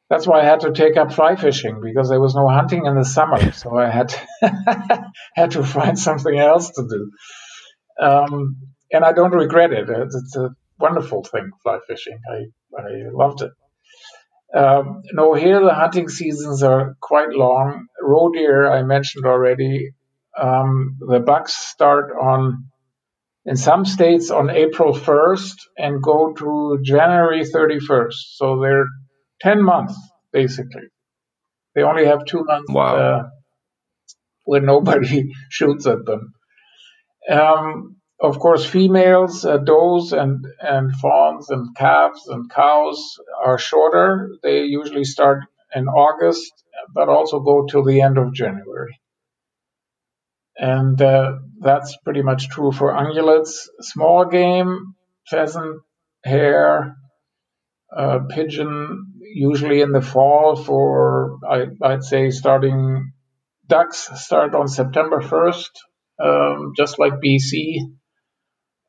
That's 0.10 0.28
why 0.28 0.42
I 0.42 0.46
had 0.46 0.62
to 0.62 0.72
take 0.72 0.98
up 0.98 1.12
fly 1.12 1.36
fishing 1.36 1.82
because 1.82 2.10
there 2.10 2.22
was 2.22 2.36
no 2.36 2.48
hunting 2.48 2.86
in 2.86 2.96
the 2.96 3.04
summer, 3.04 3.52
so 3.52 3.76
I 3.76 3.90
had 3.90 4.14
had 5.36 5.52
to 5.52 5.64
find 5.64 5.98
something 5.98 6.38
else 6.38 6.70
to 6.72 6.88
do. 6.88 7.12
Um, 8.06 8.58
and 8.92 9.04
I 9.04 9.14
don't 9.14 9.32
regret 9.32 9.74
it. 9.74 9.90
It's 9.90 10.36
a 10.36 10.50
wonderful 10.80 11.24
thing, 11.24 11.50
fly 11.64 11.80
fishing. 11.88 12.20
I 12.30 12.80
I 12.80 13.10
loved 13.12 13.42
it. 13.42 13.52
Um, 14.56 15.02
no, 15.12 15.34
here 15.34 15.60
the 15.60 15.74
hunting 15.74 16.08
seasons 16.08 16.64
are 16.64 16.96
quite 17.02 17.30
long. 17.32 17.88
Roe 18.02 18.30
deer, 18.32 18.72
I 18.72 18.84
mentioned 18.84 19.26
already. 19.26 19.92
Um, 20.40 20.98
the 21.00 21.20
bucks 21.20 21.56
start 21.56 22.12
on 22.22 22.68
in 23.46 23.56
some 23.56 23.86
states 23.86 24.32
on 24.32 24.50
April 24.50 24.94
1st 24.94 25.56
and 25.78 26.02
go 26.02 26.34
to 26.34 26.80
January 26.84 27.44
31st. 27.44 28.16
So 28.36 28.60
they're 28.60 28.88
10 29.42 29.64
months, 29.64 29.96
basically. 30.32 30.88
They 31.76 31.84
only 31.84 32.06
have 32.06 32.26
two 32.26 32.44
months 32.44 32.72
wow. 32.72 32.96
uh, 32.96 33.24
when 34.44 34.66
nobody 34.66 35.32
shoots 35.50 35.86
at 35.86 36.06
them. 36.06 36.34
Um, 37.30 37.98
of 38.20 38.40
course, 38.40 38.66
females, 38.66 39.46
uh, 39.46 39.58
does 39.58 40.14
and, 40.14 40.46
and 40.62 40.96
fawns 40.96 41.50
and 41.50 41.76
calves 41.76 42.28
and 42.28 42.50
cows 42.50 43.18
are 43.44 43.60
shorter. 43.60 44.30
They 44.42 44.64
usually 44.64 45.04
start 45.04 45.44
in 45.76 45.88
August, 45.88 46.52
but 46.94 47.10
also 47.10 47.42
go 47.42 47.66
till 47.66 47.84
the 47.84 48.02
end 48.02 48.18
of 48.18 48.34
January. 48.34 48.98
And 50.58 51.02
uh, 51.02 51.34
that's 51.60 51.98
pretty 51.98 52.22
much 52.22 52.50
true 52.50 52.72
for 52.72 52.94
ungulates. 52.94 53.68
Small 53.82 54.26
game, 54.26 54.96
pheasant, 55.28 55.82
hare, 56.24 56.96
uh, 57.96 58.20
pigeon, 58.30 59.14
usually 59.22 59.82
in 59.82 59.92
the 59.92 60.02
fall 60.02 60.56
for, 60.56 61.40
I, 61.50 61.66
would 61.82 62.04
say, 62.04 62.30
starting 62.30 63.12
ducks 63.68 64.10
start 64.24 64.56
on 64.56 64.68
September 64.68 65.20
1st, 65.20 65.72
um, 66.24 66.74
just 66.76 67.00
like 67.00 67.14
BC, 67.14 67.80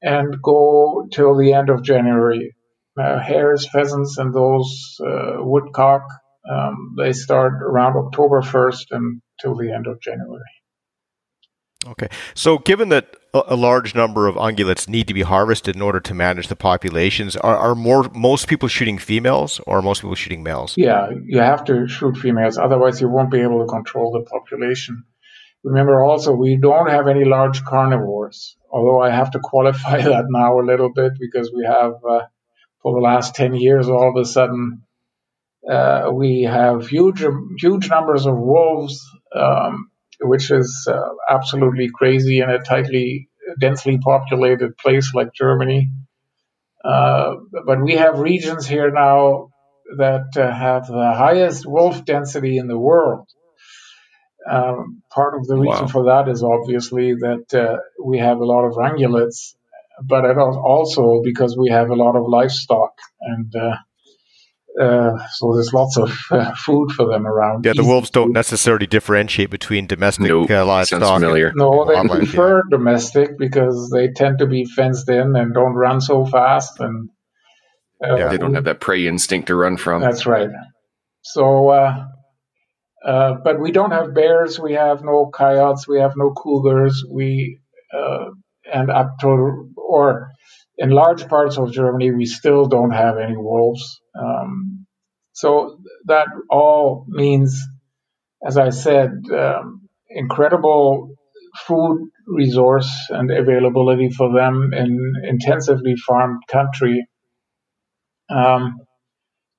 and 0.03 0.41
go 0.43 1.09
till 1.13 1.37
the 1.37 1.53
end 1.53 1.71
of 1.71 1.83
January. 1.83 2.55
Uh, 2.99 3.19
hares, 3.19 3.69
pheasants, 3.69 4.17
and 4.17 4.33
those 4.33 4.99
uh, 5.07 5.35
woodcock, 5.39 6.03
um, 6.51 6.95
they 6.97 7.13
start 7.13 7.63
around 7.63 7.95
October 7.95 8.41
1st 8.41 8.87
and 8.93 9.21
till 9.39 9.55
the 9.55 9.71
end 9.71 9.87
of 9.87 10.01
January. 10.01 10.41
Okay. 11.87 12.09
So, 12.35 12.59
given 12.59 12.89
that 12.91 13.17
a 13.35 13.57
large 13.57 13.95
number 13.95 14.27
of 14.27 14.37
ungulates 14.37 14.89
need 14.89 15.09
to 15.09 15.15
be 15.15 15.23
harvested 15.23 15.77
in 15.77 15.83
order 15.83 16.01
to 16.01 16.15
manage 16.15 16.49
the 16.49 16.57
populations, 16.57 17.37
are, 17.37 17.57
are 17.57 17.75
more 17.75 18.11
most 18.15 18.49
people 18.49 18.69
shooting 18.69 18.99
females 18.99 19.61
or 19.67 19.83
most 19.83 20.01
people 20.01 20.15
shooting 20.15 20.43
males? 20.43 20.75
Yeah, 20.77 21.11
you 21.25 21.41
have 21.41 21.65
to 21.65 21.87
shoot 21.87 22.17
females, 22.17 22.59
otherwise 22.59 23.01
you 23.01 23.09
won't 23.09 23.31
be 23.31 23.41
able 23.41 23.61
to 23.61 23.67
control 23.67 24.13
the 24.13 24.29
population. 24.29 25.05
remember 25.63 26.03
also 26.03 26.33
we 26.33 26.57
don't 26.57 26.89
have 26.89 27.09
any 27.09 27.25
large 27.25 27.65
carnivores, 27.65 28.57
although 28.71 29.01
I 29.01 29.11
have 29.11 29.33
to 29.33 29.39
qualify 29.39 30.01
that 30.13 30.25
now 30.29 30.61
a 30.61 30.65
little 30.65 30.93
bit 30.93 31.13
because 31.19 31.53
we 31.55 31.65
have, 31.65 31.95
uh, 32.09 32.23
for 32.83 32.95
the 32.95 33.01
last 33.01 33.35
10 33.35 33.55
years, 33.55 33.89
all 33.89 34.11
of 34.11 34.17
a 34.17 34.25
sudden, 34.25 34.83
uh, 35.69 36.11
we 36.13 36.43
have 36.43 36.87
huge, 36.87 37.25
huge 37.59 37.91
numbers 37.91 38.27
of 38.27 38.37
wolves, 38.37 39.05
um, 39.35 39.91
which 40.21 40.51
is 40.51 40.89
uh, 40.91 41.09
absolutely 41.29 41.91
crazy 41.93 42.41
in 42.41 42.51
a 42.51 42.59
tightly, 42.59 43.29
densely 43.61 43.99
populated 43.99 44.77
place 44.77 45.13
like 45.15 45.33
Germany. 45.35 45.91
Uh, 46.85 47.37
but 47.65 47.83
we 47.83 47.95
have 47.95 48.19
regions 48.19 48.67
here 48.67 48.91
now 48.91 49.51
that 49.99 50.37
uh, 50.37 50.53
have 50.53 50.87
the 50.87 51.13
highest 51.17 51.67
wolf 51.67 52.05
density 52.05 52.59
in 52.59 52.69
the 52.69 52.79
world. 52.79 53.29
Um, 54.49 55.03
part 55.11 55.35
of 55.35 55.47
the 55.47 55.57
reason 55.57 55.87
wow. 55.87 55.89
for 55.89 56.05
that 56.05 56.29
is 56.29 56.43
obviously 56.43 57.15
that 57.15 57.53
uh, 57.53 57.79
we 58.05 58.19
have 58.19 58.39
a 58.39 58.45
lot 58.45 58.65
of 58.65 58.75
ungulates, 58.75 59.57
but 60.05 60.25
also 60.39 61.21
because 61.25 61.57
we 61.59 61.71
have 61.71 61.91
a 61.91 61.97
lot 61.97 62.15
of 62.15 62.29
livestock 62.29 62.93
and 63.21 63.53
uh, 64.81 65.17
so 65.33 65.55
there's 65.55 65.73
lots 65.73 65.97
of 65.97 66.13
uh, 66.31 66.55
food 66.55 66.93
for 66.93 67.07
them 67.07 67.27
around. 67.27 67.65
Yeah, 67.65 67.73
the 67.75 67.85
wolves 67.85 68.11
don't 68.11 68.33
necessarily 68.33 68.87
differentiate 68.87 69.51
between 69.51 69.87
domestic 69.87 70.29
nope. 70.29 70.51
uh, 70.51 70.67
livestock. 70.67 71.01
Sounds 71.01 71.23
familiar. 71.23 71.53
No, 71.55 71.87
they 71.87 72.09
prefer 72.09 72.59
yeah. 72.59 72.63
domestic 72.71 73.39
because 73.39 73.91
they 73.91 74.09
tend 74.09 74.39
to 74.39 74.47
be 74.47 74.65
fenced 74.65 75.09
in 75.09 75.35
and 75.35 75.55
don't 75.55 75.75
run 75.75 76.01
so 76.01 76.27
fast, 76.27 76.79
and 76.81 77.09
uh, 78.05 78.17
yeah, 78.17 78.29
they 78.29 78.39
don't 78.39 78.55
have 78.55 78.65
that 78.65 78.81
prey 78.81 79.07
instinct 79.07 79.49
to 79.49 79.55
run 79.55 79.77
from. 79.77 80.03
That's 80.03 80.27
right. 80.27 80.51
So, 81.23 81.71
uh, 81.71 82.05
uh, 83.05 83.35
but 83.43 83.61
we 83.61 83.73
don't 83.73 83.93
have 83.93 84.15
bears. 84.15 84.61
We 84.61 84.75
have 84.75 85.03
no 85.03 85.31
coyotes. 85.33 85.89
We 85.89 86.01
have 86.01 86.13
no 86.17 86.33
cougars. 86.33 87.03
We 87.11 87.61
and 88.73 88.91
up 88.91 89.19
to 89.21 89.71
or 89.77 90.33
in 90.79 90.91
large 90.91 91.27
parts 91.29 91.57
of 91.57 91.73
Germany, 91.73 92.11
we 92.11 92.27
still 92.27 92.67
don't 92.67 92.91
have 92.91 93.17
any 93.19 93.37
wolves. 93.37 94.01
Um, 94.19 94.87
so 95.33 95.79
that 96.07 96.29
all 96.51 97.05
means, 97.09 97.63
as 98.47 98.57
I 98.57 98.71
said, 98.71 99.11
um, 99.33 99.89
incredible 100.09 101.17
food 101.67 102.11
resource 102.27 102.91
and 103.11 103.31
availability 103.31 104.11
for 104.11 104.33
them 104.33 104.73
in 104.73 105.15
intensively 105.25 105.95
farmed 105.97 106.43
country. 106.51 107.07
Um, 108.29 108.81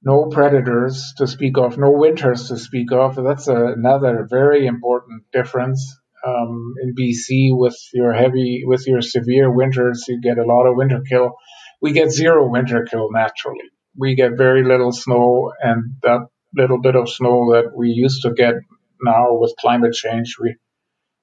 no 0.04 0.28
predators 0.28 1.14
to 1.18 1.28
speak 1.28 1.58
of, 1.58 1.78
no 1.78 1.92
winters 1.92 2.50
to 2.50 2.58
speak 2.58 2.92
of. 2.92 3.16
That's 3.16 3.48
a, 3.48 3.66
another 3.68 4.28
very 4.30 4.68
important 4.68 5.24
difference 5.32 5.98
um, 6.26 6.74
in 6.82 6.96
BC 6.96 7.50
with 7.52 7.78
your 7.94 8.14
heavy, 8.14 8.64
with 8.66 8.88
your 8.88 9.02
severe 9.02 9.52
winters, 9.52 10.06
you 10.08 10.20
get 10.22 10.38
a 10.38 10.46
lot 10.46 10.66
of 10.66 10.76
winter 10.76 11.02
kill. 11.08 11.36
We 11.82 11.94
get 11.94 12.12
zero 12.12 12.50
winter 12.50 12.86
kill 12.90 13.10
naturally. 13.12 13.70
We 13.98 14.16
get 14.16 14.38
very 14.38 14.64
little 14.64 14.92
snow, 14.92 15.52
and 15.62 15.96
that 16.04 16.28
little 16.56 16.80
bit 16.82 16.96
of 16.96 17.10
snow 17.10 17.54
that 17.54 17.76
we 17.76 17.90
used 17.90 18.24
to 18.24 18.34
get 18.34 18.56
now 19.02 19.38
with 19.38 19.54
climate 19.60 19.94
change, 19.94 20.36
we 20.42 20.56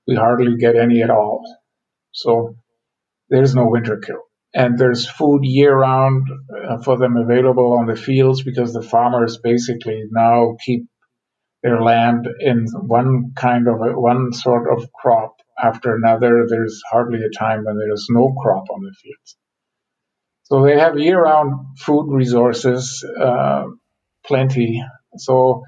we 0.07 0.15
hardly 0.17 0.57
get 0.57 0.77
any 0.77 1.03
at 1.03 1.11
all. 1.11 1.43
So 2.13 2.57
there's 3.31 3.55
no 3.55 3.69
winter 3.69 3.99
kill. 4.05 4.23
And 4.55 4.79
there's 4.79 5.09
food 5.09 5.41
year 5.45 5.77
round 5.77 6.29
uh, 6.69 6.79
for 6.83 6.97
them 6.99 7.17
available 7.17 7.73
on 7.79 7.87
the 7.87 7.97
fields 7.97 8.43
because 8.43 8.73
the 8.73 8.83
farmers 8.83 9.39
basically 9.43 10.05
now 10.11 10.57
keep 10.65 10.85
their 11.63 11.83
land 11.83 12.29
in 12.41 12.67
one 12.73 13.33
kind 13.37 13.67
of 13.69 13.77
a, 13.81 13.99
one 13.99 14.33
sort 14.33 14.71
of 14.73 14.93
crop 14.93 15.37
after 15.63 15.97
another. 15.97 16.47
There's 16.49 16.81
hardly 16.91 17.21
a 17.25 17.37
time 17.37 17.65
when 17.65 17.79
there's 17.79 18.07
no 18.11 18.35
crop 18.41 18.65
on 18.71 18.83
the 18.83 18.95
fields. 19.03 19.37
So 20.45 20.65
they 20.65 20.79
have 20.79 20.99
year-round 20.99 21.79
food 21.79 22.13
resources, 22.13 23.05
uh, 23.21 23.65
plenty. 24.27 24.85
So 25.17 25.63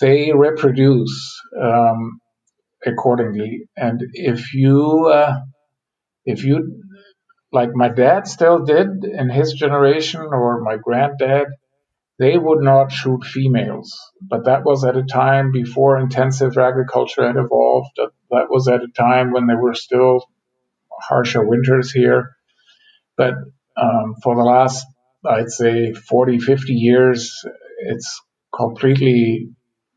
they 0.00 0.32
reproduce 0.32 1.40
um, 1.60 2.20
accordingly. 2.84 3.68
And 3.76 4.00
if 4.14 4.54
you, 4.54 5.06
uh, 5.06 5.40
if 6.24 6.44
you, 6.44 6.82
like 7.52 7.70
my 7.74 7.88
dad 7.88 8.26
still 8.26 8.64
did 8.64 9.04
in 9.04 9.28
his 9.28 9.52
generation, 9.52 10.22
or 10.22 10.62
my 10.62 10.78
granddad, 10.78 11.48
they 12.18 12.38
would 12.38 12.62
not 12.62 12.92
shoot 12.92 13.24
females. 13.24 13.98
But 14.22 14.46
that 14.46 14.64
was 14.64 14.84
at 14.84 14.96
a 14.96 15.02
time 15.02 15.52
before 15.52 15.98
intensive 15.98 16.56
agriculture 16.56 17.26
had 17.26 17.36
evolved. 17.36 17.90
That, 17.96 18.10
that 18.30 18.46
was 18.48 18.68
at 18.68 18.82
a 18.82 18.88
time 18.88 19.32
when 19.32 19.46
there 19.46 19.60
were 19.60 19.74
still 19.74 20.24
harsher 20.90 21.44
winters 21.46 21.92
here. 21.92 22.30
But 23.16 23.34
um, 23.82 24.14
for 24.22 24.36
the 24.36 24.42
last, 24.42 24.86
I'd 25.24 25.50
say, 25.50 25.92
40, 25.92 26.38
50 26.38 26.72
years, 26.72 27.44
it's 27.80 28.20
completely 28.54 29.48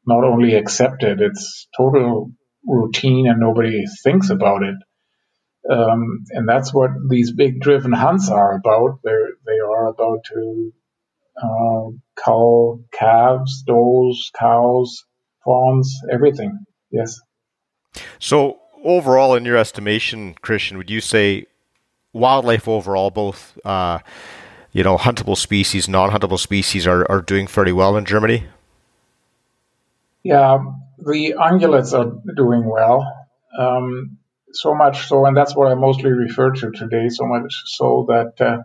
not 0.08 0.24
only 0.24 0.56
accepted, 0.56 1.22
it's 1.22 1.68
total 1.78 2.32
routine 2.66 3.28
and 3.28 3.40
nobody 3.40 3.84
thinks 4.04 4.30
about 4.30 4.64
it. 4.64 4.76
Um, 5.70 6.26
and 6.30 6.48
that's 6.48 6.74
what 6.74 6.92
these 7.10 7.32
big 7.32 7.60
driven 7.60 7.92
hunts 7.92 8.30
are 8.30 8.56
about. 8.56 9.00
They're, 9.04 9.30
they 9.46 9.60
are 9.60 9.88
about 9.88 10.20
to 10.34 10.74
uh, 11.42 11.90
calves, 12.92 13.64
does, 13.68 14.32
cows, 14.40 15.04
fawns, 15.44 16.00
everything. 16.12 16.66
Yes. 16.92 17.20
So 18.20 18.60
overall, 18.84 19.36
in 19.36 19.46
your 19.46 19.58
estimation, 19.58 20.36
Christian, 20.42 20.78
would 20.78 20.90
you 20.90 21.02
say 21.02 21.48
wildlife 22.16 22.68
overall, 22.68 23.12
both 23.12 23.60
uh, 23.66 24.00
you 24.72 24.84
know 24.84 24.98
huntable 24.98 25.38
species, 25.38 25.88
non-huntable 25.88 26.40
species, 26.40 26.88
are 26.88 27.06
are 27.12 27.22
doing 27.22 27.46
fairly 27.46 27.74
well 27.74 27.98
in 27.98 28.06
Germany? 28.06 28.46
Yeah, 30.24 30.58
the 30.98 31.36
ungulates 31.38 31.94
are 31.94 32.12
doing 32.36 32.66
well. 32.66 33.06
Um, 33.60 34.18
so 34.54 34.74
much 34.74 35.08
so, 35.08 35.26
and 35.26 35.38
that's 35.38 35.56
what 35.56 35.72
I 35.72 35.76
mostly 35.76 36.12
refer 36.12 36.52
to 36.52 36.72
today. 36.72 37.10
So 37.10 37.26
much 37.26 37.54
so 37.66 38.06
that 38.08 38.34
uh, 38.40 38.64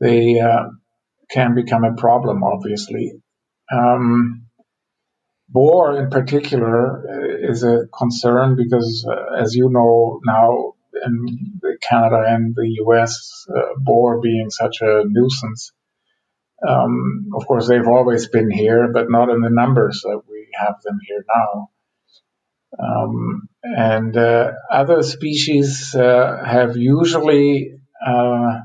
they 0.00 0.40
uh, 0.40 0.70
can 1.30 1.54
become 1.54 1.84
a 1.84 1.94
problem, 1.94 2.42
obviously. 2.42 3.12
Um, 3.70 4.46
boar, 5.48 5.98
in 5.98 6.10
particular, 6.10 7.06
uh, 7.06 7.50
is 7.50 7.62
a 7.62 7.86
concern 7.96 8.56
because, 8.56 9.06
uh, 9.08 9.42
as 9.42 9.54
you 9.54 9.68
know 9.70 10.20
now, 10.24 10.74
in 11.04 11.57
Canada 11.80 12.24
and 12.26 12.54
the 12.54 12.68
US, 12.86 13.46
uh, 13.54 13.74
boar 13.78 14.20
being 14.20 14.50
such 14.50 14.78
a 14.80 15.04
nuisance. 15.06 15.72
Um, 16.66 17.30
of 17.36 17.46
course, 17.46 17.68
they've 17.68 17.86
always 17.86 18.28
been 18.28 18.50
here, 18.50 18.90
but 18.92 19.10
not 19.10 19.30
in 19.30 19.40
the 19.40 19.50
numbers 19.50 20.02
that 20.02 20.22
we 20.28 20.48
have 20.58 20.76
them 20.82 20.98
here 21.06 21.24
now. 21.28 21.70
Um, 22.78 23.48
and 23.62 24.16
uh, 24.16 24.52
other 24.70 25.02
species 25.02 25.94
uh, 25.94 26.42
have 26.44 26.76
usually 26.76 27.78
uh, 28.04 28.60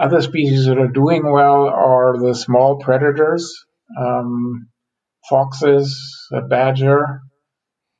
other 0.00 0.22
species 0.22 0.66
that 0.66 0.78
are 0.78 0.88
doing 0.88 1.30
well 1.30 1.66
are 1.68 2.18
the 2.18 2.34
small 2.34 2.78
predators, 2.78 3.64
um, 3.98 4.68
foxes, 5.28 6.28
a 6.32 6.40
badger, 6.40 7.20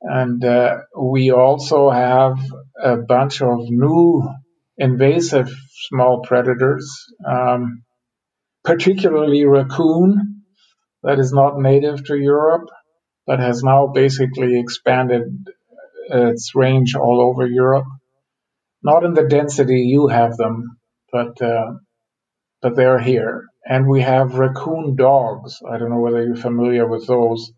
and 0.03 0.45
uh, 0.45 0.79
we 1.01 1.31
also 1.31 1.91
have 1.91 2.39
a 2.83 2.97
bunch 2.97 3.41
of 3.41 3.61
new 3.69 4.29
invasive 4.77 5.49
small 5.89 6.23
predators, 6.23 7.07
um, 7.27 7.83
particularly 8.65 9.45
raccoon, 9.45 10.43
that 11.03 11.19
is 11.19 11.33
not 11.33 11.59
native 11.59 12.05
to 12.05 12.17
Europe, 12.17 12.69
but 13.27 13.41
has 13.41 13.63
now 13.63 13.89
basically 13.89 14.59
expanded 14.59 15.23
its 16.11 16.53
range 16.55 16.95
all 16.95 17.21
over 17.21 17.47
Europe. 17.47 17.87
Not 18.83 19.05
in 19.05 19.15
the 19.15 19.29
density 19.29 19.83
you 19.83 20.09
have 20.09 20.37
them, 20.37 20.79
but 21.13 21.41
uh, 21.41 21.75
but 22.61 22.77
they're 22.77 22.99
here. 22.99 23.47
And 23.65 23.87
we 23.87 24.01
have 24.01 24.35
raccoon 24.35 24.97
dogs. 24.97 25.61
I 25.69 25.79
don't 25.79 25.91
know 25.91 26.01
whether 26.01 26.25
you're 26.25 26.37
familiar 26.37 26.87
with 26.87 27.07
those. 27.07 27.53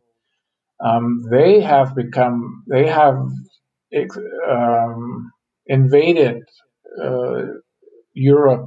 Um, 0.84 1.22
they 1.30 1.60
have 1.60 1.94
become, 1.94 2.64
they 2.68 2.88
have 2.88 3.16
um, 4.48 5.32
invaded 5.66 6.42
uh, 7.02 7.42
Europe 8.12 8.66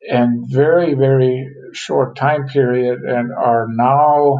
in 0.00 0.46
very, 0.48 0.94
very 0.94 1.46
short 1.72 2.16
time 2.16 2.46
period 2.46 3.00
and 3.00 3.32
are 3.32 3.66
now 3.68 4.38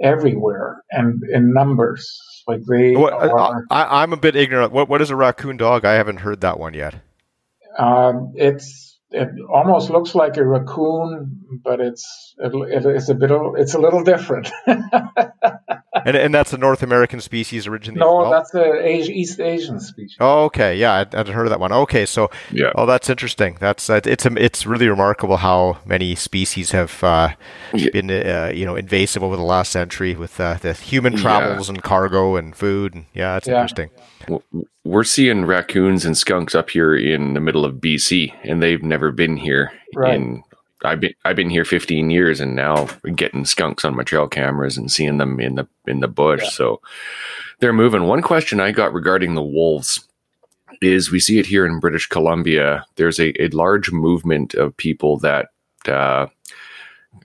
everywhere 0.00 0.82
and 0.90 1.22
in 1.32 1.52
numbers. 1.52 2.18
Like 2.46 2.60
they 2.68 2.94
what, 2.94 3.12
are. 3.12 3.64
I, 3.70 4.02
am 4.02 4.12
a 4.12 4.16
bit 4.16 4.36
ignorant. 4.36 4.72
What 4.72 4.88
what 4.88 5.00
is 5.00 5.10
a 5.10 5.16
raccoon 5.16 5.56
dog? 5.56 5.84
I 5.84 5.94
haven't 5.94 6.18
heard 6.18 6.42
that 6.42 6.58
one 6.58 6.74
yet. 6.74 6.94
Um, 7.78 8.32
it's 8.36 8.98
it 9.10 9.28
almost 9.50 9.90
looks 9.90 10.14
like 10.14 10.36
a 10.36 10.44
raccoon, 10.44 11.60
but 11.62 11.80
it's 11.80 12.34
it, 12.38 12.52
it's 12.86 13.08
a 13.08 13.14
bit 13.14 13.30
it's 13.56 13.74
a 13.74 13.78
little 13.78 14.04
different. 14.04 14.50
and 16.06 16.16
and 16.16 16.34
that's 16.34 16.52
a 16.52 16.58
North 16.58 16.82
American 16.82 17.20
species 17.20 17.66
originally. 17.66 18.00
No, 18.00 18.16
well? 18.16 18.30
that's 18.30 18.54
a 18.54 18.86
East 18.88 19.40
Asian 19.40 19.80
species. 19.80 20.16
Oh, 20.20 20.44
okay. 20.44 20.76
Yeah, 20.76 20.92
I, 20.92 21.00
I 21.00 21.18
hadn't 21.18 21.34
heard 21.34 21.46
of 21.46 21.50
that 21.50 21.60
one. 21.60 21.72
Okay, 21.72 22.06
so 22.06 22.30
yeah. 22.50 22.72
Oh, 22.74 22.86
that's 22.86 23.08
interesting. 23.08 23.56
That's 23.60 23.88
uh, 23.88 24.00
it's 24.04 24.26
it's 24.26 24.66
really 24.66 24.88
remarkable 24.88 25.38
how 25.38 25.78
many 25.84 26.14
species 26.14 26.72
have 26.72 27.02
uh, 27.02 27.30
yeah. 27.72 27.90
been 27.92 28.10
uh, 28.10 28.52
you 28.54 28.64
know 28.64 28.76
invasive 28.76 29.22
over 29.22 29.36
the 29.36 29.42
last 29.42 29.72
century 29.72 30.14
with 30.14 30.38
uh, 30.40 30.54
the 30.54 30.72
human 30.74 31.16
travels 31.16 31.68
yeah. 31.68 31.74
and 31.74 31.82
cargo 31.82 32.36
and 32.36 32.54
food. 32.54 32.94
And 32.94 33.06
yeah, 33.14 33.36
it's 33.36 33.48
interesting. 33.48 33.90
We're 34.84 35.04
seeing 35.04 35.46
raccoons 35.46 36.04
and 36.04 36.16
skunks 36.16 36.54
up 36.54 36.70
here 36.70 36.94
in 36.94 37.34
the 37.34 37.40
middle 37.40 37.64
of 37.64 37.76
BC, 37.76 38.34
and 38.44 38.62
they've 38.62 38.82
never 38.82 39.12
been 39.12 39.36
here 39.36 39.72
right. 39.94 40.14
in 40.14 40.42
I've 40.84 41.00
been 41.00 41.14
I've 41.24 41.36
been 41.36 41.50
here 41.50 41.64
15 41.64 42.10
years, 42.10 42.40
and 42.40 42.54
now 42.54 42.86
getting 43.14 43.44
skunks 43.44 43.84
on 43.84 43.96
my 43.96 44.02
trail 44.02 44.28
cameras 44.28 44.76
and 44.76 44.90
seeing 44.90 45.18
them 45.18 45.40
in 45.40 45.54
the 45.56 45.68
in 45.86 46.00
the 46.00 46.08
bush. 46.08 46.42
Yeah. 46.42 46.50
So 46.50 46.80
they're 47.60 47.72
moving. 47.72 48.04
One 48.04 48.22
question 48.22 48.60
I 48.60 48.72
got 48.72 48.92
regarding 48.92 49.34
the 49.34 49.42
wolves 49.42 50.06
is 50.80 51.10
we 51.10 51.20
see 51.20 51.38
it 51.38 51.46
here 51.46 51.66
in 51.66 51.80
British 51.80 52.06
Columbia. 52.06 52.84
There's 52.96 53.18
a, 53.18 53.40
a 53.42 53.48
large 53.48 53.90
movement 53.90 54.54
of 54.54 54.76
people 54.76 55.18
that 55.20 55.48
uh, 55.86 56.26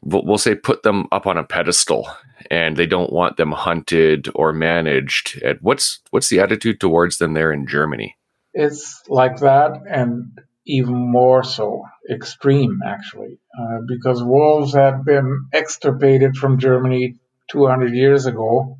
we'll, 0.01 0.24
we'll 0.26 0.38
say 0.38 0.55
put 0.55 0.84
them 0.84 1.07
up 1.12 1.28
on 1.28 1.38
a 1.38 1.43
pedestal 1.43 2.07
and 2.49 2.78
they 2.78 2.86
don't 2.86 3.12
want 3.12 3.38
them 3.38 3.51
hunted 3.51 4.30
or 4.36 4.53
managed. 4.53 5.41
And 5.43 5.60
what's 5.62 5.99
what's 6.12 6.30
the 6.30 6.39
attitude 6.39 6.80
towards 6.80 7.18
them 7.18 7.34
there 7.34 7.51
in 7.51 7.68
Germany? 7.68 8.16
It's 8.53 9.03
like 9.07 9.38
that, 9.39 9.82
and 9.89 10.39
even 10.70 10.95
more 10.95 11.43
so 11.43 11.84
extreme, 12.09 12.80
actually, 12.86 13.39
uh, 13.59 13.80
because 13.88 14.24
wolves 14.24 14.74
had 14.74 15.03
been 15.03 15.47
extirpated 15.51 16.38
from 16.38 16.59
Germany 16.59 17.15
200 17.51 17.93
years 17.93 18.28
ago 18.28 18.78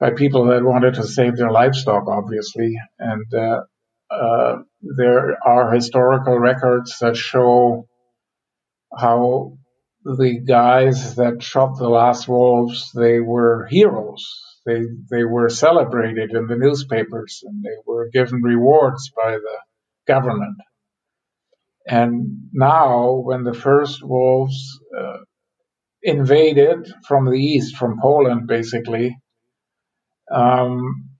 by 0.00 0.10
people 0.10 0.46
that 0.46 0.64
wanted 0.64 0.94
to 0.94 1.04
save 1.04 1.36
their 1.36 1.52
livestock, 1.52 2.08
obviously. 2.08 2.74
And 2.98 3.26
uh, 3.32 3.60
uh, 4.10 4.56
there 4.82 5.38
are 5.46 5.72
historical 5.72 6.38
records 6.38 6.98
that 6.98 7.16
show 7.16 7.86
how 8.96 9.56
the 10.04 10.40
guys 10.40 11.16
that 11.16 11.42
shot 11.42 11.78
the 11.78 11.88
last 11.88 12.28
wolves, 12.28 12.90
they 12.94 13.20
were 13.20 13.66
heroes. 13.70 14.24
They 14.66 14.80
they 15.10 15.24
were 15.24 15.48
celebrated 15.48 16.32
in 16.32 16.46
the 16.46 16.56
newspapers 16.56 17.42
and 17.46 17.62
they 17.62 17.76
were 17.86 18.08
given 18.12 18.42
rewards 18.42 19.10
by 19.14 19.32
the 19.32 19.58
government. 20.06 20.56
And 21.86 22.48
now, 22.52 23.14
when 23.24 23.44
the 23.44 23.54
first 23.54 24.02
wolves 24.02 24.80
uh, 24.98 25.18
invaded 26.02 26.92
from 27.06 27.26
the 27.26 27.38
east, 27.38 27.76
from 27.76 27.98
Poland, 28.00 28.46
basically, 28.46 29.16
um, 30.32 31.10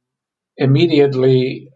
immediately 0.57 1.69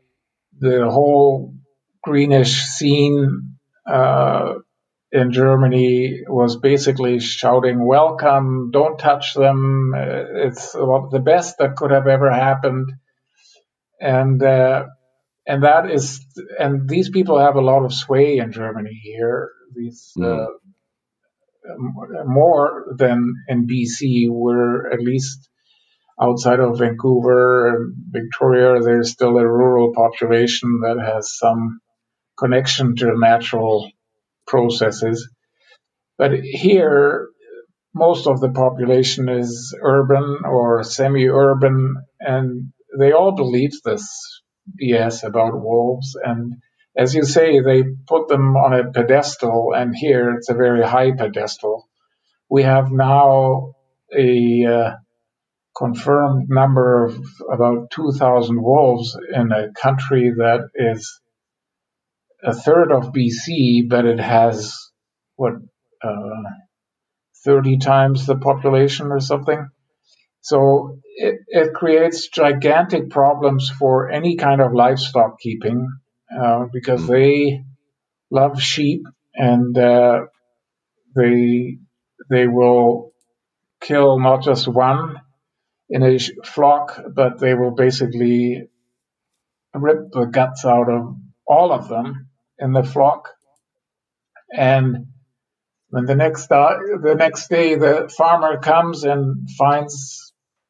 the 0.58 0.88
whole 0.90 1.54
greenish 2.02 2.62
scene 2.62 3.58
uh, 3.86 4.54
in 5.12 5.32
Germany 5.32 6.22
was 6.26 6.56
basically 6.56 7.20
shouting, 7.20 7.86
Welcome, 7.86 8.70
don't 8.72 8.98
touch 8.98 9.34
them. 9.34 9.92
It's 9.96 10.72
the 10.72 11.22
best 11.24 11.58
that 11.58 11.76
could 11.76 11.90
have 11.90 12.06
ever 12.06 12.30
happened. 12.30 12.92
And 14.00 14.42
uh, 14.42 14.86
and 15.48 15.62
that 15.62 15.90
is 15.90 16.24
and 16.58 16.88
these 16.88 17.08
people 17.08 17.38
have 17.38 17.56
a 17.56 17.62
lot 17.62 17.84
of 17.84 17.94
sway 17.94 18.36
in 18.36 18.52
Germany 18.52 19.00
here. 19.02 19.50
These 19.74 20.12
mm. 20.16 20.46
uh, 20.46 20.46
more 22.26 22.84
than 22.96 23.34
in 23.48 23.66
BC, 23.66 24.28
where 24.28 24.92
at 24.92 25.00
least 25.00 25.48
outside 26.20 26.60
of 26.60 26.78
Vancouver 26.78 27.68
and 27.68 27.94
Victoria, 28.10 28.80
there's 28.82 29.10
still 29.10 29.38
a 29.38 29.48
rural 29.48 29.94
population 29.94 30.80
that 30.82 30.98
has 31.00 31.36
some 31.38 31.80
connection 32.38 32.94
to 32.96 33.18
natural 33.18 33.90
processes. 34.46 35.30
But 36.18 36.32
here, 36.42 37.28
most 37.94 38.26
of 38.26 38.40
the 38.40 38.50
population 38.50 39.28
is 39.28 39.74
urban 39.82 40.40
or 40.44 40.82
semi-urban, 40.84 41.96
and 42.20 42.72
they 42.98 43.12
all 43.12 43.32
believe 43.32 43.72
this 43.84 44.08
BS 44.80 45.24
about 45.24 45.60
wolves. 45.60 46.16
And 46.22 46.56
as 46.96 47.14
you 47.14 47.24
say, 47.24 47.60
they 47.60 47.84
put 48.06 48.28
them 48.28 48.56
on 48.56 48.74
a 48.74 48.90
pedestal, 48.90 49.72
and 49.74 49.94
here 49.94 50.34
it's 50.34 50.48
a 50.48 50.54
very 50.54 50.84
high 50.84 51.12
pedestal. 51.12 51.88
We 52.50 52.62
have 52.64 52.90
now 52.90 53.74
a 54.16 54.64
uh, 54.64 54.90
confirmed 55.76 56.48
number 56.48 57.04
of 57.04 57.24
about 57.52 57.90
2,000 57.92 58.60
wolves 58.60 59.16
in 59.32 59.52
a 59.52 59.72
country 59.72 60.32
that 60.36 60.68
is 60.74 61.20
a 62.42 62.54
third 62.54 62.90
of 62.92 63.12
BC, 63.12 63.88
but 63.88 64.04
it 64.04 64.18
has 64.18 64.74
what 65.36 65.54
uh, 66.02 66.42
30 67.44 67.78
times 67.78 68.26
the 68.26 68.36
population 68.36 69.06
or 69.06 69.20
something. 69.20 69.68
So 70.48 70.98
it, 71.16 71.40
it 71.48 71.74
creates 71.74 72.28
gigantic 72.28 73.10
problems 73.10 73.70
for 73.78 74.08
any 74.10 74.36
kind 74.36 74.62
of 74.62 74.72
livestock 74.72 75.38
keeping 75.38 75.90
uh, 76.34 76.64
because 76.72 77.02
mm. 77.02 77.08
they 77.08 77.64
love 78.30 78.62
sheep 78.62 79.02
and 79.34 79.76
uh, 79.76 80.20
they 81.14 81.76
they 82.30 82.46
will 82.46 83.12
kill 83.82 84.18
not 84.18 84.42
just 84.42 84.66
one 84.66 85.20
in 85.90 86.02
a 86.02 86.18
flock, 86.44 86.98
but 87.14 87.38
they 87.38 87.52
will 87.52 87.72
basically 87.72 88.68
rip 89.74 90.10
the 90.12 90.24
guts 90.24 90.64
out 90.64 90.88
of 90.88 91.14
all 91.46 91.72
of 91.72 91.88
them 91.88 92.28
in 92.58 92.72
the 92.72 92.82
flock. 92.82 93.28
And 94.50 95.08
when 95.90 96.06
the 96.06 96.14
next 96.14 96.50
uh, 96.50 96.78
the 97.02 97.16
next 97.18 97.48
day 97.48 97.74
the 97.74 98.10
farmer 98.16 98.58
comes 98.60 99.04
and 99.04 99.46
finds 99.58 100.27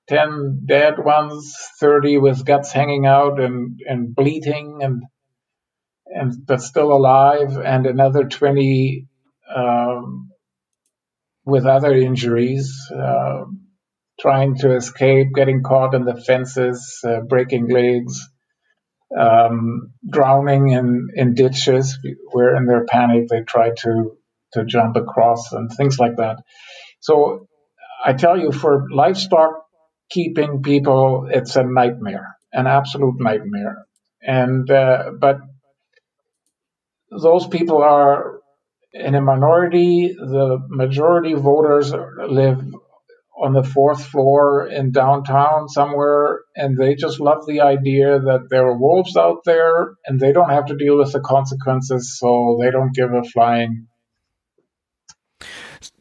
10 0.08 0.62
dead 0.66 0.98
ones, 0.98 1.54
30 1.80 2.18
with 2.18 2.44
guts 2.44 2.72
hanging 2.72 3.06
out 3.06 3.40
and, 3.40 3.80
and 3.86 4.14
bleeding 4.14 4.80
and, 4.82 5.02
and 6.06 6.46
but 6.46 6.62
still 6.62 6.92
alive, 6.92 7.58
and 7.58 7.86
another 7.86 8.24
20 8.24 9.06
um, 9.54 10.30
with 11.44 11.66
other 11.66 11.94
injuries, 11.94 12.90
uh, 12.94 13.44
trying 14.20 14.56
to 14.56 14.74
escape, 14.74 15.28
getting 15.34 15.62
caught 15.62 15.94
in 15.94 16.04
the 16.04 16.16
fences, 16.16 17.00
uh, 17.06 17.20
breaking 17.20 17.68
legs, 17.68 18.28
um, 19.18 19.92
drowning 20.08 20.70
in, 20.70 21.08
in 21.14 21.34
ditches 21.34 21.98
where 22.32 22.56
in 22.56 22.66
their 22.66 22.84
panic 22.84 23.28
they 23.28 23.42
try 23.42 23.70
to, 23.70 24.16
to 24.52 24.64
jump 24.64 24.96
across 24.96 25.52
and 25.52 25.70
things 25.72 25.98
like 25.98 26.16
that. 26.16 26.42
So 27.00 27.46
I 28.04 28.12
tell 28.12 28.38
you, 28.38 28.52
for 28.52 28.86
livestock 28.92 29.67
keeping 30.10 30.62
people, 30.62 31.28
it's 31.30 31.56
a 31.56 31.62
nightmare, 31.62 32.36
an 32.52 32.66
absolute 32.66 33.16
nightmare. 33.18 33.84
And, 34.22 34.70
uh, 34.70 35.12
but 35.18 35.38
those 37.10 37.46
people 37.46 37.82
are 37.82 38.40
in 38.92 39.14
a 39.14 39.20
minority. 39.20 40.14
The 40.18 40.58
majority 40.68 41.34
voters 41.34 41.92
live 41.92 42.62
on 43.40 43.52
the 43.52 43.62
fourth 43.62 44.04
floor 44.04 44.66
in 44.68 44.90
downtown 44.90 45.68
somewhere, 45.68 46.40
and 46.56 46.76
they 46.76 46.94
just 46.94 47.20
love 47.20 47.46
the 47.46 47.60
idea 47.60 48.18
that 48.18 48.48
there 48.50 48.66
are 48.66 48.78
wolves 48.78 49.16
out 49.16 49.44
there 49.44 49.94
and 50.06 50.18
they 50.18 50.32
don't 50.32 50.50
have 50.50 50.66
to 50.66 50.76
deal 50.76 50.98
with 50.98 51.12
the 51.12 51.20
consequences, 51.20 52.18
so 52.18 52.58
they 52.60 52.70
don't 52.70 52.94
give 52.94 53.12
a 53.12 53.22
flying 53.22 53.86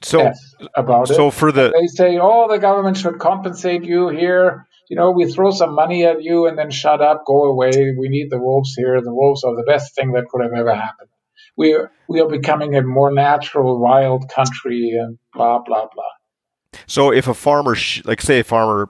so 0.01 0.31
about 0.75 1.09
it. 1.09 1.15
So 1.15 1.31
for 1.31 1.51
the 1.51 1.71
they 1.71 1.87
say, 1.87 2.19
oh, 2.21 2.47
the 2.49 2.59
government 2.59 2.97
should 2.97 3.19
compensate 3.19 3.83
you 3.83 4.09
here. 4.09 4.67
You 4.89 4.95
know, 4.95 5.11
we 5.11 5.29
throw 5.31 5.51
some 5.51 5.73
money 5.75 6.05
at 6.05 6.23
you 6.23 6.47
and 6.47 6.57
then 6.57 6.71
shut 6.71 7.01
up, 7.01 7.25
go 7.25 7.45
away. 7.45 7.95
We 7.97 8.07
need 8.07 8.29
the 8.29 8.37
wolves 8.37 8.73
here. 8.73 9.01
The 9.01 9.13
wolves 9.13 9.43
are 9.43 9.55
the 9.55 9.63
best 9.63 9.95
thing 9.95 10.13
that 10.13 10.29
could 10.29 10.41
have 10.41 10.53
ever 10.53 10.73
happened. 10.73 11.09
We 11.57 11.73
are, 11.73 11.91
we 12.07 12.21
are 12.21 12.29
becoming 12.29 12.75
a 12.75 12.83
more 12.83 13.11
natural, 13.11 13.79
wild 13.79 14.29
country, 14.29 14.91
and 14.97 15.17
blah 15.33 15.59
blah 15.59 15.87
blah. 15.93 16.81
So 16.85 17.11
if 17.11 17.27
a 17.27 17.33
farmer, 17.33 17.75
sh- 17.75 18.03
like 18.05 18.21
say 18.21 18.39
a 18.39 18.43
farmer 18.43 18.89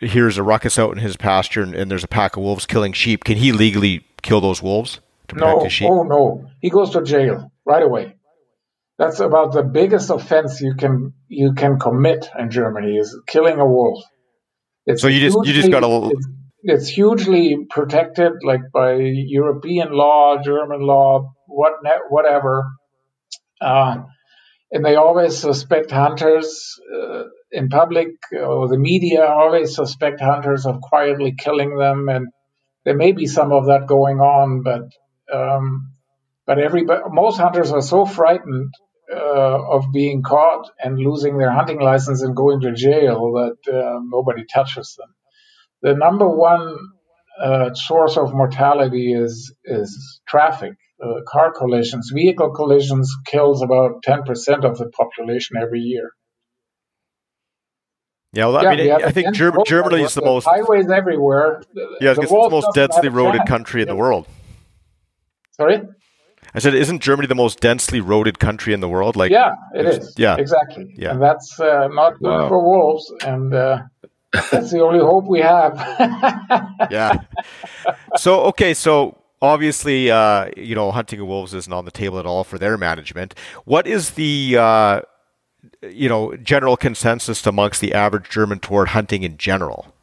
hears 0.00 0.38
a 0.38 0.42
ruckus 0.42 0.78
out 0.78 0.92
in 0.92 0.98
his 0.98 1.16
pasture 1.16 1.62
and, 1.62 1.76
and, 1.76 1.88
there's 1.88 2.02
a 2.02 2.08
pack 2.08 2.36
of 2.36 2.42
wolves 2.42 2.66
killing 2.66 2.92
sheep, 2.92 3.22
can 3.22 3.36
he 3.36 3.52
legally 3.52 4.04
kill 4.22 4.40
those 4.40 4.60
wolves 4.60 4.98
to 5.28 5.36
protect 5.36 5.58
no, 5.58 5.64
his 5.64 5.72
sheep? 5.72 5.88
Oh 5.88 6.02
no, 6.02 6.50
he 6.60 6.70
goes 6.70 6.90
to 6.90 7.02
jail 7.02 7.52
right 7.64 7.82
away 7.82 8.16
that's 9.00 9.18
about 9.18 9.54
the 9.54 9.62
biggest 9.62 10.10
offense 10.10 10.60
you 10.60 10.74
can 10.74 11.14
you 11.26 11.54
can 11.54 11.78
commit 11.78 12.28
in 12.38 12.50
Germany 12.50 12.98
is 12.98 13.18
killing 13.26 13.58
a 13.58 13.64
wolf. 13.64 14.04
It's 14.84 15.00
so 15.00 15.08
you 15.08 15.20
just 15.20 15.38
you 15.42 15.54
just 15.54 15.70
got 15.70 15.80
to. 15.80 16.10
It's, 16.12 16.28
it's, 16.62 16.88
hugely 16.88 17.66
protected, 17.70 18.32
like 18.44 18.60
by 18.74 18.96
European 18.96 19.92
law, 19.92 20.36
German 20.42 20.82
law, 20.82 21.32
what 21.46 21.72
whatever. 22.10 22.66
Uh, 23.58 24.02
and 24.70 24.84
they 24.84 24.96
always 24.96 25.38
suspect 25.38 25.90
hunters. 25.90 26.78
Uh, 26.94 27.22
in 27.52 27.68
public 27.68 28.08
or 28.32 28.68
the 28.68 28.78
media 28.78 29.24
always 29.24 29.74
suspect 29.74 30.20
hunters 30.20 30.66
of 30.66 30.80
quietly 30.82 31.34
killing 31.36 31.76
them, 31.76 32.10
and 32.10 32.28
there 32.84 32.96
may 32.96 33.12
be 33.12 33.26
some 33.26 33.50
of 33.50 33.66
that 33.66 33.86
going 33.86 34.18
on, 34.18 34.62
but 34.62 34.82
um, 35.34 35.94
but 36.46 36.58
everybody, 36.58 37.00
most 37.08 37.38
hunters 37.38 37.72
are 37.72 37.80
so 37.80 38.04
frightened 38.04 38.72
uh, 38.72 38.89
of 39.16 39.92
being 39.92 40.22
caught 40.22 40.70
and 40.82 40.98
losing 40.98 41.38
their 41.38 41.50
hunting 41.50 41.80
license 41.80 42.22
and 42.22 42.36
going 42.36 42.60
to 42.60 42.72
jail 42.72 43.32
that 43.32 43.72
uh, 43.72 44.00
nobody 44.04 44.44
touches 44.52 44.96
them. 44.98 45.08
The 45.82 45.94
number 45.94 46.28
one 46.28 46.76
uh, 47.40 47.74
source 47.74 48.16
of 48.16 48.34
mortality 48.34 49.14
is 49.14 49.54
is 49.64 50.20
traffic, 50.28 50.72
uh, 51.02 51.22
car 51.26 51.52
collisions. 51.52 52.10
Vehicle 52.14 52.50
collisions 52.50 53.10
kills 53.26 53.62
about 53.62 54.02
ten 54.02 54.22
percent 54.24 54.64
of 54.64 54.78
the 54.78 54.90
population 54.90 55.56
every 55.56 55.80
year. 55.80 56.10
Yeah, 58.32 58.46
well, 58.46 58.64
I 58.64 58.76
mean, 58.76 58.92
I 58.92 59.10
think 59.10 59.34
Germany, 59.34 59.64
Germany 59.66 60.02
is 60.04 60.14
the 60.14 60.22
most 60.22 60.44
highways 60.44 60.88
everywhere. 60.88 61.62
Yeah, 62.00 62.12
it's 62.12 62.30
the 62.30 62.48
most 62.50 62.68
densely 62.74 63.08
roaded 63.08 63.44
country 63.46 63.82
in 63.82 63.88
the 63.88 63.96
world. 63.96 64.28
Sorry. 65.52 65.82
I 66.54 66.58
said, 66.58 66.74
isn't 66.74 67.00
Germany 67.00 67.26
the 67.28 67.34
most 67.34 67.60
densely 67.60 68.00
roaded 68.00 68.38
country 68.38 68.72
in 68.72 68.80
the 68.80 68.88
world? 68.88 69.16
Like, 69.16 69.30
yeah, 69.30 69.54
it 69.74 69.86
is. 69.86 70.14
Yeah, 70.16 70.36
exactly. 70.36 70.92
Yeah, 70.96 71.12
and 71.12 71.22
that's 71.22 71.60
uh, 71.60 71.88
not 71.88 72.18
good 72.18 72.28
wow. 72.28 72.48
for 72.48 72.62
wolves, 72.62 73.12
and 73.24 73.54
uh, 73.54 73.82
that's 74.32 74.70
the 74.70 74.80
only 74.80 74.98
hope 74.98 75.26
we 75.26 75.40
have. 75.40 75.76
yeah. 76.90 77.18
So 78.16 78.42
okay, 78.46 78.74
so 78.74 79.18
obviously, 79.40 80.10
uh, 80.10 80.50
you 80.56 80.74
know, 80.74 80.90
hunting 80.90 81.24
wolves 81.26 81.54
isn't 81.54 81.72
on 81.72 81.84
the 81.84 81.90
table 81.90 82.18
at 82.18 82.26
all 82.26 82.44
for 82.44 82.58
their 82.58 82.76
management. 82.76 83.34
What 83.64 83.86
is 83.86 84.10
the 84.10 84.56
uh, 84.58 85.00
you 85.82 86.08
know 86.08 86.36
general 86.36 86.76
consensus 86.76 87.46
amongst 87.46 87.80
the 87.80 87.94
average 87.94 88.28
German 88.28 88.58
toward 88.58 88.88
hunting 88.88 89.22
in 89.22 89.36
general? 89.36 89.94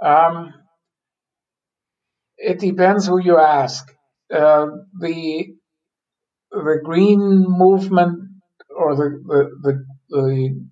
Um, 0.00 0.52
it 2.36 2.58
depends 2.58 3.06
who 3.06 3.18
you 3.18 3.38
ask. 3.38 3.95
Uh, 4.32 4.66
the 5.00 5.46
the 6.50 6.80
green 6.82 7.44
movement 7.46 8.18
or 8.76 8.96
the, 8.96 9.22
the, 9.26 9.50
the, 9.62 9.84
the, 10.10 10.66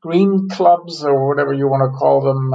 green 0.00 0.48
clubs 0.50 1.02
or 1.02 1.28
whatever 1.28 1.54
you 1.54 1.66
want 1.66 1.82
to 1.82 1.96
call 1.96 2.20
them, 2.20 2.52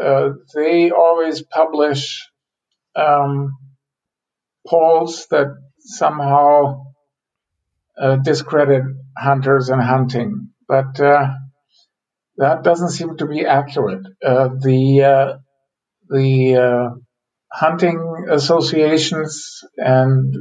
uh, 0.00 0.28
they 0.54 0.90
always 0.90 1.42
publish 1.42 2.28
um, 2.94 3.56
polls 4.68 5.26
that 5.30 5.48
somehow 5.80 6.84
uh, 8.00 8.16
discredit 8.16 8.82
hunters 9.18 9.68
and 9.68 9.82
hunting. 9.82 10.50
But 10.68 11.00
uh, 11.00 11.32
that 12.36 12.62
doesn't 12.62 12.90
seem 12.90 13.16
to 13.16 13.26
be 13.26 13.44
accurate. 13.44 14.06
Uh, 14.24 14.50
the 14.60 15.02
uh, 15.02 15.38
the 16.08 17.00
hunting 17.50 18.26
associations 18.30 19.64
and 19.76 20.34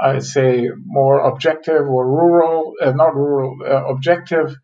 I 0.00 0.18
say 0.18 0.68
more 0.84 1.20
objective 1.20 1.88
or 1.88 2.06
rural, 2.06 2.74
uh, 2.82 2.90
not 2.92 3.14
rural, 3.14 3.56
uh, 3.64 3.86
objective, 3.86 4.54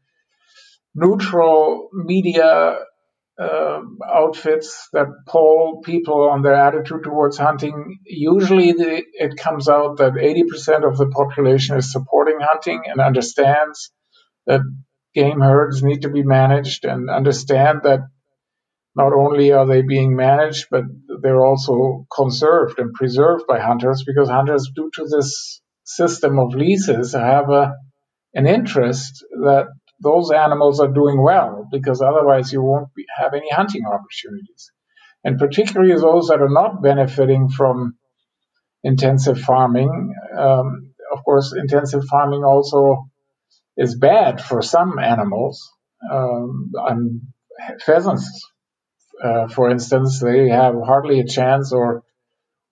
neutral 0.94 1.88
media 1.92 2.76
uh, 3.38 3.80
outfits 4.06 4.88
that 4.92 5.06
poll 5.26 5.80
people 5.82 6.28
on 6.28 6.42
their 6.42 6.54
attitude 6.54 7.02
towards 7.02 7.38
hunting. 7.38 7.98
Usually, 8.04 8.72
the, 8.72 9.02
it 9.14 9.36
comes 9.38 9.68
out 9.68 9.98
that 9.98 10.12
80% 10.12 10.86
of 10.86 10.98
the 10.98 11.08
population 11.08 11.78
is 11.78 11.90
supporting 11.90 12.38
hunting 12.40 12.82
and 12.86 13.00
understands 13.00 13.90
that 14.46 14.60
game 15.14 15.40
herds 15.40 15.82
need 15.82 16.02
to 16.02 16.10
be 16.10 16.22
managed 16.22 16.84
and 16.84 17.08
understand 17.08 17.80
that 17.84 18.00
not 18.94 19.12
only 19.12 19.52
are 19.52 19.66
they 19.66 19.82
being 19.82 20.14
managed, 20.14 20.66
but 20.70 20.84
they're 21.22 21.44
also 21.44 22.06
conserved 22.14 22.78
and 22.78 22.92
preserved 22.92 23.44
by 23.48 23.58
hunters 23.58 24.04
because 24.06 24.28
hunters, 24.28 24.70
due 24.74 24.90
to 24.94 25.04
this 25.04 25.60
system 25.84 26.38
of 26.38 26.54
leases, 26.54 27.14
have 27.14 27.48
a, 27.50 27.74
an 28.34 28.46
interest 28.46 29.24
that 29.30 29.68
those 30.00 30.30
animals 30.30 30.80
are 30.80 30.92
doing 30.92 31.22
well 31.22 31.66
because 31.70 32.02
otherwise 32.02 32.52
you 32.52 32.62
won't 32.62 32.92
be, 32.94 33.04
have 33.16 33.32
any 33.34 33.50
hunting 33.50 33.84
opportunities. 33.86 34.72
And 35.24 35.38
particularly 35.38 35.94
those 35.94 36.28
that 36.28 36.42
are 36.42 36.50
not 36.50 36.82
benefiting 36.82 37.48
from 37.48 37.96
intensive 38.82 39.40
farming. 39.40 40.14
Um, 40.36 40.94
of 41.12 41.24
course, 41.24 41.54
intensive 41.56 42.04
farming 42.10 42.42
also 42.42 43.08
is 43.76 43.96
bad 43.96 44.42
for 44.42 44.60
some 44.60 44.98
animals. 44.98 45.70
Um, 46.10 46.72
pheasants 47.86 48.51
uh, 49.22 49.48
for 49.48 49.70
instance, 49.70 50.20
they 50.20 50.48
have 50.48 50.74
hardly 50.84 51.20
a 51.20 51.26
chance, 51.26 51.72
or 51.72 52.02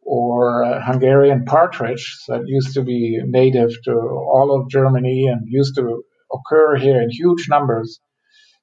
or 0.03 0.65
uh, 0.65 0.83
Hungarian 0.85 1.45
partridge 1.45 2.19
that 2.29 2.43
used 2.47 2.75
to 2.75 2.83
be 2.83 3.21
native 3.25 3.71
to 3.85 3.93
all 3.93 4.61
of 4.61 4.71
Germany 4.71 5.29
and 5.31 5.43
used 5.47 5.77
to 5.77 6.03
occur 6.33 6.77
here 6.77 7.01
in 7.01 7.11
huge 7.11 7.47
numbers. 7.49 8.01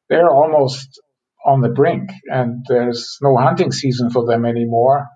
They're 0.09 0.29
almost 0.29 1.01
on 1.45 1.61
the 1.61 1.69
brink, 1.69 2.09
and 2.25 2.65
there's 2.67 3.17
no 3.21 3.37
hunting 3.37 3.71
season 3.71 4.09
for 4.09 4.25
them 4.25 4.45
anymore. 4.45 5.07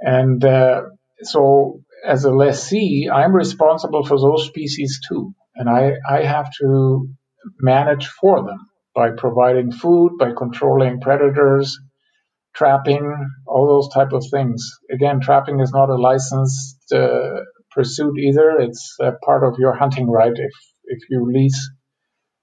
And 0.00 0.42
uh, 0.44 0.82
so, 1.22 1.80
as 2.06 2.24
a 2.24 2.30
lessee, 2.30 3.10
I'm 3.12 3.34
responsible 3.34 4.04
for 4.04 4.18
those 4.18 4.46
species 4.46 5.00
too, 5.06 5.34
and 5.54 5.68
I, 5.68 5.92
I 6.08 6.22
have 6.22 6.50
to 6.60 7.08
manage 7.60 8.06
for 8.06 8.42
them 8.44 8.68
by 8.94 9.10
providing 9.16 9.72
food, 9.72 10.12
by 10.18 10.32
controlling 10.36 11.00
predators, 11.00 11.78
trapping, 12.54 13.26
all 13.46 13.66
those 13.66 13.92
type 13.92 14.12
of 14.12 14.24
things. 14.30 14.78
Again, 14.90 15.20
trapping 15.20 15.60
is 15.60 15.72
not 15.72 15.88
a 15.90 15.94
licensed 15.96 16.92
uh, 16.92 17.40
pursuit 17.70 18.18
either. 18.18 18.60
It's 18.60 18.96
part 19.24 19.44
of 19.44 19.58
your 19.58 19.74
hunting 19.74 20.10
right. 20.10 20.32
If 20.34 20.52
if 20.84 20.98
you 21.08 21.30
lease 21.32 21.70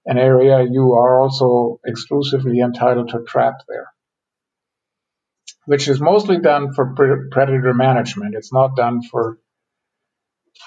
an 0.06 0.18
area, 0.18 0.66
you 0.68 0.94
are 0.94 1.20
also 1.20 1.78
exclusively 1.86 2.60
entitled 2.60 3.10
to 3.10 3.22
trap 3.26 3.54
there, 3.68 3.86
which 5.66 5.88
is 5.88 6.00
mostly 6.00 6.38
done 6.38 6.72
for 6.74 6.94
pre- 6.94 7.28
predator 7.30 7.74
management. 7.74 8.34
It's 8.34 8.52
not 8.52 8.76
done 8.76 9.02
for 9.02 9.38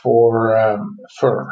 for 0.02 0.58
um, 0.58 0.98
fur. 1.20 1.48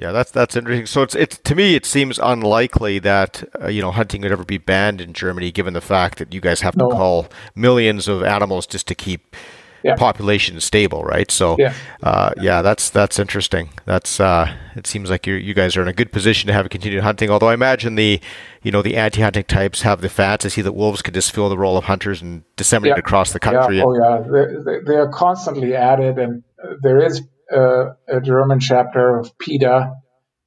Yeah, 0.00 0.12
that's 0.12 0.30
that's 0.30 0.56
interesting. 0.56 0.86
So 0.86 1.02
it's 1.02 1.14
it's 1.14 1.36
to 1.38 1.54
me 1.54 1.74
it 1.74 1.84
seems 1.84 2.18
unlikely 2.18 3.00
that 3.00 3.44
uh, 3.60 3.68
you 3.68 3.82
know 3.82 3.90
hunting 3.90 4.22
would 4.22 4.32
ever 4.32 4.44
be 4.44 4.56
banned 4.56 5.00
in 5.00 5.12
Germany, 5.12 5.52
given 5.52 5.74
the 5.74 5.82
fact 5.82 6.18
that 6.18 6.32
you 6.32 6.40
guys 6.40 6.62
have 6.62 6.72
to 6.74 6.88
no. 6.88 6.88
call 6.88 7.28
millions 7.54 8.08
of 8.08 8.22
animals 8.22 8.66
just 8.66 8.88
to 8.88 8.94
keep 8.94 9.36
yeah. 9.82 9.96
population 9.96 10.58
stable, 10.60 11.04
right? 11.04 11.30
So 11.30 11.56
yeah. 11.58 11.74
Uh, 12.02 12.32
yeah, 12.40 12.62
that's 12.62 12.88
that's 12.88 13.18
interesting. 13.18 13.70
That's 13.84 14.20
uh, 14.20 14.56
it 14.74 14.86
seems 14.86 15.10
like 15.10 15.26
you 15.26 15.34
you 15.34 15.52
guys 15.52 15.76
are 15.76 15.82
in 15.82 15.88
a 15.88 15.92
good 15.92 16.12
position 16.12 16.48
to 16.48 16.54
have 16.54 16.68
continued 16.70 17.02
hunting. 17.02 17.28
Although 17.28 17.48
I 17.48 17.54
imagine 17.54 17.96
the 17.96 18.20
you 18.62 18.70
know 18.70 18.80
the 18.80 18.96
anti-hunting 18.96 19.44
types 19.44 19.82
have 19.82 20.00
the 20.00 20.08
fantasy 20.08 20.62
that 20.62 20.72
wolves 20.72 21.02
could 21.02 21.12
just 21.12 21.30
fill 21.30 21.50
the 21.50 21.58
role 21.58 21.76
of 21.76 21.84
hunters 21.84 22.22
and 22.22 22.42
disseminate 22.56 22.96
yeah. 22.96 23.00
across 23.00 23.34
the 23.34 23.40
country. 23.40 23.76
Yeah. 23.76 23.84
Oh 23.84 23.94
yeah, 23.94 24.22
they, 24.22 24.54
they, 24.64 24.84
they 24.86 24.96
are 24.96 25.08
constantly 25.08 25.74
added, 25.74 26.18
and 26.18 26.42
there 26.82 27.04
is 27.04 27.20
uh, 27.54 27.94
a 28.08 28.20
German 28.20 28.60
chapter 28.60 29.18
of 29.18 29.36
PETA 29.38 29.94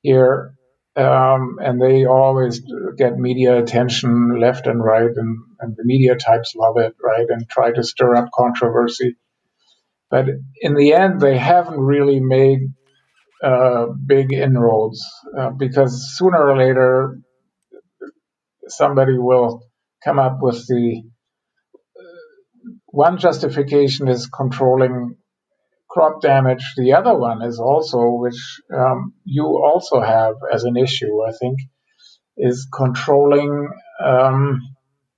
here, 0.01 0.55
um, 0.95 1.57
and 1.61 1.81
they 1.81 2.05
always 2.05 2.61
get 2.97 3.17
media 3.17 3.57
attention 3.57 4.39
left 4.39 4.67
and 4.67 4.83
right, 4.83 5.11
and, 5.15 5.37
and 5.59 5.75
the 5.75 5.83
media 5.85 6.15
types 6.15 6.53
love 6.55 6.77
it, 6.77 6.95
right, 7.03 7.25
and 7.29 7.49
try 7.49 7.71
to 7.71 7.83
stir 7.83 8.15
up 8.15 8.29
controversy. 8.33 9.15
But 10.09 10.25
in 10.61 10.75
the 10.75 10.93
end, 10.93 11.19
they 11.19 11.37
haven't 11.37 11.79
really 11.79 12.19
made 12.19 12.59
uh, 13.43 13.87
big 13.87 14.31
inroads 14.31 15.03
uh, 15.37 15.49
because 15.49 16.15
sooner 16.15 16.37
or 16.37 16.57
later 16.57 17.19
somebody 18.67 19.17
will 19.17 19.67
come 20.03 20.19
up 20.19 20.37
with 20.41 20.65
the 20.67 21.01
uh, 21.99 22.71
one 22.85 23.17
justification 23.17 24.07
is 24.07 24.27
controlling 24.27 25.17
crop 25.93 26.21
damage. 26.21 26.73
The 26.75 26.93
other 26.93 27.15
one 27.15 27.43
is 27.43 27.59
also, 27.59 27.99
which 28.13 28.59
um, 28.75 29.13
you 29.25 29.45
also 29.45 30.01
have 30.01 30.33
as 30.51 30.63
an 30.63 30.75
issue, 30.75 31.23
I 31.23 31.31
think, 31.39 31.59
is 32.35 32.67
controlling 32.73 33.69
um, 34.03 34.59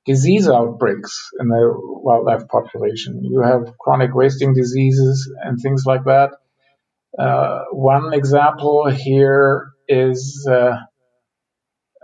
disease 0.06 0.50
outbreaks 0.50 1.30
in 1.40 1.48
the 1.48 1.74
wildlife 1.78 2.48
population. 2.50 3.22
You 3.24 3.42
have 3.42 3.78
chronic 3.80 4.14
wasting 4.14 4.54
diseases 4.54 5.34
and 5.42 5.58
things 5.60 5.84
like 5.86 6.04
that. 6.04 6.32
Uh, 7.18 7.60
one 7.72 8.14
example 8.14 8.90
here 8.90 9.70
is 9.88 10.46
uh, 10.52 10.76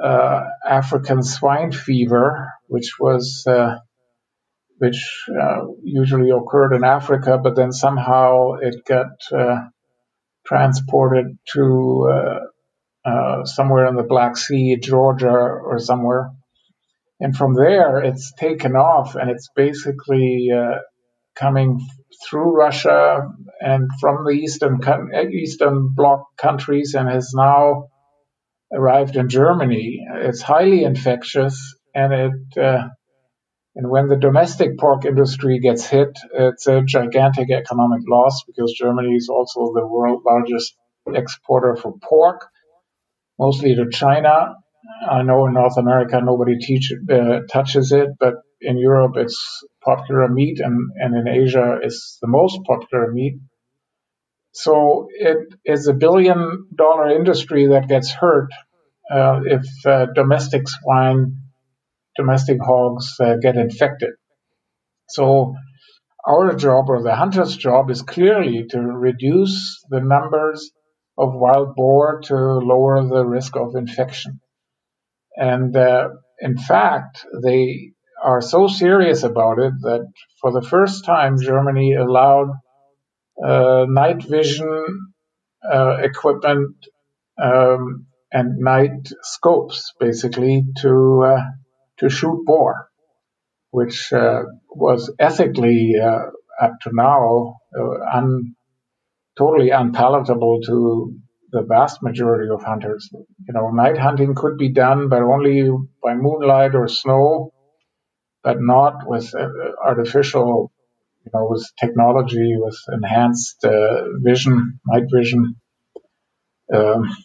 uh, 0.01 0.43
African 0.65 1.23
swine 1.23 1.73
fever, 1.73 2.53
which 2.67 2.93
was 2.99 3.43
uh, 3.45 3.75
which 4.81 5.27
uh, 5.29 5.59
usually 5.83 6.31
occurred 6.31 6.73
in 6.73 6.83
Africa, 6.83 7.37
but 7.37 7.55
then 7.55 7.71
somehow 7.71 8.53
it 8.53 8.83
got 8.83 9.11
uh, 9.31 9.59
transported 10.43 11.37
to 11.53 12.09
uh, 12.11 13.07
uh, 13.07 13.45
somewhere 13.45 13.85
in 13.85 13.95
the 13.95 14.09
Black 14.09 14.35
Sea, 14.35 14.79
Georgia, 14.81 15.29
or 15.29 15.77
somewhere. 15.77 16.31
And 17.19 17.37
from 17.37 17.53
there, 17.53 17.99
it's 17.99 18.33
taken 18.39 18.71
off 18.71 19.13
and 19.13 19.29
it's 19.29 19.49
basically 19.55 20.49
uh, 20.51 20.79
coming 21.35 21.79
through 22.27 22.57
Russia 22.57 23.29
and 23.59 23.87
from 23.99 24.25
the 24.25 24.31
eastern 24.31 24.79
eastern 25.31 25.93
bloc 25.95 26.25
countries 26.37 26.95
and 26.95 27.07
has 27.07 27.33
now 27.35 27.85
arrived 28.73 29.15
in 29.15 29.29
Germany. 29.29 29.99
It's 30.15 30.41
highly 30.41 30.83
infectious 30.85 31.75
and 31.93 32.13
it 32.13 32.57
uh, 32.57 32.87
and 33.75 33.89
when 33.89 34.07
the 34.07 34.17
domestic 34.17 34.77
pork 34.77 35.05
industry 35.05 35.59
gets 35.59 35.85
hit, 35.85 36.17
it's 36.33 36.67
a 36.67 36.81
gigantic 36.81 37.49
economic 37.51 38.01
loss 38.07 38.43
because 38.45 38.73
Germany 38.73 39.15
is 39.15 39.29
also 39.29 39.71
the 39.73 39.87
world's 39.87 40.25
largest 40.25 40.75
exporter 41.07 41.75
for 41.75 41.93
pork, 42.03 42.47
mostly 43.39 43.75
to 43.75 43.89
China. 43.89 44.55
I 45.09 45.23
know 45.23 45.45
in 45.45 45.53
North 45.53 45.77
America 45.77 46.19
nobody 46.21 46.57
teach, 46.59 46.91
uh, 47.09 47.39
touches 47.49 47.91
it, 47.93 48.09
but 48.19 48.35
in 48.59 48.77
Europe 48.77 49.13
it's 49.15 49.63
popular 49.83 50.27
meat, 50.27 50.59
and, 50.59 50.91
and 50.95 51.15
in 51.15 51.27
Asia 51.27 51.79
it's 51.81 52.17
the 52.21 52.27
most 52.27 52.59
popular 52.65 53.11
meat. 53.11 53.35
So 54.53 55.07
it 55.11 55.47
is 55.63 55.87
a 55.87 55.93
billion 55.93 56.67
dollar 56.75 57.09
industry 57.09 57.67
that 57.67 57.87
gets 57.87 58.11
hurt 58.11 58.49
uh, 59.09 59.39
if 59.45 59.65
uh, 59.85 60.07
domestic 60.13 60.63
swine, 60.67 61.40
domestic 62.15 62.57
hogs 62.63 63.15
uh, 63.19 63.35
get 63.41 63.55
infected. 63.55 64.11
So 65.09 65.55
our 66.27 66.53
job 66.55 66.89
or 66.89 67.01
the 67.01 67.15
hunter's 67.15 67.57
job 67.57 67.89
is 67.89 68.01
clearly 68.01 68.65
to 68.69 68.79
reduce 68.79 69.83
the 69.89 70.01
numbers 70.01 70.71
of 71.17 71.33
wild 71.33 71.75
boar 71.75 72.21
to 72.25 72.35
lower 72.35 73.03
the 73.07 73.25
risk 73.25 73.55
of 73.55 73.75
infection. 73.75 74.39
And 75.35 75.75
uh, 75.75 76.09
in 76.39 76.57
fact, 76.57 77.25
they 77.43 77.91
are 78.23 78.41
so 78.41 78.67
serious 78.67 79.23
about 79.23 79.59
it 79.59 79.73
that 79.81 80.11
for 80.39 80.51
the 80.51 80.67
first 80.67 81.05
time, 81.05 81.41
Germany 81.41 81.95
allowed 81.95 82.49
uh, 83.43 83.85
night 83.89 84.23
vision 84.23 85.13
uh, 85.63 85.97
equipment 86.01 86.75
um, 87.41 88.07
and 88.31 88.59
night 88.59 89.09
scopes, 89.23 89.93
basically, 89.99 90.63
to 90.77 91.23
uh, 91.25 91.41
to 92.01 92.09
shoot 92.09 92.43
boar, 92.45 92.89
which 93.69 94.11
uh, 94.11 94.43
was 94.69 95.13
ethically 95.19 95.93
uh, 96.01 96.25
up 96.61 96.73
to 96.81 96.89
now 96.93 97.55
uh, 97.77 98.17
un, 98.17 98.55
totally 99.37 99.69
unpalatable 99.69 100.59
to 100.65 101.15
the 101.51 101.61
vast 101.61 102.01
majority 102.01 102.49
of 102.51 102.63
hunters. 102.63 103.09
You 103.13 103.53
know, 103.53 103.69
night 103.71 103.97
hunting 103.97 104.35
could 104.35 104.57
be 104.57 104.71
done, 104.73 105.09
but 105.09 105.21
only 105.21 105.69
by 106.03 106.15
moonlight 106.15 106.75
or 106.75 106.87
snow, 106.87 107.53
but 108.43 108.57
not 108.59 109.05
with 109.05 109.33
artificial, 109.83 110.71
you 111.25 111.31
know, 111.33 111.47
with 111.49 111.65
technology, 111.79 112.55
with 112.57 112.77
enhanced 112.91 113.63
uh, 113.63 114.03
vision, 114.23 114.79
night 114.87 115.03
vision 115.13 115.55
um, 116.73 117.15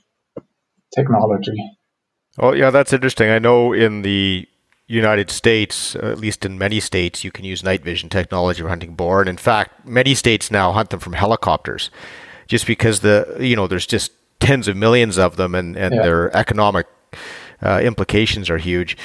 technology. 0.95 1.57
Oh, 2.39 2.53
yeah, 2.53 2.71
that's 2.71 2.93
interesting. 2.93 3.31
I 3.31 3.39
know 3.39 3.73
in 3.73 4.03
the 4.03 4.47
United 4.89 5.31
States, 5.31 5.97
at 5.97 6.19
least 6.19 6.45
in 6.45 6.59
many 6.59 6.79
states, 6.79 7.25
you 7.25 7.33
can 7.33 7.45
use 7.45 7.65
night 7.65 7.83
vision 7.83 8.09
technology 8.09 8.63
for 8.63 8.69
hunting 8.69 8.95
boar. 8.95 9.21
And 9.21 9.29
in 9.29 9.37
fact, 9.37 9.87
many 9.87 10.15
states 10.15 10.51
now 10.51 10.73
hunt 10.73 10.91
them 10.91 11.01
from 11.01 11.15
helicopters 11.15 11.91
just 12.47 12.67
because 12.67 13.01
the 13.01 13.37
you 13.41 13.57
know 13.57 13.67
there's 13.67 13.87
just 13.87 14.13
tens 14.39 14.69
of 14.69 14.77
millions 14.77 15.19
of 15.19 15.37
them 15.37 15.55
and, 15.55 15.77
and 15.77 15.95
yeah. 15.95 16.03
their 16.03 16.37
economic 16.37 16.87
uh, 17.63 17.81
implications 17.83 18.51
are 18.51 18.59
huge. 18.59 18.97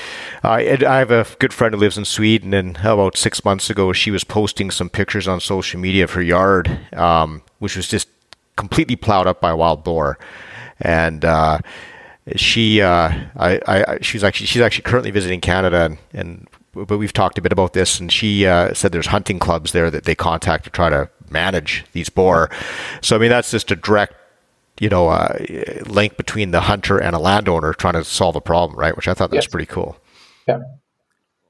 I, 0.43 0.77
I 0.85 0.99
have 0.99 1.11
a 1.11 1.25
good 1.39 1.53
friend 1.53 1.73
who 1.73 1.79
lives 1.79 1.97
in 1.97 2.05
Sweden, 2.05 2.53
and 2.53 2.77
about 2.77 3.17
six 3.17 3.45
months 3.45 3.69
ago, 3.69 3.93
she 3.93 4.11
was 4.11 4.23
posting 4.23 4.71
some 4.71 4.89
pictures 4.89 5.27
on 5.27 5.39
social 5.39 5.79
media 5.79 6.03
of 6.03 6.11
her 6.11 6.21
yard, 6.21 6.79
um, 6.93 7.43
which 7.59 7.77
was 7.77 7.87
just 7.87 8.09
completely 8.57 8.97
plowed 8.97 9.25
up 9.25 9.41
by 9.41 9.53
wild 9.53 9.83
boar, 9.83 10.19
and. 10.79 11.25
Uh, 11.25 11.59
she, 12.35 12.81
uh, 12.81 13.11
I, 13.35 13.59
I, 13.67 13.97
she's 14.01 14.23
actually 14.23 14.47
she's 14.47 14.61
actually 14.61 14.83
currently 14.83 15.11
visiting 15.11 15.41
Canada, 15.41 15.85
and, 15.85 15.97
and 16.13 16.47
but 16.73 16.97
we've 16.97 17.13
talked 17.13 17.37
a 17.37 17.41
bit 17.41 17.51
about 17.51 17.73
this, 17.73 17.99
and 17.99 18.11
she 18.11 18.45
uh, 18.45 18.73
said 18.73 18.91
there's 18.91 19.07
hunting 19.07 19.39
clubs 19.39 19.71
there 19.71 19.89
that 19.91 20.03
they 20.03 20.15
contact 20.15 20.63
to 20.65 20.69
try 20.69 20.89
to 20.89 21.09
manage 21.29 21.83
these 21.93 22.09
boar. 22.09 22.49
So 23.01 23.15
I 23.15 23.19
mean, 23.19 23.29
that's 23.29 23.51
just 23.51 23.71
a 23.71 23.75
direct, 23.75 24.13
you 24.79 24.89
know, 24.89 25.09
uh, 25.09 25.37
link 25.85 26.15
between 26.17 26.51
the 26.51 26.61
hunter 26.61 26.97
and 26.97 27.15
a 27.15 27.19
landowner 27.19 27.73
trying 27.73 27.93
to 27.93 28.03
solve 28.03 28.35
a 28.35 28.41
problem, 28.41 28.79
right? 28.79 28.95
Which 28.95 29.07
I 29.07 29.13
thought 29.13 29.31
that 29.31 29.37
yes. 29.37 29.45
was 29.45 29.51
pretty 29.51 29.67
cool. 29.67 29.97
Yeah. 30.47 30.59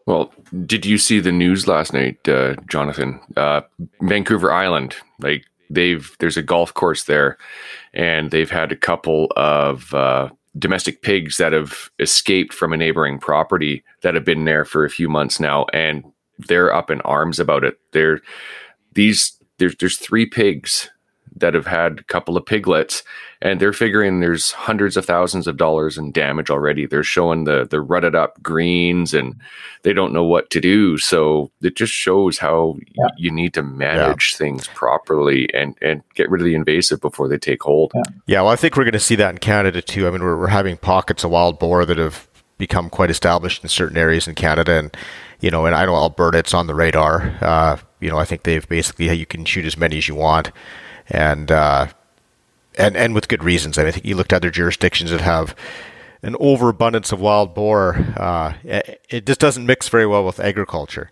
Well, 0.06 0.34
did 0.66 0.86
you 0.86 0.98
see 0.98 1.20
the 1.20 1.32
news 1.32 1.68
last 1.68 1.94
night, 1.94 2.28
uh, 2.28 2.56
Jonathan? 2.68 3.20
Uh, 3.38 3.62
Vancouver 4.02 4.52
Island, 4.52 4.96
like 5.20 5.46
they've 5.70 6.16
there's 6.20 6.38
a 6.38 6.42
golf 6.42 6.74
course 6.74 7.04
there, 7.04 7.38
and 7.94 8.32
they've 8.32 8.50
had 8.50 8.72
a 8.72 8.76
couple 8.76 9.32
of 9.36 9.94
uh, 9.94 10.30
domestic 10.58 11.02
pigs 11.02 11.38
that 11.38 11.54
have 11.54 11.90
escaped 12.00 12.54
from 12.54 12.74
a 12.74 12.78
neighboring 12.78 13.20
property 13.20 13.84
that 14.02 14.16
have 14.16 14.26
been 14.26 14.46
there 14.46 14.66
for 14.66 14.84
a 14.84 14.90
few 14.90 15.08
months 15.08 15.40
now, 15.40 15.66
and 15.74 16.04
they're 16.38 16.74
up 16.74 16.92
in 16.92 17.02
arms 17.02 17.40
about 17.40 17.64
it. 17.64 17.80
They're 17.92 18.22
these 18.94 19.38
there's 19.58 19.76
there's 19.78 19.98
three 19.98 20.26
pigs 20.26 20.90
that 21.36 21.54
have 21.54 21.68
had 21.68 22.00
a 22.00 22.04
couple 22.04 22.36
of 22.36 22.46
piglets 22.46 23.04
and 23.42 23.60
they're 23.60 23.74
figuring 23.74 24.20
there's 24.20 24.52
hundreds 24.52 24.96
of 24.98 25.06
thousands 25.06 25.48
of 25.48 25.58
dollars 25.58 25.98
in 25.98 26.12
damage 26.12 26.50
already 26.50 26.86
they're 26.86 27.04
showing 27.04 27.44
the 27.44 27.66
the 27.70 27.82
rutted 27.82 28.16
up 28.16 28.42
greens 28.42 29.14
and 29.14 29.36
they 29.84 29.94
don't 29.94 30.14
know 30.14 30.24
what 30.24 30.50
to 30.50 30.60
do 30.60 30.98
so 30.98 31.52
it 31.62 31.76
just 31.76 31.94
shows 31.94 32.38
how 32.38 32.78
yeah. 32.96 33.08
you 33.18 33.32
need 33.32 33.54
to 33.54 33.64
manage 33.64 34.34
yeah. 34.34 34.38
things 34.38 34.68
properly 34.70 35.52
and 35.54 35.76
and 35.82 36.04
get 36.16 36.30
rid 36.30 36.42
of 36.42 36.46
the 36.46 36.56
invasive 36.56 37.02
before 37.02 37.28
they 37.28 37.38
take 37.38 37.64
hold 37.64 37.92
yeah, 37.96 38.02
yeah 38.28 38.42
well 38.42 38.52
i 38.52 38.56
think 38.56 38.76
we're 38.76 38.84
going 38.84 38.94
to 38.94 39.00
see 39.00 39.16
that 39.16 39.32
in 39.32 39.38
canada 39.38 39.82
too 39.82 40.08
i 40.08 40.12
mean 40.12 40.22
we're, 40.22 40.38
we're 40.38 40.48
having 40.48 40.78
pockets 40.78 41.24
of 41.24 41.32
wild 41.32 41.60
boar 41.60 41.86
that 41.86 41.98
have 41.98 42.28
become 42.58 42.90
quite 42.90 43.10
established 43.10 43.64
in 43.64 43.70
certain 43.70 43.98
areas 43.98 44.28
in 44.28 44.36
canada 44.36 44.74
and 44.74 44.96
you 45.42 45.50
know, 45.50 45.66
and 45.66 45.76
I 45.76 45.86
know 45.86 45.96
Alberta, 45.96 46.38
it's 46.38 46.54
on 46.54 46.68
the 46.68 46.76
radar. 46.76 47.36
Uh, 47.42 47.78
you 48.00 48.10
know, 48.10 48.18
I 48.18 48.26
think 48.26 48.44
they've 48.44 48.68
basically 48.70 49.12
you 49.14 49.26
can 49.26 49.44
shoot 49.44 49.66
as 49.66 49.76
many 49.76 49.98
as 49.98 50.08
you 50.08 50.14
want, 50.16 50.52
and 51.10 51.52
uh, 51.52 51.88
and 52.78 52.96
and 52.96 53.14
with 53.14 53.28
good 53.28 53.44
reasons. 53.44 53.78
I, 53.78 53.82
mean, 53.82 53.88
I 53.90 53.92
think 53.92 54.06
you 54.06 54.16
looked 54.16 54.34
at 54.34 54.38
other 54.38 54.52
jurisdictions 54.52 55.12
that 55.12 55.22
have 55.22 55.56
an 56.24 56.36
overabundance 56.40 57.12
of 57.12 57.20
wild 57.20 57.56
boar. 57.56 57.96
Uh, 58.16 58.54
it, 58.64 59.26
just 59.26 59.40
doesn't 59.40 59.66
mix 59.66 59.90
very 59.90 60.06
well 60.06 60.24
with 60.24 60.40
agriculture. 60.40 61.10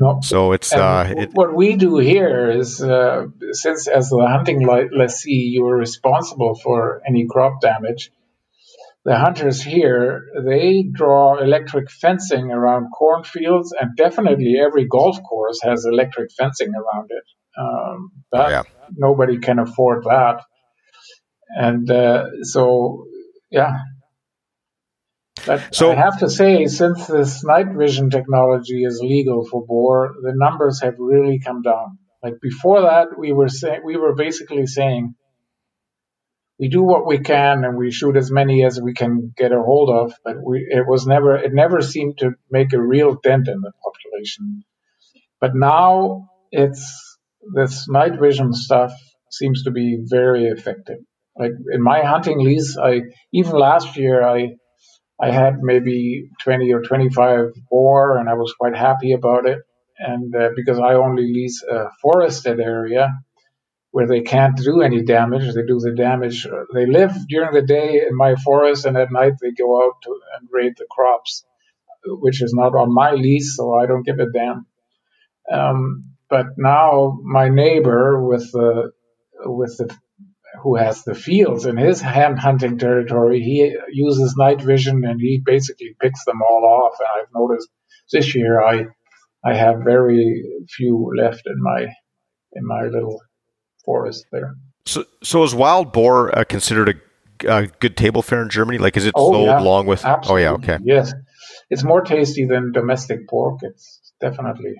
No. 0.00 0.20
So 0.22 0.52
it's 0.52 0.72
uh, 0.72 1.12
it, 1.16 1.30
what 1.34 1.54
we 1.54 1.76
do 1.76 1.98
here 1.98 2.50
is 2.50 2.82
uh, 2.82 3.26
since 3.52 3.86
as 3.86 4.08
the 4.08 4.26
hunting 4.26 4.66
lessee 4.66 5.50
you 5.52 5.66
are 5.66 5.76
responsible 5.76 6.54
for 6.54 7.02
any 7.06 7.26
crop 7.28 7.60
damage 7.60 8.10
the 9.08 9.16
hunters 9.16 9.62
here, 9.62 10.26
they 10.44 10.82
draw 10.82 11.38
electric 11.38 11.90
fencing 11.90 12.50
around 12.50 12.90
cornfields, 12.90 13.72
and 13.72 13.96
definitely 13.96 14.56
every 14.60 14.86
golf 14.86 15.22
course 15.22 15.60
has 15.62 15.86
electric 15.86 16.30
fencing 16.32 16.72
around 16.74 17.10
it. 17.10 17.24
Um, 17.58 18.10
that, 18.32 18.50
yeah. 18.50 18.62
Nobody 18.94 19.38
can 19.38 19.58
afford 19.58 20.04
that. 20.04 20.42
And 21.48 21.90
uh, 21.90 22.24
so, 22.42 23.06
yeah. 23.50 23.72
But 25.46 25.74
so, 25.74 25.92
I 25.92 25.94
have 25.94 26.18
to 26.18 26.28
say, 26.28 26.66
since 26.66 27.06
this 27.06 27.44
night 27.44 27.68
vision 27.76 28.10
technology 28.10 28.84
is 28.84 29.00
legal 29.00 29.44
for 29.44 29.64
boar, 29.64 30.14
the 30.22 30.32
numbers 30.34 30.82
have 30.82 30.94
really 30.98 31.38
come 31.38 31.62
down. 31.62 31.98
Like 32.22 32.34
before 32.42 32.82
that, 32.82 33.16
we 33.16 33.32
were 33.32 33.48
saying 33.48 33.82
we 33.84 33.96
were 33.96 34.14
basically 34.14 34.66
saying 34.66 35.14
we 36.58 36.68
do 36.68 36.82
what 36.82 37.06
we 37.06 37.20
can 37.20 37.64
and 37.64 37.76
we 37.76 37.92
shoot 37.92 38.16
as 38.16 38.30
many 38.32 38.64
as 38.64 38.80
we 38.82 38.92
can 38.92 39.32
get 39.36 39.52
a 39.52 39.62
hold 39.62 39.90
of, 39.90 40.12
but 40.24 40.34
we, 40.44 40.66
it 40.68 40.86
was 40.86 41.06
never, 41.06 41.36
it 41.36 41.54
never 41.54 41.80
seemed 41.80 42.18
to 42.18 42.32
make 42.50 42.72
a 42.72 42.82
real 42.82 43.16
dent 43.22 43.46
in 43.46 43.60
the 43.60 43.72
population. 43.84 44.64
But 45.40 45.52
now 45.54 46.28
it's 46.50 47.16
this 47.54 47.88
night 47.88 48.18
vision 48.20 48.52
stuff 48.52 48.92
seems 49.30 49.62
to 49.64 49.70
be 49.70 49.98
very 50.04 50.46
effective. 50.46 50.98
Like 51.38 51.52
in 51.72 51.82
my 51.82 52.02
hunting 52.02 52.38
lease, 52.40 52.76
I 52.76 53.02
even 53.32 53.52
last 53.52 53.96
year 53.96 54.22
I 54.22 54.56
I 55.20 55.30
had 55.30 55.58
maybe 55.60 56.30
20 56.42 56.72
or 56.72 56.82
25 56.82 57.52
boar, 57.70 58.18
and 58.18 58.28
I 58.28 58.34
was 58.34 58.54
quite 58.58 58.76
happy 58.76 59.12
about 59.12 59.46
it. 59.46 59.58
And 59.98 60.34
uh, 60.34 60.50
because 60.54 60.78
I 60.78 60.94
only 60.94 61.24
lease 61.24 61.62
a 61.64 61.88
forested 62.00 62.60
area, 62.60 63.10
where 63.90 64.06
they 64.06 64.20
can't 64.20 64.56
do 64.56 64.82
any 64.82 65.02
damage. 65.02 65.54
They 65.54 65.62
do 65.66 65.80
the 65.80 65.94
damage. 65.96 66.46
They 66.74 66.86
live 66.86 67.12
during 67.28 67.52
the 67.52 67.66
day 67.66 68.02
in 68.08 68.16
my 68.16 68.36
forest, 68.36 68.84
and 68.84 68.96
at 68.96 69.10
night 69.10 69.34
they 69.40 69.50
go 69.52 69.84
out 69.84 69.94
to, 70.04 70.20
and 70.38 70.48
raid 70.52 70.74
the 70.76 70.86
crops, 70.90 71.44
which 72.06 72.42
is 72.42 72.52
not 72.54 72.74
on 72.74 72.94
my 72.94 73.12
lease, 73.12 73.56
so 73.56 73.74
I 73.74 73.86
don't 73.86 74.04
give 74.04 74.18
a 74.20 74.30
damn. 74.30 74.66
Um, 75.50 76.14
but 76.28 76.46
now 76.58 77.18
my 77.22 77.48
neighbor 77.48 78.22
with 78.24 78.52
the 78.52 78.92
with 79.44 79.76
the 79.78 79.96
who 80.62 80.76
has 80.76 81.04
the 81.04 81.14
fields 81.14 81.66
in 81.66 81.76
his 81.76 82.00
hand 82.00 82.38
hunting 82.38 82.78
territory, 82.78 83.40
he 83.40 83.76
uses 83.90 84.34
night 84.36 84.60
vision 84.60 85.04
and 85.04 85.20
he 85.20 85.42
basically 85.44 85.96
picks 86.00 86.24
them 86.24 86.40
all 86.42 86.64
off. 86.64 86.98
And 86.98 87.08
I've 87.22 87.32
noticed 87.34 87.68
this 88.12 88.34
year 88.34 88.60
I 88.60 88.86
I 89.44 89.54
have 89.54 89.84
very 89.84 90.42
few 90.68 91.12
left 91.16 91.42
in 91.46 91.62
my 91.62 91.86
in 92.52 92.66
my 92.66 92.82
little 92.84 93.20
forest 93.84 94.26
there. 94.32 94.54
So, 94.86 95.04
so 95.22 95.42
is 95.44 95.54
wild 95.54 95.92
boar 95.92 96.36
uh, 96.36 96.44
considered 96.44 97.00
a, 97.44 97.56
a, 97.56 97.66
good 97.66 97.96
table 97.96 98.22
fare 98.22 98.42
in 98.42 98.48
Germany? 98.48 98.78
Like, 98.78 98.96
is 98.96 99.04
it 99.04 99.12
oh, 99.14 99.32
sold 99.32 99.46
yeah, 99.46 99.60
along 99.60 99.86
with? 99.86 100.04
Absolutely. 100.04 100.44
Oh, 100.44 100.46
yeah, 100.46 100.52
okay. 100.54 100.78
Yes, 100.82 101.12
it's 101.68 101.84
more 101.84 102.00
tasty 102.00 102.46
than 102.46 102.72
domestic 102.72 103.28
pork. 103.28 103.58
It's 103.62 104.12
definitely, 104.20 104.74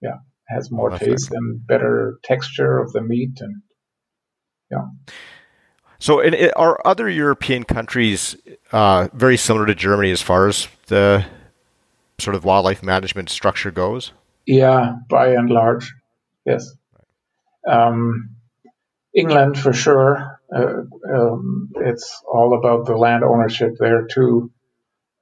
yeah, 0.00 0.18
has 0.48 0.70
more 0.70 0.92
oh, 0.92 0.98
taste 0.98 1.32
and 1.32 1.66
better 1.66 2.18
texture 2.22 2.78
of 2.78 2.92
the 2.92 3.02
meat, 3.02 3.38
and 3.40 3.62
yeah. 4.70 4.86
So, 5.98 6.20
in, 6.20 6.32
in, 6.32 6.50
are 6.56 6.80
other 6.84 7.08
European 7.08 7.64
countries 7.64 8.36
uh, 8.72 9.08
very 9.12 9.36
similar 9.36 9.66
to 9.66 9.74
Germany 9.74 10.10
as 10.10 10.22
far 10.22 10.48
as 10.48 10.66
the 10.86 11.26
sort 12.18 12.34
of 12.34 12.44
wildlife 12.44 12.82
management 12.82 13.28
structure 13.28 13.70
goes? 13.70 14.12
Yeah, 14.46 14.96
by 15.08 15.28
and 15.28 15.50
large, 15.50 15.92
yes. 16.46 16.72
Um, 17.68 18.36
England, 19.14 19.58
for 19.58 19.72
sure, 19.72 20.40
uh, 20.54 20.82
um, 21.14 21.70
it's 21.76 22.22
all 22.26 22.58
about 22.58 22.86
the 22.86 22.96
land 22.96 23.22
ownership 23.24 23.74
there 23.78 24.06
too. 24.06 24.50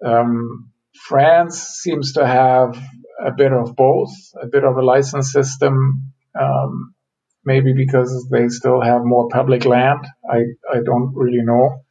Um, 0.04 0.70
France 0.94 1.58
seems 1.58 2.12
to 2.12 2.26
have 2.26 2.80
a 3.24 3.32
bit 3.32 3.52
of 3.52 3.74
both, 3.74 4.12
a 4.40 4.46
bit 4.46 4.64
of 4.64 4.76
a 4.76 4.84
license 4.84 5.32
system, 5.32 6.12
um, 6.38 6.94
maybe 7.44 7.72
because 7.72 8.28
they 8.30 8.48
still 8.48 8.80
have 8.80 9.04
more 9.04 9.28
public 9.28 9.64
land. 9.64 10.06
I, 10.30 10.38
I 10.72 10.80
don't 10.84 11.12
really 11.14 11.42
know. 11.42 11.82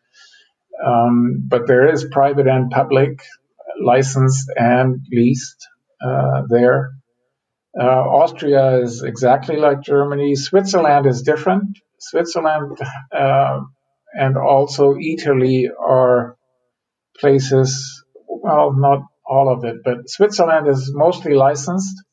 Um, 0.86 1.44
but 1.48 1.68
there 1.68 1.92
is 1.92 2.06
private 2.12 2.48
and 2.48 2.70
public 2.70 3.22
licensed 3.84 4.52
and 4.56 5.06
leased 5.12 5.68
uh, 6.02 6.44
there. 6.50 6.92
Uh, 7.80 7.84
Austria 8.22 8.82
is 8.82 9.04
exactly 9.04 9.58
like 9.58 9.82
Germany. 9.82 10.36
Switzerland 10.36 11.06
is 11.06 11.22
different. 11.22 11.78
Switzerland 12.00 12.78
uh, 13.12 13.62
and 14.14 14.38
also 14.38 14.96
Italy 15.00 15.70
are 15.80 16.38
places, 17.20 18.04
well, 18.28 18.74
not 18.74 19.04
all 19.26 19.52
of 19.52 19.64
it, 19.66 19.78
but 19.84 20.10
Switzerland 20.10 20.68
is 20.68 20.92
mostly 20.94 21.34
licensed 21.34 22.04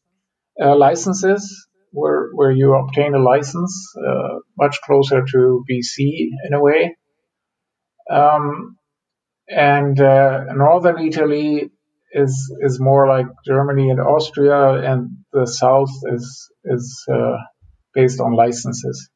uh, 0.61 0.77
licenses 0.77 1.67
where, 1.95 2.29
where 2.33 2.51
you 2.51 2.75
obtain 2.75 3.15
a 3.15 3.23
license, 3.23 3.93
uh, 3.97 4.41
much 4.59 4.81
closer 4.83 5.25
to 5.25 5.65
BC 5.71 6.29
in 6.47 6.53
a 6.53 6.61
way. 6.61 6.97
Um, 8.11 8.77
and 9.49 9.99
uh, 10.01 10.45
northern 10.55 10.99
Italy 11.07 11.71
is 12.13 12.57
is 12.61 12.81
more 12.81 13.09
like 13.09 13.27
Germany 13.47 13.91
and 13.91 14.01
Austria, 14.01 14.93
and 14.93 15.19
the 15.33 15.47
south 15.47 15.91
is 16.13 16.51
is 16.65 17.05
uh, 17.11 17.37
based 17.95 18.21
on 18.21 18.35
licenses. 18.35 19.11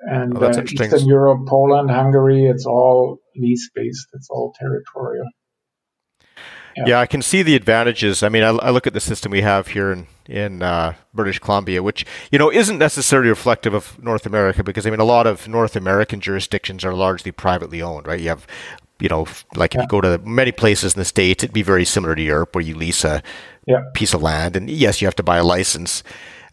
And 0.00 0.36
oh, 0.36 0.46
uh, 0.46 0.62
Eastern 0.62 1.06
Europe, 1.06 1.48
Poland, 1.48 1.90
Hungary, 1.90 2.46
it's 2.46 2.66
all 2.66 3.18
lease 3.34 3.70
based. 3.74 4.08
It's 4.12 4.28
all 4.30 4.54
territorial. 4.58 5.26
Yeah. 6.76 6.84
yeah. 6.86 7.00
I 7.00 7.06
can 7.06 7.22
see 7.22 7.42
the 7.42 7.54
advantages. 7.54 8.22
I 8.22 8.28
mean, 8.28 8.42
I, 8.42 8.50
I, 8.50 8.70
look 8.70 8.86
at 8.86 8.92
the 8.92 9.00
system 9.00 9.32
we 9.32 9.42
have 9.42 9.68
here 9.68 9.92
in 9.92 10.06
in 10.26 10.62
uh, 10.62 10.94
British 11.14 11.38
Columbia, 11.38 11.82
which 11.82 12.04
you 12.30 12.38
know 12.38 12.50
isn't 12.50 12.78
necessarily 12.78 13.28
reflective 13.28 13.74
of 13.74 14.02
North 14.02 14.26
America, 14.26 14.62
because 14.62 14.86
I 14.86 14.90
mean, 14.90 15.00
a 15.00 15.04
lot 15.04 15.26
of 15.26 15.48
North 15.48 15.76
American 15.76 16.20
jurisdictions 16.20 16.84
are 16.84 16.94
largely 16.94 17.32
privately 17.32 17.80
owned, 17.82 18.06
right? 18.06 18.20
You 18.20 18.28
have 18.28 18.46
you 18.98 19.08
know, 19.08 19.26
like 19.54 19.74
if 19.74 19.82
you 19.82 19.86
go 19.88 20.00
to 20.00 20.18
many 20.18 20.52
places 20.52 20.94
in 20.94 20.98
the 20.98 21.04
states, 21.04 21.44
it'd 21.44 21.52
be 21.52 21.62
very 21.62 21.84
similar 21.84 22.14
to 22.14 22.22
Europe, 22.22 22.54
where 22.54 22.64
you 22.64 22.74
lease 22.74 23.04
a 23.04 23.22
yeah. 23.66 23.82
piece 23.94 24.14
of 24.14 24.22
land, 24.22 24.56
and 24.56 24.70
yes, 24.70 25.00
you 25.00 25.06
have 25.06 25.16
to 25.16 25.22
buy 25.22 25.36
a 25.36 25.44
license, 25.44 26.02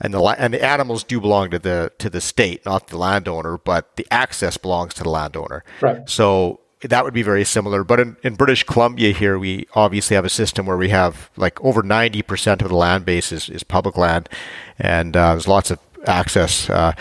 and 0.01 0.13
the 0.13 0.21
and 0.21 0.53
the 0.53 0.63
animals 0.63 1.03
do 1.03 1.21
belong 1.21 1.51
to 1.51 1.59
the 1.59 1.91
to 1.99 2.09
the 2.09 2.19
state, 2.19 2.65
not 2.65 2.87
the 2.87 2.97
landowner, 2.97 3.57
but 3.57 3.95
the 3.95 4.05
access 4.11 4.57
belongs 4.57 4.93
to 4.95 5.03
the 5.03 5.09
landowner. 5.09 5.63
Right. 5.79 6.09
So 6.09 6.59
that 6.89 7.03
would 7.03 7.13
be 7.13 7.23
very 7.23 7.45
similar. 7.45 7.83
But 7.83 7.99
in, 7.99 8.17
in 8.23 8.35
British 8.35 8.63
Columbia 8.63 9.11
here, 9.11 9.37
we 9.37 9.67
obviously 9.73 10.15
have 10.15 10.25
a 10.25 10.29
system 10.29 10.65
where 10.65 10.77
we 10.77 10.89
have 10.89 11.29
like 11.35 11.59
over 11.63 11.83
ninety 11.83 12.21
percent 12.21 12.61
of 12.61 12.69
the 12.69 12.75
land 12.75 13.05
base 13.05 13.31
is, 13.31 13.49
is 13.49 13.63
public 13.63 13.97
land, 13.97 14.29
and 14.79 15.15
uh, 15.17 15.31
there's 15.31 15.47
lots 15.47 15.71
of 15.71 15.79
access. 16.05 16.69
Uh, 16.69 16.93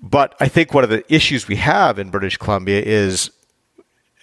but 0.00 0.34
I 0.40 0.48
think 0.48 0.74
one 0.74 0.84
of 0.84 0.90
the 0.90 1.04
issues 1.12 1.48
we 1.48 1.56
have 1.56 1.98
in 1.98 2.10
British 2.10 2.36
Columbia 2.36 2.82
is 2.82 3.30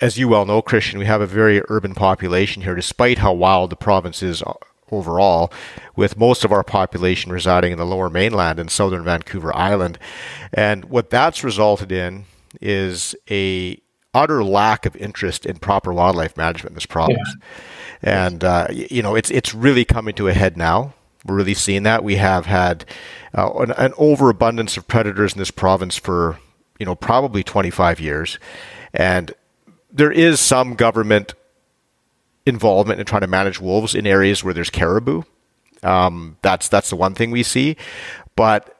as 0.01 0.17
you 0.17 0.27
well 0.27 0.45
know, 0.45 0.61
Christian, 0.61 0.99
we 0.99 1.05
have 1.05 1.21
a 1.21 1.27
very 1.27 1.61
urban 1.69 1.93
population 1.93 2.63
here, 2.63 2.75
despite 2.75 3.19
how 3.19 3.31
wild 3.31 3.69
the 3.69 3.75
province 3.75 4.21
is 4.21 4.43
overall, 4.91 5.51
with 5.95 6.17
most 6.17 6.43
of 6.43 6.51
our 6.51 6.63
population 6.63 7.31
residing 7.31 7.71
in 7.71 7.77
the 7.77 7.85
lower 7.85 8.09
mainland 8.09 8.59
in 8.59 8.67
southern 8.67 9.03
Vancouver 9.03 9.55
Island. 9.55 9.97
And 10.51 10.85
what 10.85 11.09
that's 11.09 11.43
resulted 11.43 11.91
in 11.91 12.25
is 12.59 13.15
a 13.29 13.81
utter 14.13 14.43
lack 14.43 14.85
of 14.85 14.95
interest 14.95 15.45
in 15.45 15.57
proper 15.57 15.91
wildlife 15.93 16.37
management 16.37 16.71
in 16.71 16.75
this 16.75 16.85
province. 16.85 17.35
Yeah. 18.03 18.27
And 18.27 18.43
uh, 18.43 18.67
you 18.71 19.01
know, 19.01 19.15
it's 19.15 19.31
it's 19.31 19.53
really 19.53 19.85
coming 19.85 20.13
to 20.15 20.27
a 20.27 20.33
head 20.33 20.57
now. 20.57 20.93
We're 21.25 21.35
really 21.35 21.53
seeing 21.53 21.83
that. 21.83 22.03
We 22.03 22.17
have 22.17 22.45
had 22.45 22.85
uh, 23.33 23.51
an, 23.53 23.71
an 23.71 23.93
overabundance 23.97 24.75
of 24.75 24.87
predators 24.87 25.33
in 25.33 25.39
this 25.39 25.51
province 25.51 25.97
for 25.97 26.37
you 26.79 26.85
know 26.85 26.95
probably 26.95 27.43
25 27.43 27.99
years, 27.99 28.39
and 28.93 29.31
there 29.91 30.11
is 30.11 30.39
some 30.39 30.75
government 30.75 31.33
involvement 32.45 32.99
in 32.99 33.05
trying 33.05 33.21
to 33.21 33.27
manage 33.27 33.61
wolves 33.61 33.95
in 33.95 34.05
areas 34.05 34.43
where 34.43 34.53
there's 34.53 34.69
caribou. 34.69 35.23
Um, 35.81 36.37
that's 36.41 36.67
that's 36.67 36.89
the 36.89 36.95
one 36.97 37.13
thing 37.15 37.31
we 37.31 37.43
see, 37.43 37.77
but 38.35 38.72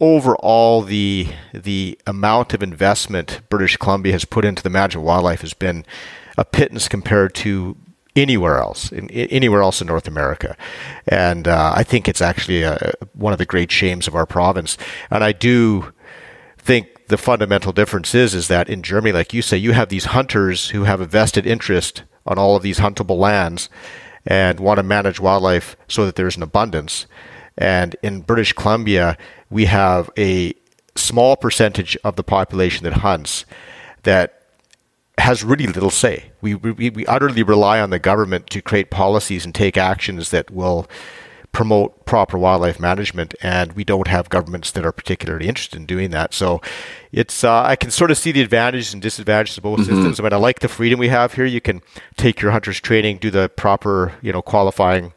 overall, 0.00 0.82
the 0.82 1.28
the 1.52 1.98
amount 2.06 2.54
of 2.54 2.62
investment 2.62 3.40
British 3.48 3.76
Columbia 3.76 4.12
has 4.12 4.24
put 4.24 4.44
into 4.44 4.62
the 4.62 4.70
management 4.70 5.02
of 5.02 5.06
wildlife 5.06 5.42
has 5.42 5.54
been 5.54 5.84
a 6.36 6.44
pittance 6.44 6.88
compared 6.88 7.34
to 7.34 7.76
anywhere 8.16 8.58
else, 8.58 8.90
in, 8.90 9.08
anywhere 9.10 9.62
else 9.62 9.80
in 9.80 9.86
North 9.86 10.08
America, 10.08 10.56
and 11.06 11.46
uh, 11.46 11.72
I 11.76 11.82
think 11.84 12.08
it's 12.08 12.22
actually 12.22 12.62
a, 12.62 12.92
one 13.14 13.32
of 13.32 13.38
the 13.38 13.46
great 13.46 13.70
shames 13.70 14.08
of 14.08 14.14
our 14.14 14.26
province. 14.26 14.76
And 15.10 15.22
I 15.22 15.32
do 15.32 15.92
think 16.58 17.06
the 17.08 17.18
fundamental 17.18 17.72
difference 17.72 18.14
is 18.14 18.34
is 18.34 18.48
that 18.48 18.68
in 18.68 18.82
Germany, 18.82 19.12
like 19.12 19.34
you 19.34 19.42
say, 19.42 19.56
you 19.56 19.72
have 19.72 19.88
these 19.88 20.06
hunters 20.06 20.70
who 20.70 20.84
have 20.84 21.00
a 21.00 21.06
vested 21.06 21.46
interest 21.46 22.02
on 22.26 22.38
all 22.38 22.56
of 22.56 22.62
these 22.62 22.78
huntable 22.78 23.18
lands 23.18 23.68
and 24.26 24.60
want 24.60 24.78
to 24.78 24.82
manage 24.82 25.18
wildlife 25.18 25.76
so 25.88 26.04
that 26.04 26.16
there's 26.16 26.36
an 26.36 26.42
abundance. 26.42 27.06
And 27.58 27.96
in 28.02 28.20
British 28.20 28.52
Columbia, 28.52 29.16
we 29.50 29.66
have 29.66 30.10
a 30.16 30.54
small 30.94 31.36
percentage 31.36 31.96
of 32.04 32.16
the 32.16 32.24
population 32.24 32.84
that 32.84 32.94
hunts 32.94 33.44
that 34.02 34.42
has 35.18 35.44
really 35.44 35.66
little 35.66 35.90
say. 35.90 36.30
We, 36.40 36.54
we, 36.54 36.90
we 36.90 37.06
utterly 37.06 37.42
rely 37.42 37.80
on 37.80 37.90
the 37.90 37.98
government 37.98 38.48
to 38.50 38.62
create 38.62 38.90
policies 38.90 39.44
and 39.44 39.54
take 39.54 39.76
actions 39.76 40.30
that 40.30 40.50
will 40.50 40.88
promote 41.52 42.04
proper 42.04 42.38
wildlife 42.38 42.78
management, 42.78 43.34
and 43.42 43.72
we 43.72 43.82
don't 43.82 44.06
have 44.06 44.28
governments 44.28 44.70
that 44.70 44.86
are 44.86 44.92
particularly 44.92 45.48
interested 45.48 45.76
in 45.76 45.84
doing 45.84 46.10
that. 46.10 46.32
So, 46.32 46.60
it's 47.10 47.42
uh, 47.42 47.62
I 47.62 47.74
can 47.74 47.90
sort 47.90 48.12
of 48.12 48.18
see 48.18 48.30
the 48.30 48.40
advantages 48.40 48.92
and 48.92 49.02
disadvantages 49.02 49.56
of 49.56 49.64
both 49.64 49.80
mm-hmm. 49.80 49.94
systems. 49.94 50.20
I 50.20 50.22
mean, 50.22 50.32
I 50.32 50.36
like 50.36 50.60
the 50.60 50.68
freedom 50.68 51.00
we 51.00 51.08
have 51.08 51.34
here. 51.34 51.44
You 51.44 51.60
can 51.60 51.82
take 52.16 52.40
your 52.40 52.52
hunter's 52.52 52.80
training, 52.80 53.18
do 53.18 53.30
the 53.30 53.48
proper, 53.48 54.14
you 54.22 54.32
know, 54.32 54.42
qualifying 54.42 55.12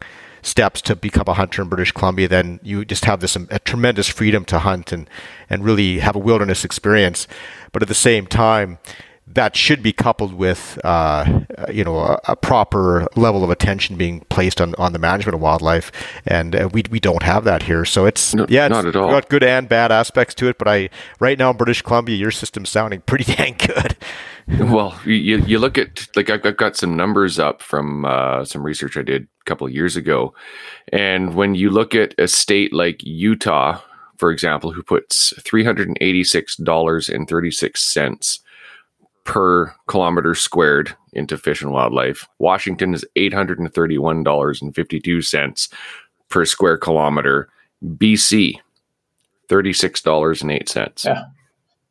steps 0.45 0.81
to 0.81 0.95
become 0.95 1.25
a 1.27 1.33
hunter 1.33 1.61
in 1.61 1.69
British 1.69 1.91
Columbia. 1.91 2.27
Then 2.27 2.59
you 2.63 2.85
just 2.85 3.05
have 3.05 3.19
this 3.19 3.35
um, 3.35 3.47
a 3.51 3.59
tremendous 3.59 4.07
freedom 4.07 4.45
to 4.45 4.59
hunt 4.59 4.91
and 4.91 5.09
and 5.49 5.63
really 5.63 5.99
have 5.99 6.15
a 6.15 6.19
wilderness 6.19 6.63
experience. 6.63 7.27
But 7.71 7.81
at 7.81 7.87
the 7.87 7.95
same 7.95 8.27
time, 8.27 8.79
that 9.25 9.55
should 9.55 9.81
be 9.81 9.93
coupled 9.93 10.33
with 10.33 10.79
uh, 10.83 11.41
you 11.71 11.83
know 11.83 11.97
a, 11.99 12.19
a, 12.29 12.35
proper 12.35 13.07
level 13.15 13.43
of 13.43 13.49
attention 13.49 13.95
being 13.95 14.21
placed 14.29 14.59
on, 14.59 14.75
on 14.75 14.91
the 14.91 14.99
management 14.99 15.35
of 15.35 15.41
wildlife, 15.41 15.91
and 16.25 16.55
uh, 16.55 16.69
we 16.71 16.83
we 16.89 16.99
don't 16.99 17.23
have 17.23 17.43
that 17.45 17.63
here. 17.63 17.85
So 17.85 18.05
it's 18.05 18.33
no, 18.33 18.45
yeah, 18.49 18.65
it's 18.65 18.73
not 18.73 18.85
at 18.85 18.95
all. 18.95 19.09
got 19.09 19.29
good 19.29 19.43
and 19.43 19.69
bad 19.69 19.91
aspects 19.91 20.35
to 20.35 20.49
it. 20.49 20.57
But 20.57 20.67
I 20.67 20.89
right 21.19 21.37
now 21.37 21.51
in 21.51 21.57
British 21.57 21.81
Columbia, 21.81 22.17
your 22.17 22.31
system's 22.31 22.69
sounding 22.69 23.01
pretty 23.01 23.23
dang 23.35 23.55
good. 23.57 23.95
well, 24.47 24.99
you 25.05 25.37
you 25.37 25.57
look 25.57 25.77
at 25.77 26.07
like 26.15 26.29
I've, 26.29 26.45
I've 26.45 26.57
got 26.57 26.75
some 26.75 26.97
numbers 26.97 27.39
up 27.39 27.61
from 27.61 28.05
uh, 28.05 28.43
some 28.43 28.61
research 28.61 28.97
I 28.97 29.03
did 29.03 29.23
a 29.23 29.43
couple 29.45 29.65
of 29.65 29.73
years 29.73 29.95
ago, 29.95 30.33
and 30.91 31.33
when 31.33 31.55
you 31.55 31.69
look 31.69 31.95
at 31.95 32.13
a 32.17 32.27
state 32.27 32.73
like 32.73 33.01
Utah, 33.03 33.79
for 34.17 34.31
example, 34.31 34.73
who 34.73 34.83
puts 34.83 35.33
three 35.41 35.63
hundred 35.63 35.87
and 35.87 35.97
eighty 36.01 36.25
six 36.25 36.57
dollars 36.57 37.07
and 37.07 37.27
thirty 37.27 37.51
six 37.51 37.81
cents 37.81 38.41
per 39.23 39.73
kilometer 39.87 40.35
squared 40.35 40.93
into 41.13 41.37
fish 41.37 41.61
and 41.61 41.71
wildlife. 41.71 42.27
Washington 42.39 42.93
is 42.93 43.05
$831.52 43.15 45.73
per 46.29 46.45
square 46.45 46.77
kilometer. 46.77 47.47
BC, 47.83 48.59
$36.08. 49.49 51.05
Yeah. 51.05 51.23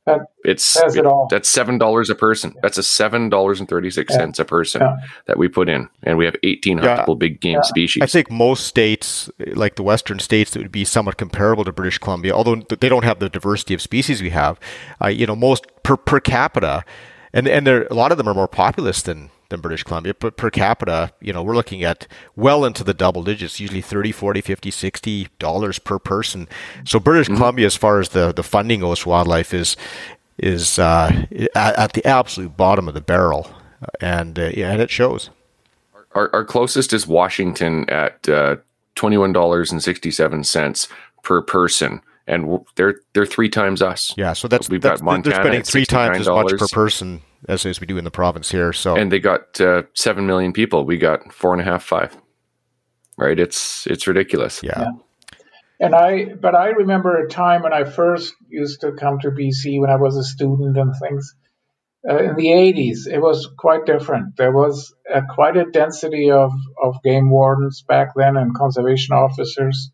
That 0.05 0.19
it's 0.45 0.77
it, 0.77 1.05
that's 1.31 1.49
seven 1.49 1.79
dollars 1.79 2.11
a 2.11 2.17
person. 2.17 2.57
That's 2.61 2.77
a 2.77 2.83
seven 2.83 3.29
dollars 3.29 3.61
and 3.61 3.69
thirty 3.69 3.89
six 3.89 4.13
cents 4.13 4.41
yeah. 4.41 4.43
a 4.43 4.45
person 4.45 4.81
yeah. 4.81 4.97
that 5.27 5.39
we 5.39 5.47
put 5.47 5.69
in, 5.69 5.89
and 6.03 6.19
we 6.19 6.25
have 6.25 6.35
eighteen 6.43 6.81
huntable 6.81 7.15
yeah. 7.15 7.19
big 7.19 7.41
game 7.41 7.63
species. 7.63 8.03
I 8.03 8.07
think 8.07 8.29
most 8.29 8.67
states, 8.67 9.31
like 9.55 9.77
the 9.77 9.85
western 9.85 10.19
states, 10.19 10.51
that 10.51 10.59
would 10.59 10.73
be 10.73 10.85
somewhat 10.85 11.19
comparable 11.19 11.63
to 11.63 11.71
British 11.71 11.99
Columbia, 11.99 12.33
although 12.33 12.57
they 12.57 12.89
don't 12.89 13.05
have 13.05 13.21
the 13.21 13.29
diversity 13.29 13.75
of 13.75 13.81
species 13.81 14.21
we 14.21 14.31
have. 14.31 14.59
Uh, 15.01 15.07
you 15.07 15.25
know, 15.25 15.37
most 15.37 15.69
per 15.85 15.97
per 15.97 16.19
capita, 16.19 16.85
and 17.33 17.49
and 17.49 17.67
there 17.67 17.87
a 17.91 17.95
lot 17.95 18.13
of 18.13 18.19
them 18.19 18.29
are 18.29 18.35
more 18.35 18.49
populous 18.49 19.03
than 19.03 19.31
than 19.53 19.61
British 19.61 19.85
Columbia. 19.85 20.15
But 20.19 20.37
per 20.37 20.51
capita, 20.51 21.13
you 21.21 21.33
know, 21.33 21.43
we're 21.43 21.55
looking 21.55 21.85
at 21.85 22.09
well 22.35 22.65
into 22.65 22.83
the 22.83 22.95
double 22.95 23.23
digits, 23.23 23.61
usually 23.61 23.83
30, 23.83 24.11
40, 24.11 24.41
50, 24.41 24.71
60 24.71 25.29
dollars 25.39 25.79
per 25.79 25.99
person. 25.99 26.49
So 26.85 26.99
British 26.99 27.29
mm-hmm. 27.29 27.37
Columbia, 27.37 27.67
as 27.67 27.77
far 27.77 28.01
as 28.01 28.09
the, 28.09 28.33
the 28.33 28.43
funding 28.43 28.81
goes, 28.81 29.07
wildlife 29.07 29.55
is 29.55 29.77
is 30.39 30.79
uh, 30.79 31.27
at, 31.55 31.79
at, 31.79 31.93
the 31.93 32.05
absolute 32.07 32.57
bottom 32.57 32.89
of 32.89 32.95
the 32.95 33.01
barrel, 33.01 33.51
and 34.01 34.39
uh, 34.39 34.51
yeah, 34.55 34.73
and 34.73 34.81
it 34.81 34.91
shows. 34.91 35.31
Our, 36.15 36.31
our 36.35 36.45
closest 36.45 36.93
is 36.93 37.07
Washington 37.07 37.89
at 37.89 38.29
uh, 38.29 38.57
twenty 38.95 39.19
one 39.19 39.33
dollars 39.33 39.71
and 39.71 39.83
sixty 39.83 40.11
seven 40.11 40.43
cents 40.43 40.89
per 41.23 41.43
person 41.43 42.03
and 42.27 42.61
they're 42.77 42.97
they're 43.15 43.27
three 43.27 43.49
times 43.49 43.83
us. 43.83 44.15
Yeah, 44.17 44.33
so 44.33 44.49
that's 44.49 44.69
we've 44.69 44.81
that's, 44.81 45.01
got 45.01 45.05
Montana 45.05 45.35
they're 45.35 45.43
spending 45.43 45.63
three 45.63 45.87
times 45.87 46.21
as 46.21 46.29
much 46.29 46.53
per 46.59 46.67
person 46.73 47.23
as, 47.49 47.67
as 47.67 47.81
we 47.81 47.87
do 47.87 47.99
in 47.99 48.05
the 48.05 48.11
province 48.11 48.51
here. 48.51 48.73
So 48.73 48.97
and 48.97 49.11
they 49.11 49.19
got 49.19 49.61
uh, 49.61 49.83
seven 49.95 50.27
million 50.27 50.53
people. 50.53 50.85
We 50.85 50.99
got 50.99 51.33
four 51.33 51.53
and 51.53 51.61
a 51.61 51.65
half, 51.65 51.83
five. 51.83 52.17
Right? 53.19 53.39
It's 53.39 53.87
it's 53.87 54.07
ridiculous. 54.07 54.63
Yeah. 54.63 54.81
yeah. 54.81 54.91
And 55.83 55.97
I, 55.97 56.27
but 56.41 56.55
I 56.55 56.69
remember 56.69 57.17
a 57.17 57.29
time 57.29 57.63
when 57.63 57.73
I 57.73 57.83
first 57.83 58.35
used 58.49 58.83
to 58.83 58.93
come 58.93 59.19
to 59.19 59.31
BC 59.31 59.81
when 59.81 59.91
I 59.91 59.97
was 59.97 60.17
a 60.17 60.23
student 60.23 60.77
and 60.77 60.95
things. 61.03 61.35
Uh, 62.09 62.19
in 62.19 62.37
the 62.37 62.47
80s, 62.47 63.13
it 63.13 63.21
was 63.21 63.49
quite 63.59 63.85
different. 63.85 64.37
There 64.37 64.53
was 64.53 64.95
a, 65.13 65.23
quite 65.23 65.57
a 65.57 65.65
density 65.65 66.31
of, 66.31 66.53
of 66.81 67.03
game 67.03 67.31
wardens 67.31 67.83
back 67.83 68.11
then 68.15 68.37
and 68.37 68.55
conservation 68.55 69.17
officers. 69.17 69.91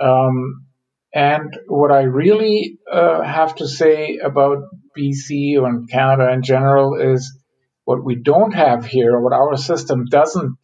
Um, 0.00 0.66
and 1.12 1.58
what 1.66 1.90
I 1.90 2.02
really 2.02 2.78
uh, 2.90 3.22
have 3.22 3.56
to 3.56 3.66
say 3.66 4.18
about 4.18 4.58
BC 4.96 5.58
and 5.58 5.90
Canada 5.90 6.32
in 6.32 6.42
general 6.42 6.96
is 7.00 7.36
what 7.84 8.04
we 8.04 8.14
don't 8.14 8.52
have 8.52 8.86
here, 8.86 9.20
what 9.20 9.32
our 9.32 9.56
system 9.56 10.04
doesn't 10.04 10.56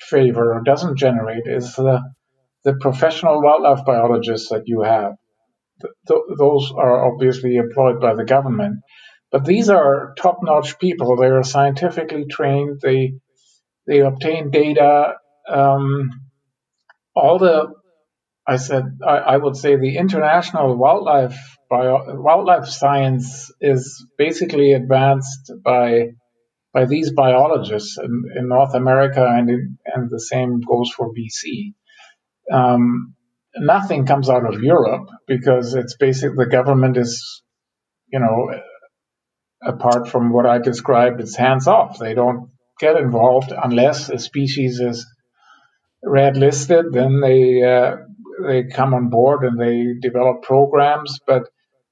favor 0.00 0.54
or 0.54 0.62
doesn't 0.62 0.98
generate, 0.98 1.46
is 1.46 1.74
the, 1.76 2.02
the 2.64 2.74
professional 2.74 3.42
wildlife 3.42 3.86
biologists 3.86 4.50
that 4.50 4.64
you 4.66 4.82
have. 4.82 5.12
Th- 5.80 6.20
those 6.38 6.70
are 6.76 7.10
obviously 7.10 7.56
employed 7.56 8.00
by 8.00 8.14
the 8.14 8.24
government, 8.24 8.80
but 9.32 9.46
these 9.46 9.70
are 9.70 10.14
top-notch 10.18 10.78
people. 10.78 11.16
They 11.16 11.26
are 11.26 11.42
scientifically 11.42 12.26
trained. 12.26 12.80
They 12.82 13.14
they 13.86 14.00
obtain 14.00 14.50
data. 14.50 15.14
Um, 15.48 16.10
all 17.14 17.38
the 17.38 17.72
I 18.48 18.56
said 18.56 18.84
I, 19.06 19.16
I, 19.34 19.36
would 19.36 19.56
say 19.56 19.76
the 19.76 19.98
international 19.98 20.74
wildlife 20.76 21.38
bio, 21.68 22.18
wildlife 22.18 22.66
science 22.66 23.52
is 23.60 24.06
basically 24.16 24.72
advanced 24.72 25.52
by 25.62 26.12
by 26.72 26.86
these 26.86 27.12
biologists 27.12 27.98
in, 27.98 28.24
in 28.36 28.48
North 28.48 28.74
America, 28.74 29.22
and 29.22 29.50
and 29.84 30.10
the 30.10 30.20
same 30.20 30.60
goes 30.60 30.90
for 30.96 31.12
BC. 31.12 31.74
Um, 32.50 33.14
nothing 33.54 34.06
comes 34.06 34.30
out 34.30 34.46
of 34.46 34.62
Europe 34.62 35.08
because 35.26 35.74
it's 35.74 35.96
basically 35.96 36.36
the 36.44 36.50
government 36.50 36.96
is, 36.96 37.42
you 38.10 38.20
know, 38.20 38.50
apart 39.62 40.08
from 40.08 40.32
what 40.32 40.46
I 40.46 40.58
described, 40.58 41.20
it's 41.20 41.36
hands 41.36 41.66
off. 41.66 41.98
They 41.98 42.14
don't 42.14 42.50
get 42.80 42.96
involved 42.96 43.52
unless 43.52 44.08
a 44.08 44.18
species 44.18 44.80
is 44.80 45.06
red 46.02 46.36
listed. 46.36 46.86
Then 46.92 47.20
they 47.20 47.62
uh, 47.62 47.96
they 48.46 48.64
come 48.64 48.94
on 48.94 49.08
board 49.10 49.44
and 49.44 49.60
they 49.60 49.94
develop 50.00 50.42
programs, 50.42 51.18
but 51.26 51.48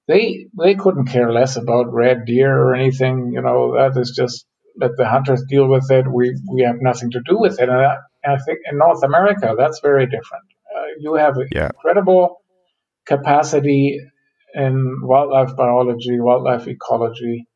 they 0.08 0.46
they 0.58 0.74
couldn't 0.74 1.06
care 1.06 1.32
less 1.32 1.56
about 1.56 1.92
red 1.92 2.24
deer 2.26 2.56
or 2.56 2.74
anything. 2.74 3.32
You 3.32 3.42
know, 3.42 3.74
that 3.74 3.98
is 4.00 4.12
just 4.16 4.46
let 4.78 4.96
the 4.96 5.08
hunters 5.08 5.44
deal 5.48 5.68
with 5.68 5.90
it. 5.90 6.06
We 6.10 6.36
we 6.50 6.62
have 6.62 6.76
nothing 6.80 7.10
to 7.12 7.20
do 7.26 7.38
with 7.38 7.60
it. 7.60 7.68
And 7.68 7.78
I, 7.78 7.96
I 8.24 8.38
think 8.38 8.60
in 8.70 8.78
North 8.78 9.02
America, 9.02 9.54
that's 9.58 9.80
very 9.80 10.06
different. 10.06 10.44
Uh, 10.74 10.84
you 10.98 11.14
have 11.14 11.36
yeah. 11.52 11.66
incredible 11.74 12.40
capacity 13.06 14.00
in 14.54 15.00
wildlife 15.02 15.56
biology, 15.56 16.18
wildlife 16.20 16.66
ecology. 16.66 17.46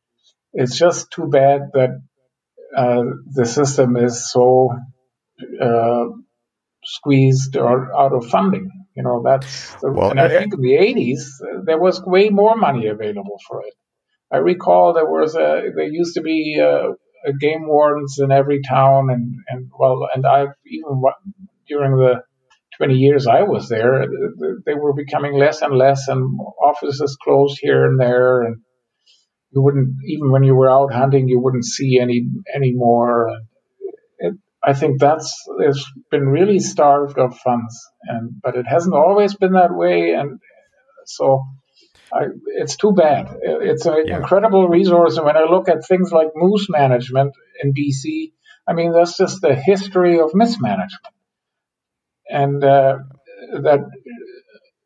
It's 0.53 0.77
just 0.77 1.11
too 1.11 1.27
bad 1.27 1.71
that 1.73 2.01
uh, 2.75 3.03
the 3.33 3.45
system 3.45 3.97
is 3.97 4.31
so 4.31 4.73
uh, 5.61 6.05
squeezed 6.83 7.57
or 7.57 7.93
out 7.95 8.13
of 8.13 8.27
funding. 8.27 8.69
You 8.95 9.03
know, 9.03 9.23
that's 9.23 9.75
the, 9.75 9.91
well, 9.91 10.11
and 10.11 10.19
I 10.19 10.27
think 10.27 10.53
in 10.53 10.61
the 10.61 10.73
80s 10.73 11.65
there 11.65 11.79
was 11.79 12.01
way 12.01 12.29
more 12.29 12.57
money 12.57 12.87
available 12.87 13.39
for 13.47 13.61
it. 13.65 13.73
I 14.31 14.37
recall 14.37 14.93
there 14.93 15.05
was 15.05 15.35
a 15.35 15.71
there 15.75 15.87
used 15.87 16.15
to 16.15 16.21
be 16.21 16.61
uh, 16.61 16.93
game 17.39 17.67
wardens 17.67 18.17
in 18.19 18.31
every 18.31 18.61
town, 18.67 19.09
and 19.09 19.35
and 19.47 19.69
well, 19.77 20.07
and 20.13 20.25
I've 20.25 20.53
even 20.65 21.01
during 21.67 21.97
the 21.97 22.23
20 22.77 22.95
years 22.95 23.27
I 23.27 23.43
was 23.43 23.69
there, 23.69 24.05
they 24.65 24.73
were 24.73 24.93
becoming 24.93 25.37
less 25.37 25.61
and 25.61 25.75
less, 25.77 26.07
and 26.07 26.39
offices 26.61 27.17
closed 27.23 27.59
here 27.61 27.85
and 27.85 27.99
there, 27.99 28.41
and 28.41 28.61
you 29.51 29.61
wouldn't 29.61 29.95
even 30.05 30.31
when 30.31 30.43
you 30.43 30.55
were 30.55 30.71
out 30.71 30.93
hunting, 30.93 31.27
you 31.27 31.39
wouldn't 31.39 31.65
see 31.65 31.99
any 31.99 32.27
any 32.53 32.69
anymore. 32.69 33.29
I 34.63 34.73
think 34.73 34.99
that's 34.99 35.33
it's 35.59 35.91
been 36.11 36.27
really 36.27 36.59
starved 36.59 37.17
of 37.17 37.37
funds, 37.37 37.79
and 38.03 38.39
but 38.43 38.55
it 38.55 38.67
hasn't 38.67 38.95
always 38.95 39.35
been 39.35 39.53
that 39.53 39.73
way, 39.75 40.13
and 40.13 40.39
so 41.05 41.43
I, 42.13 42.25
it's 42.45 42.75
too 42.75 42.93
bad. 42.93 43.35
It's 43.41 43.85
an 43.85 44.03
yeah. 44.05 44.17
incredible 44.17 44.67
resource, 44.67 45.17
and 45.17 45.25
when 45.25 45.37
I 45.37 45.45
look 45.45 45.67
at 45.67 45.85
things 45.87 46.11
like 46.11 46.29
moose 46.35 46.67
management 46.69 47.33
in 47.63 47.73
BC, 47.73 48.33
I 48.67 48.73
mean 48.73 48.93
that's 48.93 49.17
just 49.17 49.41
the 49.41 49.55
history 49.55 50.19
of 50.19 50.35
mismanagement, 50.35 51.15
and 52.29 52.63
uh, 52.63 52.99
that 53.63 53.79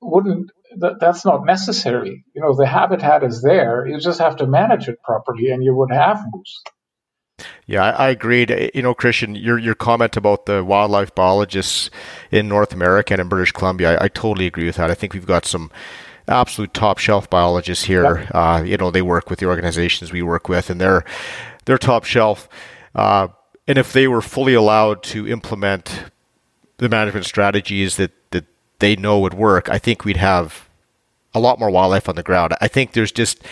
wouldn't 0.02 0.52
that, 0.78 1.00
that's 1.00 1.26
not 1.26 1.46
necessary. 1.46 2.24
You 2.34 2.42
know, 2.42 2.56
the 2.56 2.68
habitat 2.68 3.24
is 3.24 3.42
there. 3.42 3.86
You 3.88 4.00
just 4.00 4.20
have 4.20 4.38
to 4.38 4.48
manage 4.48 4.88
it 4.88 5.02
properly, 5.04 5.50
and 5.50 5.64
you 5.64 5.76
would 5.76 5.92
have 5.92 6.24
moose. 6.32 6.64
Yeah, 7.68 7.84
I, 7.84 7.90
I 7.90 8.10
agreed. 8.10 8.72
You 8.74 8.82
know, 8.82 8.94
Christian, 8.94 9.36
your 9.36 9.58
your 9.58 9.76
comment 9.76 10.16
about 10.18 10.46
the 10.46 10.64
wildlife 10.64 11.14
biologists 11.16 11.90
in 12.32 12.48
North 12.48 12.74
America 12.74 13.14
and 13.14 13.22
in 13.22 13.28
British 13.28 13.52
Columbia, 13.52 13.98
I, 13.98 14.06
I 14.06 14.08
totally 14.08 14.46
agree 14.46 14.66
with 14.66 14.76
that. 14.78 14.90
I 14.90 14.94
think 14.94 15.14
we've 15.14 15.26
got 15.26 15.46
some 15.46 15.72
absolute 16.28 16.74
top 16.74 16.98
shelf 16.98 17.30
biologists 17.30 17.86
here. 17.86 18.20
Yep. 18.20 18.32
Uh, 18.34 18.64
you 18.66 18.78
know, 18.78 18.92
they 18.92 19.02
work 19.02 19.30
with 19.30 19.40
the 19.40 19.46
organizations 19.46 20.12
we 20.12 20.22
work 20.22 20.48
with, 20.50 20.70
and 20.70 20.80
they're 20.80 21.04
they're 21.66 21.78
top 21.78 22.04
shelf. 22.04 22.48
Uh, 22.94 23.28
and 23.68 23.78
if 23.78 23.92
they 23.94 24.08
were 24.08 24.22
fully 24.22 24.54
allowed 24.54 25.04
to 25.04 25.28
implement 25.28 26.06
the 26.78 26.90
management 26.90 27.26
strategies 27.26 27.98
that 27.98 28.12
that 28.32 28.46
they 28.80 28.96
know 28.96 29.20
would 29.20 29.34
work, 29.34 29.70
I 29.70 29.78
think 29.78 30.06
we'd 30.06 30.18
have 30.18 30.70
a 31.34 31.40
lot 31.40 31.60
more 31.60 31.70
wildlife 31.70 32.08
on 32.08 32.16
the 32.16 32.24
ground. 32.24 32.56
I 32.62 32.68
think 32.68 32.94
there's 32.94 33.12
just 33.12 33.44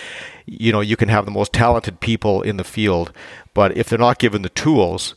you 0.46 0.72
know 0.72 0.82
you 0.82 0.96
can 0.96 1.10
have 1.10 1.26
the 1.26 1.32
most 1.32 1.54
talented 1.54 2.00
people 2.00 2.42
in 2.42 2.58
the 2.58 2.64
field 2.64 3.12
but 3.54 3.78
if 3.78 3.89
they're 3.89 3.99
not 3.99 4.20
given 4.20 4.41
the 4.41 4.49
tools 4.49 5.16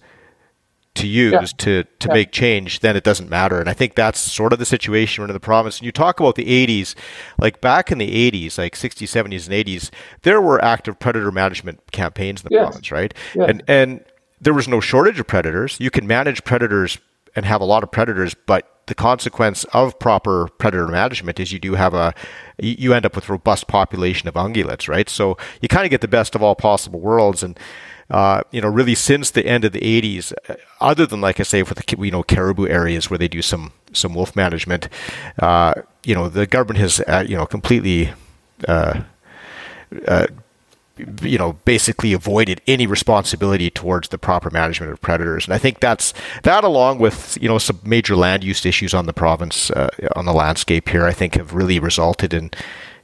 to 0.97 1.07
use 1.07 1.33
yeah. 1.33 1.45
to 1.59 1.85
to 1.85 2.09
yeah. 2.09 2.15
make 2.15 2.33
change, 2.33 2.81
then 2.81 2.97
it 2.97 3.05
doesn't 3.05 3.29
matter. 3.29 3.61
And 3.61 3.69
I 3.69 3.75
think 3.75 3.95
that's 3.95 4.19
sort 4.19 4.53
of 4.53 4.59
the 4.59 4.67
situation 4.67 5.23
we're 5.23 5.29
in 5.29 5.35
the 5.35 5.41
province. 5.41 5.79
And 5.79 5.87
you 5.87 5.93
talk 5.93 6.21
about 6.21 6.35
the 6.35 6.67
80s, 6.67 6.95
like 7.39 7.61
back 7.61 7.93
in 7.93 7.99
the 7.99 8.31
80s, 8.31 8.59
like 8.59 8.75
60s, 8.75 9.09
70s, 9.09 9.47
and 9.47 9.67
80s, 9.67 9.91
there 10.23 10.41
were 10.41 10.63
active 10.65 10.99
predator 10.99 11.31
management 11.31 11.93
campaigns 11.93 12.43
in 12.43 12.49
the 12.49 12.55
yes. 12.55 12.65
province, 12.65 12.91
right? 12.91 13.15
Yes. 13.35 13.51
And 13.51 13.63
and 13.69 14.05
there 14.41 14.55
was 14.55 14.69
no 14.69 14.81
shortage 14.81 15.21
of 15.21 15.27
predators. 15.27 15.79
You 15.81 15.91
can 15.91 16.07
manage 16.07 16.45
predators 16.45 16.99
and 17.35 17.45
have 17.45 17.61
a 17.61 17.65
lot 17.65 17.83
of 17.83 17.91
predators, 17.91 18.35
but 18.35 18.73
the 18.87 18.95
consequence 18.95 19.65
of 19.73 19.99
proper 19.99 20.49
predator 20.59 20.87
management 20.87 21.41
is 21.41 21.53
you 21.53 21.59
do 21.59 21.75
have 21.75 21.93
a 21.93 22.15
you 22.59 22.95
end 22.95 23.05
up 23.05 23.15
with 23.15 23.29
robust 23.29 23.67
population 23.67 24.29
of 24.29 24.35
ungulates, 24.35 24.89
right? 24.89 25.09
So 25.09 25.37
you 25.61 25.69
kind 25.69 25.85
of 25.85 25.91
get 25.91 26.01
the 26.01 26.09
best 26.09 26.35
of 26.35 26.43
all 26.43 26.55
possible 26.55 27.01
worlds 27.01 27.43
and 27.43 27.59
uh, 28.11 28.43
you 28.51 28.61
know, 28.61 28.69
really 28.69 28.95
since 28.95 29.31
the 29.31 29.47
end 29.47 29.65
of 29.65 29.73
the 29.73 29.81
80s, 29.81 30.33
uh, 30.49 30.55
other 30.81 31.07
than 31.07 31.21
like 31.21 31.41
I 31.41 31.43
say, 31.43 31.63
for 31.63 31.75
the 31.75 31.85
you 31.99 32.11
know 32.11 32.23
caribou 32.23 32.69
areas 32.69 33.11
where 33.11 33.19
they 33.19 33.29
do 33.29 33.43
some 33.43 33.73
some 33.93 34.15
wolf 34.15 34.37
management, 34.37 34.89
uh, 35.41 35.75
you 36.05 36.15
know, 36.15 36.29
the 36.29 36.47
government 36.47 36.79
has 36.79 37.01
uh, 37.01 37.25
you 37.27 37.37
know 37.37 37.47
completely. 37.47 38.13
Uh, 38.67 39.03
uh, 40.07 40.27
you 41.21 41.37
know, 41.37 41.53
basically 41.67 42.15
avoided 42.15 42.63
any 42.67 42.87
responsibility 42.87 43.69
towards 43.69 44.09
the 44.09 44.17
proper 44.17 44.51
management 44.51 44.91
of 44.91 44.99
predators, 45.03 45.45
and 45.45 45.53
I 45.53 45.59
think 45.59 45.81
that's 45.81 46.15
that, 46.43 46.65
along 46.65 47.01
with 47.01 47.37
you 47.39 47.51
know 47.51 47.59
some 47.59 47.81
major 47.85 48.17
land 48.17 48.43
use 48.43 48.65
issues 48.65 48.95
on 48.95 49.05
the 49.05 49.13
province, 49.13 49.71
on 49.71 50.25
the 50.25 50.33
landscape 50.33 50.89
here, 50.89 51.05
I 51.05 51.13
think 51.13 51.35
have 51.35 51.53
really 51.53 51.79
resulted 51.79 52.33
in 52.33 52.51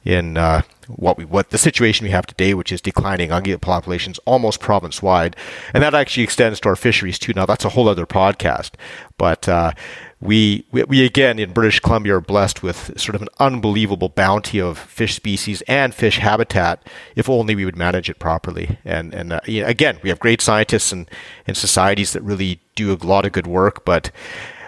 in 0.05 0.37
uh, 0.37 0.61
what 0.87 1.17
we 1.17 1.25
what 1.25 1.49
the 1.49 1.57
situation 1.57 2.05
we 2.05 2.11
have 2.11 2.25
today, 2.25 2.53
which 2.53 2.71
is 2.71 2.81
declining 2.81 3.29
ungulate 3.29 3.61
populations 3.61 4.19
almost 4.25 4.59
province 4.59 5.01
wide, 5.01 5.35
and 5.73 5.83
that 5.83 5.93
actually 5.93 6.23
extends 6.23 6.59
to 6.61 6.69
our 6.69 6.75
fisheries 6.75 7.19
too. 7.19 7.33
Now 7.33 7.45
that's 7.45 7.65
a 7.65 7.69
whole 7.69 7.87
other 7.87 8.05
podcast, 8.05 8.71
but 9.17 9.47
uh, 9.47 9.71
we, 10.19 10.65
we, 10.71 10.83
we 10.83 11.05
again 11.05 11.39
in 11.39 11.53
British 11.53 11.79
Columbia 11.79 12.15
are 12.15 12.21
blessed 12.21 12.63
with 12.63 12.99
sort 12.99 13.15
of 13.15 13.21
an 13.21 13.29
unbelievable 13.39 14.09
bounty 14.09 14.59
of 14.59 14.77
fish 14.77 15.15
species 15.15 15.61
and 15.67 15.93
fish 15.93 16.17
habitat. 16.17 16.85
If 17.15 17.29
only 17.29 17.55
we 17.55 17.65
would 17.65 17.77
manage 17.77 18.09
it 18.09 18.19
properly. 18.19 18.77
And 18.83 19.13
and 19.13 19.33
uh, 19.33 19.41
again, 19.47 19.99
we 20.03 20.09
have 20.09 20.19
great 20.19 20.41
scientists 20.41 20.91
and 20.91 21.09
and 21.47 21.55
societies 21.55 22.13
that 22.13 22.23
really 22.23 22.59
do 22.75 22.91
a 22.93 22.97
lot 23.05 23.25
of 23.25 23.31
good 23.31 23.47
work, 23.47 23.85
but 23.85 24.11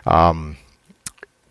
um, 0.05 0.57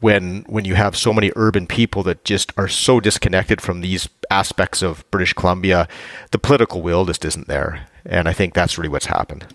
when 0.04 0.44
when 0.48 0.66
you 0.66 0.74
have 0.74 0.94
so 0.94 1.14
many 1.14 1.32
urban 1.34 1.66
people 1.66 2.02
that 2.02 2.24
just 2.24 2.52
are 2.58 2.68
so 2.68 3.00
disconnected 3.00 3.62
from 3.62 3.80
these 3.80 4.06
aspects 4.30 4.82
of 4.82 5.02
British 5.10 5.32
Columbia, 5.32 5.88
the 6.30 6.38
political 6.38 6.82
will 6.82 7.06
just 7.06 7.24
isn't 7.24 7.48
there. 7.48 7.86
And 8.04 8.28
I 8.28 8.34
think 8.34 8.52
that's 8.52 8.76
really 8.76 8.90
what's 8.90 9.06
happened. 9.06 9.46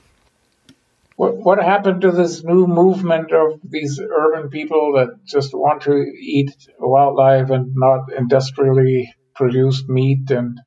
What, 1.18 1.38
what 1.38 1.64
happened 1.64 2.02
to 2.02 2.12
this 2.12 2.44
new 2.44 2.66
movement 2.66 3.32
of 3.32 3.60
these 3.64 4.02
urban 4.02 4.50
people 4.50 4.94
that 4.96 5.24
just 5.24 5.54
want 5.54 5.84
to 5.84 5.94
eat 6.20 6.50
wildlife 6.80 7.52
and 7.52 7.72
not 7.76 8.12
industrially 8.18 9.14
produced 9.36 9.88
meat 9.88 10.32
and 10.32 10.58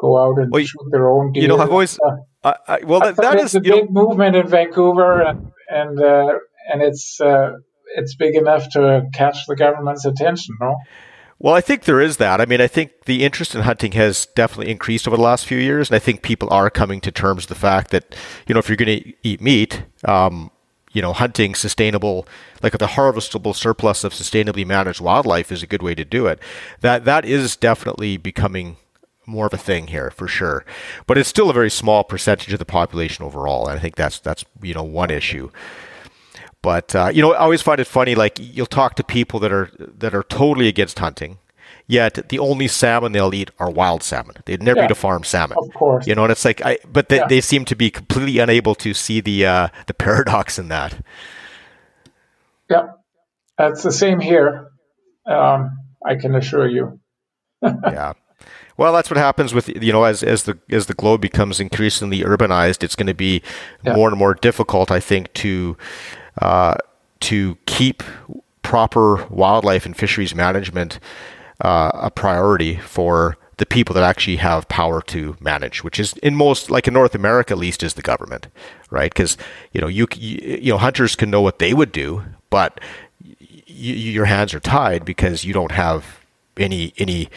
go 0.00 0.16
out 0.16 0.38
and 0.38 0.50
well, 0.50 0.64
shoot 0.64 0.88
their 0.90 1.10
own 1.10 1.32
deer? 1.32 1.42
You 1.42 1.48
know, 1.48 1.58
I've 1.58 1.70
always 1.70 1.98
uh, 1.98 2.16
I, 2.44 2.54
I, 2.66 2.78
well 2.86 3.00
that, 3.00 3.16
that 3.16 3.38
is 3.40 3.54
a 3.54 3.60
big 3.60 3.92
know, 3.92 4.02
movement 4.02 4.36
in 4.36 4.48
Vancouver, 4.48 5.20
and 5.20 5.52
and 5.68 6.00
uh, 6.00 6.38
and 6.72 6.80
it's 6.80 7.20
uh, 7.20 7.52
it's 7.96 8.14
big 8.14 8.34
enough 8.34 8.68
to 8.70 9.06
catch 9.12 9.46
the 9.46 9.56
government's 9.56 10.04
attention, 10.04 10.56
no? 10.60 10.78
Well, 11.40 11.54
I 11.54 11.60
think 11.60 11.84
there 11.84 12.00
is 12.00 12.16
that. 12.16 12.40
I 12.40 12.46
mean, 12.46 12.60
I 12.60 12.66
think 12.66 13.04
the 13.04 13.24
interest 13.24 13.54
in 13.54 13.62
hunting 13.62 13.92
has 13.92 14.26
definitely 14.34 14.72
increased 14.72 15.06
over 15.06 15.16
the 15.16 15.22
last 15.22 15.46
few 15.46 15.58
years, 15.58 15.88
and 15.88 15.94
I 15.94 16.00
think 16.00 16.22
people 16.22 16.48
are 16.50 16.68
coming 16.68 17.00
to 17.02 17.12
terms 17.12 17.44
with 17.44 17.48
the 17.48 17.60
fact 17.60 17.92
that, 17.92 18.16
you 18.46 18.54
know, 18.54 18.58
if 18.58 18.68
you're 18.68 18.76
going 18.76 19.02
to 19.02 19.12
eat 19.22 19.40
meat, 19.40 19.84
um, 20.04 20.50
you 20.92 21.00
know, 21.00 21.12
hunting 21.12 21.54
sustainable, 21.54 22.26
like 22.60 22.72
the 22.72 22.86
harvestable 22.86 23.54
surplus 23.54 24.02
of 24.02 24.12
sustainably 24.12 24.66
managed 24.66 25.00
wildlife 25.00 25.52
is 25.52 25.62
a 25.62 25.66
good 25.66 25.82
way 25.82 25.94
to 25.94 26.04
do 26.04 26.26
it. 26.26 26.40
That 26.80 27.04
that 27.04 27.24
is 27.24 27.56
definitely 27.56 28.16
becoming 28.16 28.76
more 29.24 29.46
of 29.46 29.52
a 29.52 29.58
thing 29.58 29.88
here 29.88 30.10
for 30.10 30.26
sure, 30.26 30.64
but 31.06 31.18
it's 31.18 31.28
still 31.28 31.50
a 31.50 31.52
very 31.52 31.70
small 31.70 32.02
percentage 32.02 32.52
of 32.52 32.58
the 32.58 32.64
population 32.64 33.24
overall, 33.24 33.68
and 33.68 33.78
I 33.78 33.80
think 33.80 33.94
that's 33.94 34.18
that's 34.18 34.44
you 34.62 34.74
know 34.74 34.82
one 34.82 35.10
issue. 35.10 35.50
But 36.68 36.94
uh, 36.94 37.10
you 37.14 37.22
know, 37.22 37.32
I 37.32 37.38
always 37.38 37.62
find 37.62 37.80
it 37.80 37.86
funny. 37.86 38.14
Like 38.14 38.38
you'll 38.38 38.66
talk 38.66 38.94
to 38.96 39.02
people 39.02 39.40
that 39.40 39.50
are 39.50 39.70
that 39.78 40.14
are 40.14 40.22
totally 40.22 40.68
against 40.68 40.98
hunting, 40.98 41.38
yet 41.86 42.28
the 42.28 42.38
only 42.38 42.68
salmon 42.68 43.12
they'll 43.12 43.32
eat 43.32 43.50
are 43.58 43.70
wild 43.70 44.02
salmon. 44.02 44.36
They'd 44.44 44.62
never 44.62 44.80
yeah, 44.80 44.84
eat 44.84 44.90
a 44.90 44.94
farm 44.94 45.24
salmon. 45.24 45.56
Of 45.58 45.72
course, 45.72 46.06
you 46.06 46.14
know, 46.14 46.24
and 46.24 46.30
it's 46.30 46.44
like, 46.44 46.60
I, 46.62 46.76
but 46.86 47.08
they, 47.08 47.16
yeah. 47.16 47.26
they 47.26 47.40
seem 47.40 47.64
to 47.64 47.74
be 47.74 47.90
completely 47.90 48.38
unable 48.38 48.74
to 48.74 48.92
see 48.92 49.22
the 49.22 49.46
uh, 49.46 49.68
the 49.86 49.94
paradox 49.94 50.58
in 50.58 50.68
that. 50.68 51.02
Yeah, 52.68 52.88
that's 53.56 53.82
the 53.82 53.90
same 53.90 54.20
here. 54.20 54.70
Um, 55.24 55.78
I 56.04 56.16
can 56.16 56.34
assure 56.34 56.68
you. 56.68 57.00
yeah. 57.62 58.12
Well, 58.76 58.92
that's 58.92 59.10
what 59.10 59.16
happens 59.16 59.54
with 59.54 59.70
you 59.70 59.90
know 59.90 60.04
as 60.04 60.22
as 60.22 60.42
the 60.42 60.58
as 60.68 60.84
the 60.84 60.92
globe 60.92 61.22
becomes 61.22 61.60
increasingly 61.60 62.20
urbanized, 62.20 62.82
it's 62.82 62.94
going 62.94 63.06
to 63.06 63.14
be 63.14 63.40
yeah. 63.84 63.94
more 63.94 64.10
and 64.10 64.18
more 64.18 64.34
difficult, 64.34 64.90
I 64.90 65.00
think, 65.00 65.32
to 65.32 65.78
uh, 66.40 66.76
to 67.20 67.58
keep 67.66 68.02
proper 68.62 69.26
wildlife 69.28 69.86
and 69.86 69.96
fisheries 69.96 70.34
management 70.34 71.00
uh, 71.60 71.90
a 71.94 72.10
priority 72.10 72.76
for 72.76 73.36
the 73.56 73.66
people 73.66 73.92
that 73.94 74.04
actually 74.04 74.36
have 74.36 74.68
power 74.68 75.02
to 75.02 75.36
manage, 75.40 75.82
which 75.82 75.98
is 75.98 76.12
in 76.18 76.34
most, 76.34 76.70
like 76.70 76.86
in 76.86 76.94
North 76.94 77.14
America 77.14 77.54
at 77.54 77.58
least, 77.58 77.82
is 77.82 77.94
the 77.94 78.02
government, 78.02 78.46
right? 78.90 79.12
Because 79.12 79.36
you 79.72 79.80
know 79.80 79.88
you, 79.88 80.06
you, 80.14 80.72
know 80.72 80.78
hunters 80.78 81.16
can 81.16 81.30
know 81.30 81.40
what 81.40 81.58
they 81.58 81.74
would 81.74 81.90
do, 81.90 82.22
but 82.50 82.80
your 83.66 84.26
hands 84.26 84.54
are 84.54 84.60
tied 84.60 85.04
because 85.04 85.44
you 85.44 85.52
don't 85.52 85.72
have 85.72 86.20
any 86.56 86.92
any 86.98 87.28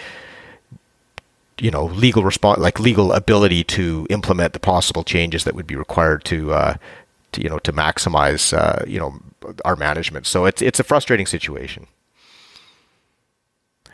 you 1.59 1.69
know 1.69 1.85
legal 1.85 2.23
response 2.23 2.59
like 2.59 2.79
legal 2.79 3.11
ability 3.13 3.63
to 3.63 4.07
implement 4.09 4.53
the 4.53 4.59
possible 4.59 5.03
changes 5.03 5.43
that 5.43 5.53
would 5.55 5.67
be 5.67 5.75
required 5.75 6.23
to 6.25 6.53
uh, 6.53 6.75
to, 7.33 7.41
you 7.41 7.49
know 7.49 7.59
to 7.59 7.73
maximize 7.73 8.57
uh, 8.57 8.83
you 8.87 8.99
know 8.99 9.19
our 9.65 9.75
management. 9.75 10.25
So 10.27 10.45
it's 10.45 10.61
it's 10.61 10.79
a 10.79 10.83
frustrating 10.83 11.25
situation. 11.25 11.87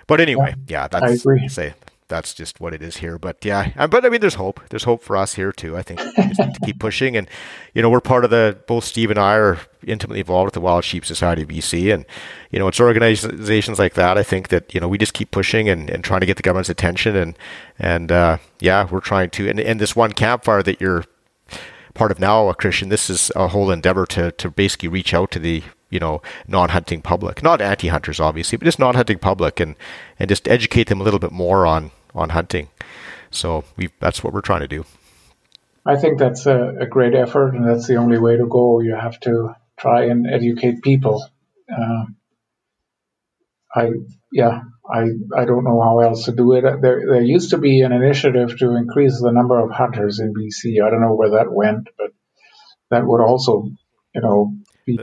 But 0.08 0.22
anyway, 0.22 0.56
yeah, 0.68 0.88
that's 0.88 1.04
I 1.04 1.10
agree. 1.10 1.48
say 1.50 1.74
that's 2.08 2.34
just 2.34 2.62
what 2.62 2.74
it 2.74 2.82
is 2.82 2.98
here. 2.98 3.20
But 3.20 3.44
yeah, 3.44 3.88
but 3.88 4.06
I 4.06 4.10
mean, 4.10 4.22
there's 4.22 4.36
hope. 4.36 4.62
There's 4.70 4.86
hope 4.86 5.04
for 5.04 5.18
us 5.18 5.34
here 5.34 5.52
too. 5.52 5.76
I 5.76 5.82
think 5.82 6.00
we 6.00 6.28
just 6.28 6.40
need 6.40 6.54
to 6.54 6.60
keep 6.64 6.80
pushing, 6.80 7.18
and 7.18 7.28
you 7.74 7.82
know, 7.82 7.90
we're 7.90 8.02
part 8.02 8.24
of 8.24 8.30
the. 8.30 8.58
Both 8.68 8.86
Steve 8.86 9.10
and 9.10 9.20
I 9.20 9.36
are 9.36 9.60
intimately 9.86 10.22
involved 10.22 10.48
with 10.48 10.54
the 10.54 10.62
Wild 10.62 10.84
Sheep 10.84 11.06
Society 11.06 11.42
of 11.42 11.50
BC, 11.50 11.94
and 11.94 12.06
you 12.52 12.60
know, 12.60 12.68
it's 12.68 12.80
organizations 12.80 13.80
like 13.80 13.96
that. 13.96 14.18
I 14.18 14.24
think 14.24 14.50
that 14.50 14.74
you 14.74 14.80
know 14.80 14.88
we 14.88 14.98
just 14.98 15.14
keep 15.14 15.32
pushing 15.32 15.68
and, 15.68 15.90
and 15.90 16.04
trying 16.04 16.22
to 16.22 16.26
get 16.26 16.38
the 16.38 16.44
government's 16.44 16.70
attention, 16.70 17.16
and 17.16 17.38
and 17.78 18.12
uh, 18.12 18.38
yeah, 18.60 18.88
we're 18.90 19.02
trying 19.02 19.30
to. 19.32 19.50
And, 19.50 19.60
and 19.60 19.80
this 19.80 19.96
one 19.96 20.14
campfire 20.14 20.64
that 20.64 20.80
you're 20.80 21.04
part 21.98 22.12
of 22.12 22.20
now, 22.20 22.48
a 22.48 22.56
Christian, 22.56 22.90
this 22.90 23.10
is 23.10 23.32
a 23.36 23.50
whole 23.50 23.72
endeavor 23.72 24.06
to, 24.08 24.32
to 24.32 24.50
basically 24.50 24.90
reach 24.90 25.14
out 25.14 25.32
to 25.32 25.40
the 25.40 25.64
you 25.90 26.00
know 26.00 26.22
non-hunting 26.48 27.02
public, 27.02 27.42
not 27.42 27.62
anti-hunters 27.62 28.20
obviously, 28.20 28.58
but 28.58 28.66
just 28.66 28.80
non-hunting 28.80 29.20
public, 29.20 29.60
and 29.60 29.76
and 30.20 30.30
just 30.30 30.48
educate 30.48 30.88
them 30.88 31.02
a 31.02 31.04
little 31.04 31.20
bit 31.20 31.32
more 31.32 31.66
on 31.66 31.92
on 32.14 32.30
hunting. 32.30 32.70
So 33.32 33.64
we 33.76 33.90
that's 34.00 34.24
what 34.24 34.34
we're 34.34 34.42
trying 34.42 34.62
to 34.62 34.68
do. 34.68 34.86
I 35.86 35.96
think 35.96 36.20
that's 36.20 36.46
a, 36.46 36.76
a, 36.82 36.86
great 36.86 37.16
effort, 37.16 37.56
and 37.56 37.66
that's 37.66 37.88
the 37.88 37.96
only 37.96 38.20
way 38.20 38.36
to 38.36 38.46
go. 38.46 38.82
You 38.82 38.96
have 38.96 39.22
to 39.22 39.56
try 39.80 40.06
and 40.06 40.28
educate 40.28 40.82
people. 40.82 41.26
Um, 41.76 42.18
I 43.74 43.92
yeah, 44.32 44.64
I 44.92 45.10
I 45.36 45.46
don't 45.46 45.64
know 45.64 45.82
how 45.82 46.00
else 46.00 46.26
to 46.26 46.32
do 46.32 46.54
it. 46.54 46.62
There 46.82 47.04
there 47.08 47.22
used 47.22 47.52
to 47.52 47.58
be 47.58 47.82
an 47.82 47.92
initiative 47.92 48.58
to 48.60 48.76
increase 48.76 49.22
the 49.22 49.32
number 49.32 49.60
of 49.60 49.72
hunters 49.72 50.20
in 50.20 50.34
BC. 50.34 50.84
I 50.84 50.90
don't 50.90 51.02
know 51.02 51.14
where 51.14 51.32
that 51.32 51.52
went, 51.52 51.90
but 51.98 52.12
that 52.90 53.06
would 53.06 53.22
also 53.22 53.70
you 54.14 54.22
know 54.22 54.54
be 54.86 55.00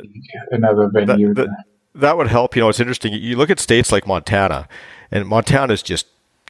another 0.50 0.90
venue. 0.92 1.34
That, 1.34 1.46
that, 1.46 1.64
that 1.94 2.16
would 2.16 2.28
help. 2.28 2.56
You 2.56 2.62
know, 2.62 2.68
it's 2.68 2.80
interesting. 2.80 3.12
You 3.12 3.36
look 3.36 3.50
at 3.50 3.60
states 3.60 3.92
like 3.92 4.06
Montana, 4.06 4.68
and 5.10 5.26
Montana 5.26 5.72
is 5.72 5.82
just 5.82 6.06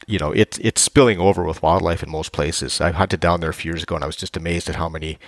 you 0.07 0.19
know 0.19 0.31
it's 0.31 0.57
it's 0.59 0.81
spilling 0.81 1.19
over 1.19 1.43
with 1.43 1.61
wildlife 1.61 2.03
in 2.03 2.09
most 2.09 2.31
places. 2.31 2.81
I 2.81 2.91
hunted 2.91 3.19
down 3.19 3.41
there 3.41 3.49
a 3.49 3.53
few 3.53 3.71
years 3.71 3.83
ago, 3.83 3.95
and 3.95 4.03
I 4.03 4.07
was 4.07 4.15
just 4.15 4.37
amazed 4.37 4.69
at 4.69 4.75
how 4.75 4.89
many 4.89 5.19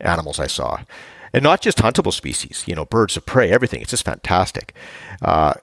animals 0.00 0.40
I 0.40 0.46
saw, 0.46 0.80
and 1.32 1.42
not 1.42 1.60
just 1.60 1.78
huntable 1.78 2.12
species. 2.12 2.64
You 2.66 2.74
know, 2.74 2.84
birds 2.84 3.16
of 3.16 3.26
prey, 3.26 3.50
everything. 3.50 3.80
It's 3.80 3.90
just 3.90 4.04
fantastic. 4.04 4.74
Uh, 5.22 5.54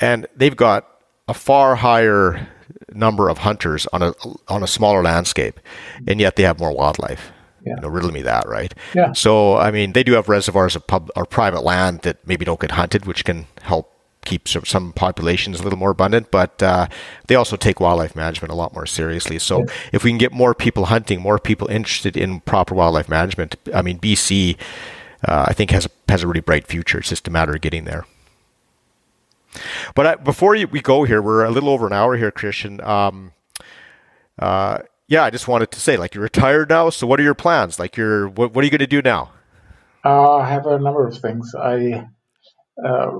and 0.00 0.26
they've 0.36 0.56
got 0.56 0.97
a 1.28 1.34
far 1.34 1.76
higher 1.76 2.48
number 2.92 3.28
of 3.28 3.38
hunters 3.38 3.86
on 3.92 4.02
a 4.02 4.14
on 4.48 4.62
a 4.62 4.66
smaller 4.66 5.02
landscape, 5.02 5.60
and 6.06 6.20
yet 6.20 6.36
they 6.36 6.42
have 6.42 6.58
more 6.58 6.74
wildlife. 6.74 7.32
Yeah. 7.64 7.74
You 7.76 7.82
know, 7.82 7.88
riddle 7.88 8.12
me 8.12 8.22
that, 8.22 8.48
right? 8.48 8.72
Yeah. 8.94 9.12
So, 9.12 9.56
I 9.56 9.70
mean, 9.70 9.92
they 9.92 10.02
do 10.02 10.12
have 10.12 10.28
reservoirs 10.28 10.76
of 10.76 10.86
pub 10.86 11.10
or 11.16 11.26
private 11.26 11.62
land 11.62 12.00
that 12.02 12.26
maybe 12.26 12.44
don't 12.44 12.60
get 12.60 12.72
hunted, 12.72 13.04
which 13.04 13.24
can 13.24 13.46
help 13.62 13.92
keep 14.24 14.46
some 14.48 14.92
populations 14.92 15.60
a 15.60 15.62
little 15.62 15.78
more 15.78 15.90
abundant. 15.90 16.30
But 16.30 16.62
uh, 16.62 16.86
they 17.26 17.34
also 17.34 17.56
take 17.56 17.80
wildlife 17.80 18.14
management 18.14 18.52
a 18.52 18.54
lot 18.54 18.74
more 18.74 18.86
seriously. 18.86 19.38
So, 19.38 19.60
yeah. 19.60 19.66
if 19.92 20.04
we 20.04 20.10
can 20.10 20.18
get 20.18 20.32
more 20.32 20.54
people 20.54 20.86
hunting, 20.86 21.20
more 21.20 21.38
people 21.38 21.68
interested 21.68 22.16
in 22.16 22.40
proper 22.40 22.74
wildlife 22.74 23.08
management, 23.08 23.56
I 23.74 23.82
mean, 23.82 23.98
BC, 23.98 24.56
uh, 25.26 25.46
I 25.48 25.52
think 25.52 25.72
has 25.72 25.86
a, 25.86 25.90
has 26.08 26.22
a 26.22 26.28
really 26.28 26.40
bright 26.40 26.66
future. 26.66 26.98
It's 26.98 27.08
just 27.08 27.26
a 27.26 27.30
matter 27.30 27.54
of 27.54 27.60
getting 27.60 27.84
there. 27.84 28.06
But 29.94 30.06
I, 30.06 30.14
before 30.16 30.54
you, 30.54 30.66
we 30.66 30.80
go 30.80 31.04
here, 31.04 31.22
we're 31.22 31.44
a 31.44 31.50
little 31.50 31.68
over 31.68 31.86
an 31.86 31.92
hour 31.92 32.16
here, 32.16 32.30
Christian. 32.30 32.80
Um, 32.80 33.32
uh, 34.38 34.78
yeah, 35.08 35.24
I 35.24 35.30
just 35.30 35.48
wanted 35.48 35.70
to 35.72 35.80
say, 35.80 35.96
like, 35.96 36.14
you're 36.14 36.22
retired 36.22 36.68
now. 36.68 36.90
So, 36.90 37.06
what 37.06 37.18
are 37.18 37.22
your 37.22 37.34
plans? 37.34 37.78
Like, 37.78 37.96
you're 37.96 38.28
what, 38.28 38.54
what 38.54 38.62
are 38.62 38.66
you 38.66 38.70
going 38.70 38.80
to 38.80 38.86
do 38.86 39.02
now? 39.02 39.32
Uh, 40.04 40.36
I 40.36 40.48
have 40.48 40.66
a 40.66 40.78
number 40.78 41.06
of 41.06 41.18
things. 41.18 41.54
I 41.54 42.06
uh, 42.84 43.10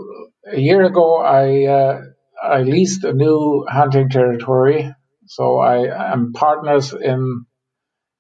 a 0.53 0.61
year 0.61 0.85
ago, 0.85 1.17
I 1.17 1.65
uh, 1.67 2.01
I 2.43 2.63
leased 2.63 3.05
a 3.05 3.13
new 3.13 3.67
hunting 3.69 4.09
territory. 4.09 4.95
So 5.27 5.59
I 5.59 6.13
am 6.13 6.33
partners 6.33 6.93
in 6.93 7.45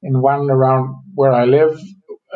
in 0.03 0.20
one 0.20 0.51
around 0.51 1.03
where 1.15 1.32
I 1.32 1.45
live, 1.45 1.78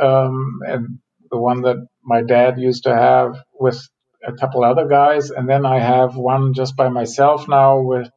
um, 0.00 0.60
and 0.66 0.98
the 1.30 1.38
one 1.38 1.62
that 1.62 1.76
my 2.04 2.22
dad 2.22 2.58
used 2.58 2.84
to 2.84 2.94
have 2.94 3.36
with 3.52 3.88
a 4.26 4.32
couple 4.32 4.64
other 4.64 4.86
guys, 4.88 5.30
and 5.30 5.48
then 5.48 5.66
I 5.66 5.78
have 5.80 6.16
one 6.16 6.54
just 6.54 6.76
by 6.76 6.88
myself 6.88 7.48
now 7.48 7.80
with 7.80 8.10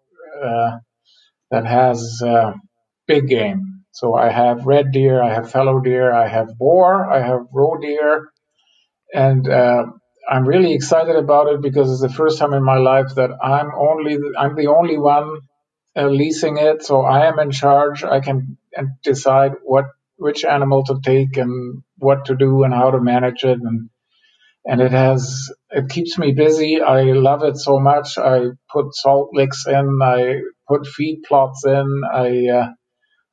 uh, 0.44 0.77
that 1.52 1.65
has 1.65 2.22
uh, 2.26 2.53
big 3.07 3.27
game. 3.27 3.84
So 3.91 4.15
I 4.15 4.30
have 4.30 4.65
red 4.65 4.91
deer, 4.91 5.22
I 5.22 5.34
have 5.34 5.52
fallow 5.52 5.80
deer, 5.80 6.14
I 6.14 6.27
have 6.27 6.57
boar, 6.57 7.10
I 7.11 7.22
have 7.26 7.48
roe 7.53 7.77
deer, 7.82 8.30
and 9.14 9.48
uh, 9.49 9.86
I'm 10.30 10.48
really 10.48 10.73
excited 10.73 11.15
about 11.15 11.48
it 11.48 11.61
because 11.61 11.91
it's 11.91 12.02
the 12.02 12.18
first 12.18 12.40
time 12.40 12.53
in 12.53 12.64
my 12.64 12.77
life 12.77 13.15
that 13.15 13.32
I'm 13.41 13.72
only 13.76 14.18
I'm 14.38 14.56
the 14.56 14.68
only 14.68 14.98
one 14.98 15.40
uh, 15.95 16.07
leasing 16.07 16.57
it, 16.57 16.84
so 16.84 17.02
I 17.02 17.27
am 17.27 17.40
in 17.40 17.52
charge. 17.52 18.03
I 18.03 18.19
can 18.19 18.57
decide 19.03 19.53
what 19.64 19.86
which 20.18 20.45
animal 20.45 20.84
to 20.86 20.99
take 21.03 21.38
and 21.38 21.84
what 21.98 22.26
to 22.26 22.36
do 22.36 22.64
and 22.64 22.73
how 22.73 22.91
to 22.91 23.02
manage 23.02 23.44
it 23.44 23.60
and 23.60 23.90
and 24.65 24.81
it 24.81 24.91
has 24.93 25.51
it 25.71 25.89
keeps 25.89 26.17
me 26.17 26.33
busy. 26.33 26.81
I 26.81 27.03
love 27.03 27.43
it 27.43 27.57
so 27.57 27.79
much. 27.79 28.17
I 28.17 28.47
put 28.71 28.95
salt 28.95 29.31
licks 29.33 29.65
in. 29.67 29.99
I 30.03 30.41
put 30.67 30.87
feed 30.87 31.23
plots 31.27 31.65
in. 31.65 32.01
I 32.11 32.47
uh, 32.49 32.69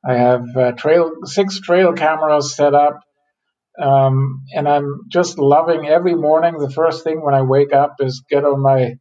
I 0.05 0.15
have 0.15 0.45
uh, 0.57 0.73
trail 0.73 1.11
six 1.25 1.59
trail 1.61 1.93
cameras 1.93 2.55
set 2.55 2.75
up, 2.75 2.99
um, 3.81 4.43
and 4.53 4.67
I'm 4.67 5.01
just 5.09 5.39
loving 5.39 5.87
every 5.87 6.15
morning. 6.15 6.57
The 6.59 6.71
first 6.71 7.03
thing 7.03 7.23
when 7.23 7.35
I 7.35 7.43
wake 7.43 7.73
up 7.73 7.95
is 7.99 8.23
get 8.29 8.45
on 8.45 8.61
my 8.61 8.95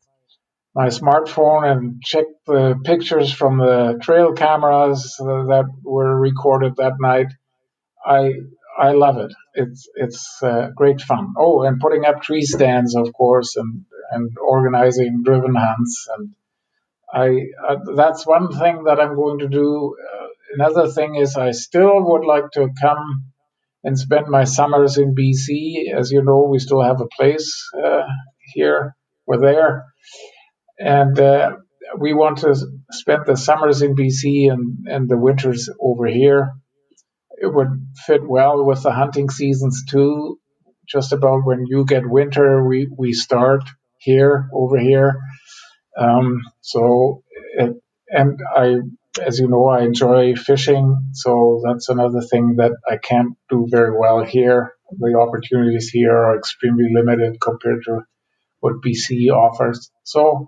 my 0.74 0.88
smartphone 0.88 1.70
and 1.70 2.02
check 2.02 2.26
the 2.46 2.76
pictures 2.84 3.32
from 3.32 3.58
the 3.58 4.00
trail 4.02 4.32
cameras 4.34 5.16
that 5.18 5.66
were 5.84 6.18
recorded 6.20 6.74
that 6.78 6.94
night. 7.00 7.28
I 8.06 8.32
I 8.78 8.92
love 8.92 9.18
it. 9.18 9.32
It's 9.54 9.88
it's 9.94 10.42
uh, 10.42 10.68
great 10.74 11.00
fun. 11.00 11.34
Oh, 11.36 11.62
and 11.62 11.80
putting 11.80 12.04
up 12.04 12.22
tree 12.22 12.42
stands, 12.42 12.94
of 12.96 13.12
course, 13.12 13.56
and 13.56 13.84
and 14.10 14.30
organizing 14.38 15.22
driven 15.24 15.54
hunts. 15.54 16.08
And 16.16 16.34
I 17.12 17.46
uh, 17.68 17.76
that's 17.96 18.26
one 18.26 18.50
thing 18.50 18.84
that 18.84 19.00
I'm 19.00 19.14
going 19.14 19.40
to 19.40 19.48
do. 19.48 19.96
Uh, 20.00 20.26
another 20.54 20.88
thing 20.90 21.16
is 21.16 21.36
I 21.36 21.50
still 21.50 22.02
would 22.02 22.24
like 22.24 22.50
to 22.54 22.68
come 22.80 23.24
and 23.84 23.98
spend 23.98 24.28
my 24.28 24.44
summers 24.44 24.96
in 24.96 25.14
BC. 25.14 25.92
As 25.94 26.10
you 26.10 26.22
know, 26.22 26.48
we 26.50 26.58
still 26.58 26.82
have 26.82 27.00
a 27.00 27.08
place 27.18 27.68
uh, 27.82 28.02
here 28.54 28.96
or 29.26 29.38
there, 29.38 29.84
and 30.78 31.18
uh, 31.18 31.56
we 31.98 32.14
want 32.14 32.38
to 32.38 32.54
spend 32.90 33.26
the 33.26 33.36
summers 33.36 33.82
in 33.82 33.94
BC 33.94 34.50
and 34.50 34.86
and 34.88 35.08
the 35.10 35.18
winters 35.18 35.68
over 35.78 36.06
here 36.06 36.52
it 37.42 37.52
would 37.52 37.88
fit 38.06 38.22
well 38.26 38.64
with 38.64 38.84
the 38.84 38.92
hunting 38.92 39.28
seasons 39.28 39.84
too. 39.84 40.38
Just 40.88 41.12
about 41.12 41.44
when 41.44 41.66
you 41.66 41.84
get 41.84 42.08
winter, 42.08 42.64
we, 42.66 42.88
we 42.96 43.12
start 43.12 43.64
here 43.98 44.48
over 44.54 44.78
here. 44.78 45.16
Um, 45.98 46.40
so, 46.60 47.24
it, 47.58 47.72
and 48.08 48.38
I, 48.56 48.76
as 49.20 49.40
you 49.40 49.48
know, 49.48 49.66
I 49.66 49.82
enjoy 49.82 50.36
fishing. 50.36 51.10
So 51.14 51.60
that's 51.66 51.88
another 51.88 52.20
thing 52.20 52.56
that 52.58 52.72
I 52.88 52.98
can't 52.98 53.36
do 53.50 53.66
very 53.68 53.98
well 53.98 54.24
here. 54.24 54.74
The 54.96 55.18
opportunities 55.18 55.88
here 55.88 56.16
are 56.16 56.38
extremely 56.38 56.90
limited 56.94 57.40
compared 57.40 57.82
to 57.86 58.02
what 58.60 58.82
BC 58.86 59.30
offers. 59.30 59.90
So, 60.04 60.46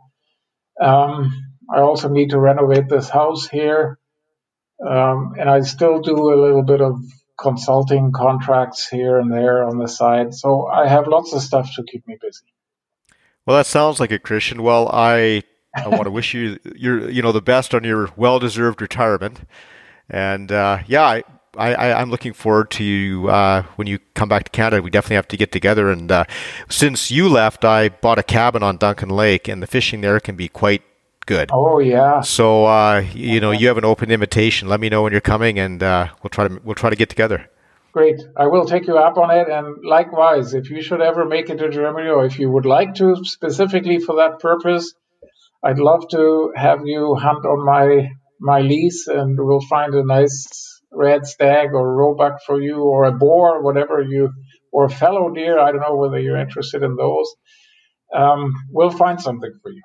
um, 0.81 1.33
I 1.75 1.81
also 1.81 2.09
need 2.09 2.31
to 2.31 2.39
renovate 2.39 2.89
this 2.89 3.09
house 3.09 3.49
here. 3.49 3.99
Um, 4.81 5.35
and 5.39 5.49
I 5.49 5.61
still 5.61 6.01
do 6.01 6.33
a 6.33 6.39
little 6.41 6.63
bit 6.63 6.81
of 6.81 7.01
consulting 7.39 8.13
contracts 8.13 8.89
here 8.89 9.19
and 9.19 9.33
there 9.33 9.65
on 9.65 9.79
the 9.79 9.89
side. 9.89 10.35
So 10.35 10.67
I 10.67 10.89
have 10.89 11.07
lots 11.07 11.33
of 11.33 11.43
stuff 11.43 11.75
to 11.77 11.83
keep 11.83 12.07
me 12.07 12.17
busy. 12.21 12.45
Well, 13.47 13.57
that 13.57 13.67
sounds 13.67 14.01
like 14.01 14.11
a 14.11 14.19
Christian. 14.19 14.63
Well, 14.63 14.89
I 14.93 15.43
I 15.75 15.89
want 15.89 16.05
to 16.05 16.11
wish 16.11 16.35
you 16.35 16.59
your 16.75 17.11
you 17.11 17.23
know 17.23 17.33
the 17.33 17.43
best 17.43 17.75
on 17.75 17.85
your 17.85 18.11
well 18.17 18.39
deserved 18.39 18.81
retirement. 18.81 19.41
And 20.09 20.53
uh, 20.53 20.79
yeah, 20.87 21.21
I, 21.57 21.75
I, 21.75 22.03
am 22.03 22.11
looking 22.11 22.35
forward 22.35 22.71
to 22.73 22.85
you 22.85 23.29
uh, 23.29 23.63
when 23.77 23.87
you 23.87 23.99
come 24.15 24.29
back 24.29 24.45
to 24.45 24.51
Canada. 24.51 24.83
We 24.83 24.91
definitely 24.91 25.17
have 25.17 25.29
to 25.29 25.37
get 25.37 25.51
together. 25.51 25.91
And 25.91 26.13
uh, 26.13 26.25
since 26.69 27.11
you 27.11 27.29
left, 27.29 27.65
I 27.65 27.89
bought 27.89 28.19
a 28.19 28.23
cabin 28.23 28.63
on 28.63 28.77
Duncan 28.77 29.09
Lake, 29.09 29.49
and 29.49 29.63
the 29.63 29.67
fishing 29.67 30.03
there 30.03 30.21
can 30.21 30.37
be 30.37 30.49
quite 30.49 30.83
good. 31.27 31.51
Oh 31.53 31.79
yeah. 31.79 32.21
So 32.21 32.67
uh, 32.67 33.05
you 33.15 33.41
know, 33.41 33.51
you 33.51 33.69
have 33.69 33.79
an 33.79 33.85
open 33.85 34.11
invitation. 34.11 34.69
Let 34.69 34.81
me 34.81 34.89
know 34.89 35.03
when 35.03 35.13
you're 35.13 35.21
coming, 35.21 35.59
and 35.59 35.83
uh, 35.83 36.09
we'll 36.23 36.31
try 36.31 36.49
to 36.49 36.61
we'll 36.65 36.75
try 36.75 36.91
to 36.91 36.97
get 36.97 37.09
together. 37.09 37.49
Great. 37.93 38.21
I 38.37 38.49
will 38.49 38.67
take 38.67 38.89
you 38.89 38.99
up 38.99 39.17
on 39.17 39.31
it. 39.31 39.49
And 39.49 39.85
likewise, 39.85 40.53
if 40.53 40.69
you 40.69 40.83
should 40.83 41.01
ever 41.01 41.25
make 41.25 41.49
it 41.49 41.59
to 41.59 41.69
Germany, 41.69 42.09
or 42.09 42.27
if 42.27 42.41
you 42.41 42.51
would 42.51 42.67
like 42.67 42.95
to 42.97 43.15
specifically 43.23 44.01
for 44.01 44.17
that 44.17 44.41
purpose, 44.41 44.93
I'd 45.63 45.79
love 45.79 46.09
to 46.11 46.53
have 46.57 46.81
you 46.85 47.15
hunt 47.15 47.47
on 47.47 47.65
my 47.65 48.11
my 48.41 48.61
lease, 48.61 49.07
and 49.07 49.39
we'll 49.39 49.61
find 49.61 49.95
a 49.95 50.05
nice 50.05 50.81
red 50.93 51.25
stag 51.25 51.69
or 51.73 51.97
roebuck 51.97 52.43
for 52.45 52.61
you, 52.61 52.83
or 52.83 53.05
a 53.05 53.13
boar, 53.13 53.63
whatever 53.63 54.03
you, 54.03 54.31
or 54.73 54.87
a 54.87 54.91
fallow 54.91 55.33
deer. 55.33 55.59
I 55.59 55.71
don't 55.71 55.81
know 55.81 55.97
whether 55.97 56.19
you're 56.19 56.37
interested 56.37 56.83
in 56.83 56.97
those. 56.97 57.33
Um, 58.13 58.53
we'll 58.71 58.91
find 58.91 59.21
something 59.21 59.53
for 59.63 59.71
you. 59.71 59.83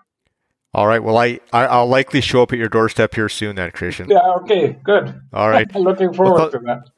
All 0.73 0.85
right. 0.87 1.03
Well, 1.03 1.17
I, 1.17 1.39
I 1.51 1.79
will 1.79 1.87
likely 1.87 2.21
show 2.21 2.43
up 2.43 2.53
at 2.53 2.59
your 2.59 2.69
doorstep 2.69 3.15
here 3.15 3.29
soon, 3.29 3.55
then, 3.55 3.71
Christian. 3.71 4.09
Yeah. 4.09 4.19
Okay. 4.41 4.77
Good. 4.83 5.19
All 5.33 5.49
right. 5.49 5.73
Looking 5.75 6.13
forward 6.13 6.33
well, 6.33 6.51
th- 6.51 6.61
to 6.61 6.65
that. 6.65 6.89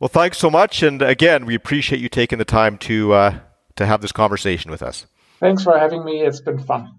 Well, 0.00 0.08
thanks 0.08 0.38
so 0.38 0.50
much, 0.50 0.82
and 0.82 1.00
again, 1.00 1.46
we 1.46 1.54
appreciate 1.54 2.00
you 2.00 2.08
taking 2.08 2.38
the 2.38 2.44
time 2.44 2.76
to 2.78 3.12
uh, 3.12 3.38
to 3.76 3.86
have 3.86 4.00
this 4.00 4.10
conversation 4.10 4.68
with 4.68 4.82
us. 4.82 5.06
Thanks 5.38 5.62
for 5.62 5.78
having 5.78 6.04
me. 6.04 6.22
It's 6.22 6.40
been 6.40 6.58
fun. 6.58 6.92